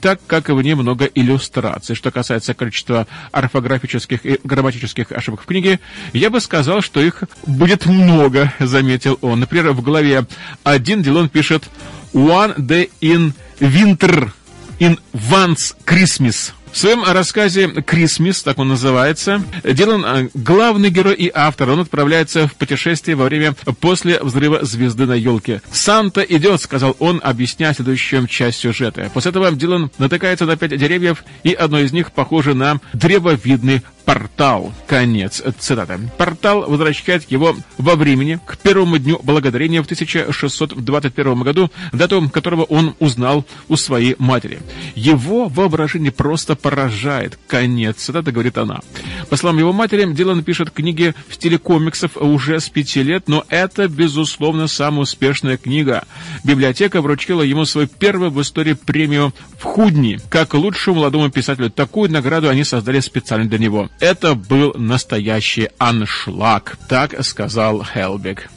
так 0.00 0.20
как 0.26 0.48
в 0.48 0.62
ней 0.62 0.74
много 0.74 1.04
иллюстраций. 1.04 1.94
Что 1.94 2.10
касается 2.10 2.54
количества 2.54 3.06
орфографических 3.30 4.24
и 4.24 4.40
грамматических 4.42 5.12
ошибок 5.12 5.42
в 5.42 5.46
книге, 5.46 5.78
я 6.14 6.30
бы 6.30 6.40
сказал, 6.40 6.80
что 6.80 7.00
их 7.00 7.24
будет 7.46 7.84
много, 7.84 8.54
заметил 8.58 9.18
он. 9.20 9.40
Например, 9.40 9.72
в 9.72 9.82
главе 9.82 10.24
1 10.64 11.02
Дилон 11.02 11.28
пишет 11.28 11.68
«One 12.14 12.56
day 12.56 12.88
in 13.02 13.34
winter» 13.60 14.30
in 14.82 14.98
Once 15.30 15.72
Christmas. 15.86 16.50
В 16.72 16.78
своем 16.78 17.04
рассказе 17.04 17.68
«Крисмис», 17.68 18.42
так 18.42 18.58
он 18.58 18.68
называется, 18.68 19.44
Дилан 19.62 20.04
э, 20.04 20.28
главный 20.32 20.88
герой 20.88 21.14
и 21.14 21.30
автор. 21.32 21.68
Он 21.68 21.80
отправляется 21.80 22.48
в 22.48 22.54
путешествие 22.54 23.14
во 23.14 23.26
время 23.26 23.54
после 23.80 24.18
взрыва 24.22 24.64
звезды 24.64 25.04
на 25.04 25.12
елке. 25.12 25.60
«Санта 25.70 26.22
идет»,— 26.22 26.60
сказал 26.62 26.96
он, 26.98 27.20
объясняя 27.22 27.74
следующую 27.74 28.26
часть 28.26 28.60
сюжета. 28.60 29.10
После 29.12 29.30
этого 29.32 29.52
Дилан 29.52 29.90
натыкается 29.98 30.46
на 30.46 30.56
пять 30.56 30.78
деревьев, 30.78 31.24
и 31.42 31.52
одно 31.52 31.78
из 31.78 31.92
них 31.92 32.10
похоже 32.10 32.54
на 32.54 32.80
древовидный 32.94 33.82
портал. 34.04 34.72
Конец 34.86 35.42
цитаты. 35.58 35.98
Портал 36.18 36.68
возвращает 36.68 37.30
его 37.30 37.56
во 37.78 37.94
времени 37.94 38.38
к 38.44 38.58
первому 38.58 38.98
дню 38.98 39.20
благодарения 39.22 39.80
в 39.82 39.84
1621 39.84 41.40
году, 41.42 41.70
дату 41.92 42.28
которого 42.30 42.64
он 42.64 42.94
узнал 42.98 43.44
у 43.68 43.76
своей 43.76 44.16
матери. 44.18 44.60
Его 44.94 45.48
воображение 45.48 46.12
просто 46.12 46.56
поражает. 46.62 47.38
Конец 47.46 47.96
цитаты, 47.96 48.32
говорит 48.32 48.56
она. 48.56 48.80
По 49.28 49.36
словам 49.36 49.58
его 49.58 49.72
матери, 49.72 50.10
Дилан 50.12 50.42
пишет 50.44 50.70
книги 50.70 51.14
в 51.28 51.34
стиле 51.34 51.58
комиксов 51.58 52.16
уже 52.16 52.60
с 52.60 52.68
пяти 52.68 53.02
лет, 53.02 53.24
но 53.26 53.44
это, 53.48 53.88
безусловно, 53.88 54.68
самая 54.68 55.02
успешная 55.02 55.56
книга. 55.56 56.04
Библиотека 56.44 57.02
вручила 57.02 57.42
ему 57.42 57.64
свою 57.64 57.88
первую 57.88 58.30
в 58.30 58.40
истории 58.40 58.74
премию 58.74 59.34
в 59.58 59.64
Худни, 59.64 60.18
как 60.30 60.54
лучшему 60.54 60.96
молодому 60.96 61.30
писателю. 61.30 61.70
Такую 61.70 62.10
награду 62.10 62.48
они 62.48 62.64
создали 62.64 63.00
специально 63.00 63.48
для 63.48 63.58
него. 63.58 63.90
это 64.00 64.34
был 64.34 64.74
настоящий 64.76 65.68
аншлаг, 65.78 66.78
так 66.88 67.24
сказал 67.24 67.84
Хелбек. 67.84 68.48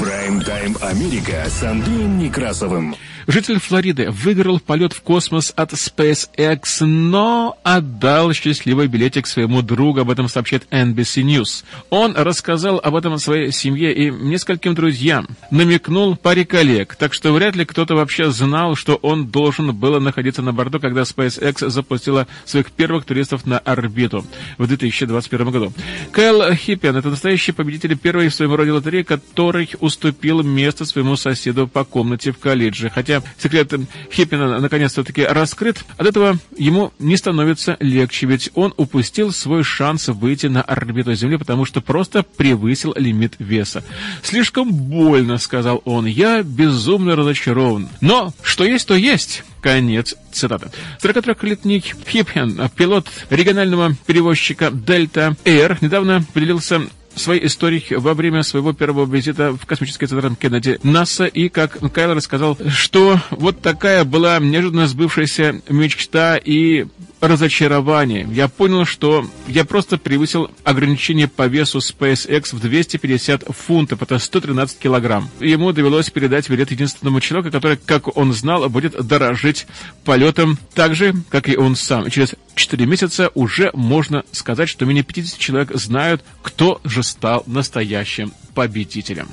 Прайм-тайм 0.00 0.76
Америка 0.80 1.44
с 1.48 1.62
Андреем 1.62 2.18
Некрасовым. 2.18 2.94
Житель 3.30 3.60
Флориды 3.60 4.10
выиграл 4.10 4.58
полет 4.58 4.94
в 4.94 5.02
космос 5.02 5.52
от 5.54 5.74
SpaceX, 5.74 6.86
но 6.86 7.58
отдал 7.62 8.32
счастливый 8.32 8.86
билетик 8.86 9.26
своему 9.26 9.60
другу, 9.60 10.00
об 10.00 10.10
этом 10.10 10.30
сообщает 10.30 10.66
NBC 10.70 11.24
News. 11.24 11.62
Он 11.90 12.16
рассказал 12.16 12.80
об 12.82 12.96
этом 12.96 13.18
своей 13.18 13.52
семье 13.52 13.92
и 13.92 14.10
нескольким 14.10 14.74
друзьям, 14.74 15.28
намекнул 15.50 16.16
паре 16.16 16.46
коллег, 16.46 16.96
так 16.96 17.12
что 17.12 17.34
вряд 17.34 17.54
ли 17.54 17.66
кто-то 17.66 17.96
вообще 17.96 18.30
знал, 18.30 18.76
что 18.76 18.94
он 18.94 19.26
должен 19.26 19.74
был 19.74 20.00
находиться 20.00 20.40
на 20.40 20.54
борту, 20.54 20.80
когда 20.80 21.02
SpaceX 21.02 21.68
запустила 21.68 22.26
своих 22.46 22.72
первых 22.72 23.04
туристов 23.04 23.44
на 23.44 23.58
орбиту 23.58 24.24
в 24.56 24.66
2021 24.66 25.50
году. 25.50 25.74
Кайл 26.12 26.54
Хиппен– 26.54 26.96
это 26.96 27.10
настоящий 27.10 27.52
победитель 27.52 27.94
первой 27.98 28.30
в 28.30 28.34
своем 28.34 28.54
роде 28.54 28.72
лотереи, 28.72 29.02
который 29.02 29.68
уступил 29.80 30.42
место 30.42 30.86
своему 30.86 31.16
соседу 31.16 31.68
по 31.68 31.84
комнате 31.84 32.32
в 32.32 32.38
колледже, 32.38 32.88
хотя 32.88 33.17
секрет 33.38 33.72
Хиппина 34.12 34.60
наконец-то 34.60 35.04
таки 35.04 35.24
раскрыт, 35.24 35.84
от 35.96 36.06
этого 36.06 36.38
ему 36.56 36.92
не 36.98 37.16
становится 37.16 37.76
легче, 37.80 38.26
ведь 38.26 38.50
он 38.54 38.72
упустил 38.76 39.32
свой 39.32 39.62
шанс 39.62 40.08
выйти 40.08 40.46
на 40.46 40.62
орбиту 40.62 41.14
Земли, 41.14 41.36
потому 41.36 41.64
что 41.64 41.80
просто 41.80 42.22
превысил 42.22 42.94
лимит 42.96 43.34
веса. 43.38 43.84
«Слишком 44.22 44.72
больно»,— 44.72 45.36
сказал 45.38 45.82
он,— 45.84 46.06
«я 46.06 46.42
безумно 46.42 47.16
разочарован». 47.16 47.88
Но 48.00 48.32
что 48.42 48.64
есть, 48.64 48.86
то 48.86 48.94
есть. 48.94 49.44
Конец 49.60 50.14
цитаты. 50.32 50.70
43-летний 51.02 51.80
Хиппен, 51.80 52.70
пилот 52.76 53.08
регионального 53.28 53.92
перевозчика 54.06 54.66
Delta 54.66 55.36
Air, 55.44 55.78
недавно 55.80 56.24
поделился 56.32 56.82
своей 57.18 57.46
историей 57.46 57.96
во 57.96 58.14
время 58.14 58.42
своего 58.42 58.72
первого 58.72 59.12
визита 59.12 59.52
в 59.52 59.66
космический 59.66 60.06
центр 60.06 60.34
Кеннеди 60.36 60.78
НАСА. 60.82 61.26
И, 61.26 61.48
как 61.48 61.78
Кайл 61.92 62.14
рассказал, 62.14 62.56
что 62.68 63.20
вот 63.30 63.60
такая 63.60 64.04
была 64.04 64.38
неожиданно 64.38 64.86
сбывшаяся 64.86 65.60
мечта 65.68 66.36
и 66.36 66.86
разочарование. 67.20 68.28
Я 68.30 68.48
понял, 68.48 68.84
что 68.84 69.28
я 69.46 69.64
просто 69.64 69.98
превысил 69.98 70.50
ограничение 70.64 71.28
по 71.28 71.46
весу 71.46 71.78
SpaceX 71.78 72.54
в 72.54 72.60
250 72.60 73.44
фунтов, 73.48 74.02
это 74.02 74.18
113 74.18 74.78
килограмм. 74.78 75.28
Ему 75.40 75.72
довелось 75.72 76.10
передать 76.10 76.48
билет 76.48 76.70
единственному 76.70 77.20
человеку, 77.20 77.50
который, 77.50 77.76
как 77.76 78.16
он 78.16 78.32
знал, 78.32 78.68
будет 78.68 78.92
дорожить 79.06 79.66
полетом 80.04 80.58
так 80.74 80.94
же, 80.94 81.14
как 81.28 81.48
и 81.48 81.56
он 81.56 81.76
сам. 81.76 82.06
И 82.06 82.10
через 82.10 82.34
4 82.54 82.86
месяца 82.86 83.30
уже 83.34 83.70
можно 83.74 84.24
сказать, 84.32 84.68
что 84.68 84.84
менее 84.84 85.04
50 85.04 85.38
человек 85.38 85.70
знают, 85.74 86.24
кто 86.42 86.80
же 86.84 87.02
стал 87.02 87.42
настоящим 87.46 88.32
победителем. 88.54 89.28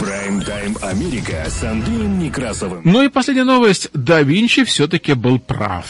Прайм-тайм 0.00 0.76
Америка 0.82 1.46
с 1.48 1.62
Андреем 1.62 2.18
Некрасовым. 2.18 2.82
Ну 2.84 3.02
и 3.02 3.08
последняя 3.08 3.44
новость. 3.44 3.88
Да 3.94 4.22
Винчи 4.22 4.64
все-таки 4.64 5.14
был 5.14 5.38
прав. 5.38 5.86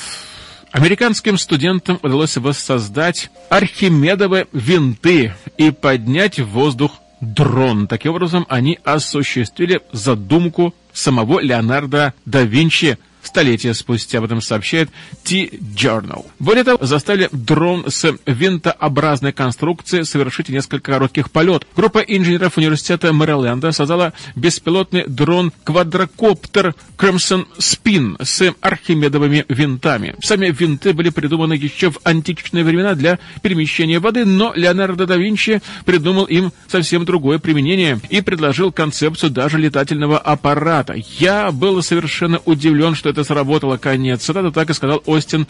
Американским 0.75 1.39
студентам 1.39 2.01
удалось 2.03 2.37
воссоздать 2.37 3.31
архимедовые 3.49 4.49
винты 4.53 5.33
и 5.57 5.71
поднять 5.71 6.41
в 6.41 6.49
воздух 6.49 6.99
дрон. 7.21 7.87
Таким 7.87 8.11
образом, 8.11 8.45
они 8.49 8.81
осуществили 8.83 9.83
задумку 9.93 10.75
самого 10.93 11.39
Леонардо 11.39 12.13
да 12.25 12.43
Винчи– 12.43 12.99
столетия 13.27 13.75
спустя, 13.75 14.19
об 14.19 14.25
этом 14.25 14.41
сообщает 14.41 14.91
T-Journal. 15.25 16.27
Более 16.39 16.65
того, 16.65 16.85
заставили 16.85 17.29
дрон 17.33 17.85
с 17.89 18.13
винтообразной 18.27 19.33
конструкцией 19.33 20.05
совершить 20.05 20.49
несколько 20.49 20.93
коротких 20.93 21.31
полетов. 21.31 21.69
Группа 21.77 21.99
инженеров 21.99 22.57
университета 22.57 23.13
Мэриленда 23.13 23.73
создала 23.73 24.13
беспилотный 24.35 25.05
дрон-квадрокоптер 25.07 26.75
Crimson 26.97 27.47
Spin 27.59 28.23
с 28.23 28.55
архимедовыми 28.61 29.45
винтами. 29.49 30.17
Сами 30.23 30.51
винты 30.51 30.93
были 30.93 31.11
придуманы 31.11 31.55
еще 31.55 31.91
в 31.91 31.99
античные 32.05 32.65
времена 32.65 32.95
для 32.95 33.19
перемещения 33.43 33.99
воды, 33.99 34.25
но 34.25 34.53
Леонардо 34.55 35.07
да 35.07 35.17
Винчи 35.17 35.63
придумал 35.85 36.25
им 36.25 36.53
совсем 36.69 37.05
другое 37.05 37.39
применение 37.39 38.01
и 38.11 38.21
предложил 38.21 38.73
концепцию 38.73 39.31
даже 39.31 39.59
летательного 39.59 40.19
аппарата. 40.19 40.95
Я 41.19 41.51
был 41.51 41.83
совершенно 41.83 42.41
удивлен, 42.45 42.95
что 42.95 43.09
это 43.15 43.25
сработало, 43.25 43.77
конец. 43.77 44.23
Цитата 44.23 44.51
так 44.51 44.71
и 44.71 44.75
сказал 44.75 45.03
Остин. 45.07 45.47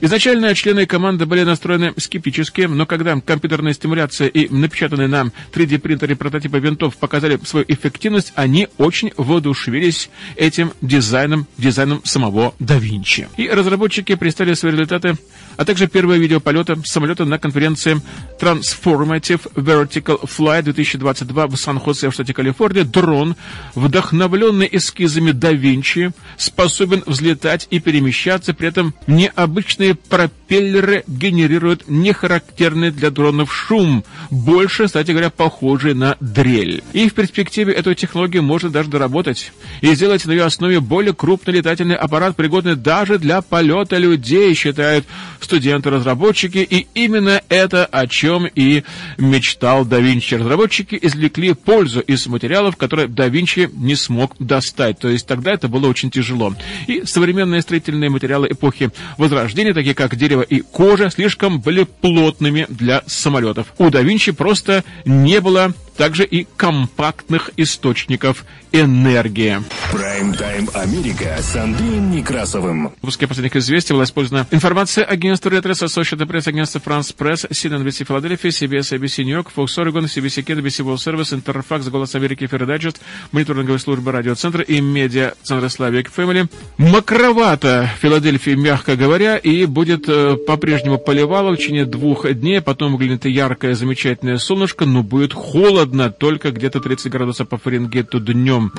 Изначально 0.00 0.54
члены 0.54 0.84
команды 0.84 1.24
были 1.24 1.42
настроены 1.42 1.94
скептически, 1.96 2.62
но 2.62 2.84
когда 2.84 3.18
компьютерная 3.18 3.72
стимуляция 3.72 4.28
и 4.28 4.52
напечатанные 4.52 5.08
на 5.08 5.30
3D-принтере 5.52 6.14
прототипы 6.16 6.58
винтов 6.58 6.96
показали 6.96 7.38
свою 7.44 7.64
эффективность, 7.66 8.32
они 8.34 8.68
очень 8.76 9.12
воодушевились 9.16 10.10
этим 10.36 10.72
дизайном, 10.82 11.46
дизайном 11.56 12.04
самого 12.04 12.54
да 12.58 12.76
Винчи. 12.76 13.28
И 13.38 13.48
разработчики 13.48 14.14
представили 14.16 14.54
свои 14.54 14.72
результаты 14.72 15.16
а 15.56 15.64
также 15.64 15.86
первое 15.86 16.18
видео 16.18 16.40
полета 16.40 16.76
самолета 16.84 17.24
на 17.24 17.38
конференции 17.38 18.00
Transformative 18.40 19.52
Vertical 19.54 20.20
Flight 20.22 20.62
2022 20.62 21.46
в 21.46 21.56
Сан-Хосе 21.56 22.10
в 22.10 22.12
штате 22.12 22.34
Калифорния. 22.34 22.84
Дрон, 22.84 23.36
вдохновленный 23.74 24.68
эскизами 24.70 25.32
да 25.32 25.52
Винчи, 25.52 26.12
способен 26.36 27.02
взлетать 27.06 27.66
и 27.70 27.80
перемещаться, 27.80 28.54
при 28.54 28.68
этом 28.68 28.94
необычные 29.06 29.94
пропеллеры 29.94 31.04
генерируют 31.06 31.84
нехарактерный 31.88 32.90
для 32.90 33.10
дронов 33.10 33.54
шум, 33.54 34.04
больше, 34.30 34.86
кстати 34.86 35.10
говоря, 35.10 35.30
похожий 35.30 35.94
на 35.94 36.16
дрель. 36.20 36.82
И 36.92 37.08
в 37.08 37.14
перспективе 37.14 37.72
эту 37.72 37.94
технологию 37.94 38.42
можно 38.42 38.70
даже 38.70 38.90
доработать 38.90 39.52
и 39.80 39.94
сделать 39.94 40.26
на 40.26 40.32
ее 40.32 40.44
основе 40.44 40.80
более 40.80 41.14
крупный 41.14 41.54
летательный 41.54 41.96
аппарат, 41.96 42.36
пригодный 42.36 42.76
даже 42.76 43.18
для 43.18 43.40
полета 43.40 43.96
людей, 43.96 44.54
считают 44.54 45.06
студенты-разработчики, 45.46 46.58
и 46.58 46.86
именно 46.94 47.40
это, 47.48 47.86
о 47.86 48.06
чем 48.06 48.46
и 48.46 48.82
мечтал 49.16 49.84
да 49.84 49.98
Винчи. 49.98 50.34
Разработчики 50.34 50.98
извлекли 51.00 51.54
пользу 51.54 52.00
из 52.00 52.26
материалов, 52.26 52.76
которые 52.76 53.08
да 53.08 53.28
Винчи 53.28 53.70
не 53.72 53.94
смог 53.94 54.36
достать. 54.38 54.98
То 54.98 55.08
есть 55.08 55.26
тогда 55.26 55.52
это 55.52 55.68
было 55.68 55.88
очень 55.88 56.10
тяжело. 56.10 56.54
И 56.86 57.04
современные 57.04 57.62
строительные 57.62 58.10
материалы 58.10 58.48
эпохи 58.50 58.90
Возрождения, 59.16 59.72
такие 59.72 59.94
как 59.94 60.16
дерево 60.16 60.42
и 60.42 60.60
кожа, 60.60 61.10
слишком 61.10 61.60
были 61.60 61.84
плотными 61.84 62.66
для 62.68 63.02
самолетов. 63.06 63.72
У 63.78 63.88
да 63.90 64.02
Винчи 64.02 64.32
просто 64.32 64.84
не 65.04 65.40
было 65.40 65.72
также 65.96 66.24
и 66.24 66.46
компактных 66.56 67.50
источников 67.56 68.44
энергии. 68.72 69.58
Прайм-тайм 69.90 70.68
Америка 70.74 71.36
с 71.40 71.56
Андреем 71.56 72.10
Некрасовым. 72.10 72.88
В 72.88 72.92
выпуске 73.02 73.26
последних 73.26 73.56
известий 73.56 73.94
была 73.94 74.04
использована 74.04 74.46
информация 74.50 75.04
агентства 75.04 75.48
Ретрес, 75.48 75.82
Associated 75.82 76.26
Press, 76.26 76.48
агентства 76.48 76.80
France 76.84 77.14
Press, 77.16 77.48
CNBC 77.48 78.04
Филадельфия, 78.04 78.50
CBS, 78.50 78.98
ABC 78.98 79.24
Нью-Йорк, 79.24 79.50
Fox 79.56 79.68
Oregon, 79.78 80.04
CBC 80.04 80.42
Кент, 80.42 80.60
ABC 80.60 80.84
World 80.84 80.96
Service, 80.96 81.34
Интерфакс, 81.34 81.88
Голос 81.88 82.14
Америки, 82.14 82.46
Фердайджест, 82.46 83.00
мониторинговая 83.32 83.78
служба 83.78 84.12
радиоцентра 84.12 84.62
и 84.62 84.80
медиа-центра 84.80 85.68
Славик 85.68 86.10
Фэмили. 86.10 86.46
Макровато 86.76 87.88
Филадельфии, 88.00 88.54
мягко 88.54 88.96
говоря, 88.96 89.38
и 89.38 89.64
будет 89.64 90.08
э, 90.08 90.36
по-прежнему 90.36 90.98
поливало 90.98 91.52
в 91.52 91.56
течение 91.56 91.86
двух 91.86 92.30
дней, 92.30 92.60
потом 92.60 92.92
выглянет 92.92 93.24
яркое, 93.24 93.74
замечательное 93.74 94.38
солнышко, 94.38 94.84
но 94.84 95.02
будет 95.02 95.32
холодно 95.32 95.85
холодно, 95.86 96.10
только 96.10 96.50
где-то 96.50 96.80
30 96.80 97.12
градусов 97.12 97.48
по 97.48 97.58
Фаренгейту 97.58 98.20
днем. 98.20 98.72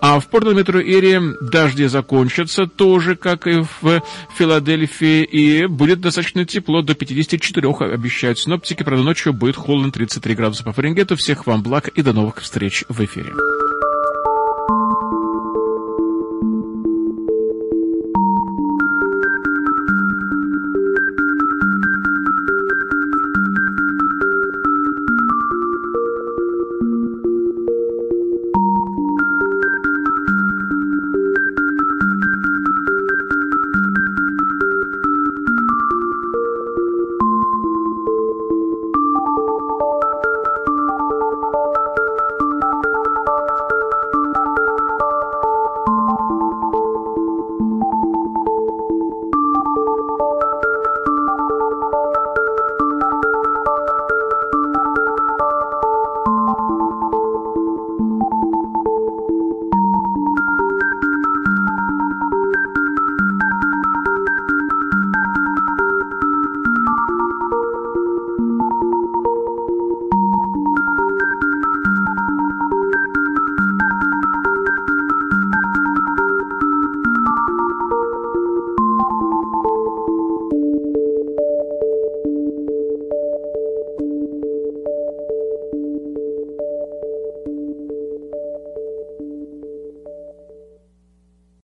А 0.00 0.20
в 0.20 0.28
Портland 0.28 0.54
метро 0.54 0.80
Эри 0.80 1.18
дожди 1.40 1.86
закончатся 1.86 2.66
тоже, 2.66 3.16
как 3.16 3.46
и 3.46 3.64
в 3.80 4.02
Филадельфии, 4.36 5.24
и 5.24 5.66
будет 5.66 6.00
достаточно 6.00 6.44
тепло, 6.44 6.82
до 6.82 6.94
54 6.94 7.68
обещают 7.92 8.38
синоптики, 8.38 8.82
правда 8.82 9.02
ночью 9.02 9.32
будет 9.32 9.56
холодно 9.56 9.92
33 9.92 10.34
градуса 10.34 10.64
по 10.64 10.72
Фаренгейту. 10.72 11.16
Всех 11.16 11.46
вам 11.46 11.62
благ 11.62 11.88
и 11.88 12.02
до 12.02 12.12
новых 12.12 12.40
встреч 12.42 12.84
в 12.88 13.02
эфире. 13.04 13.32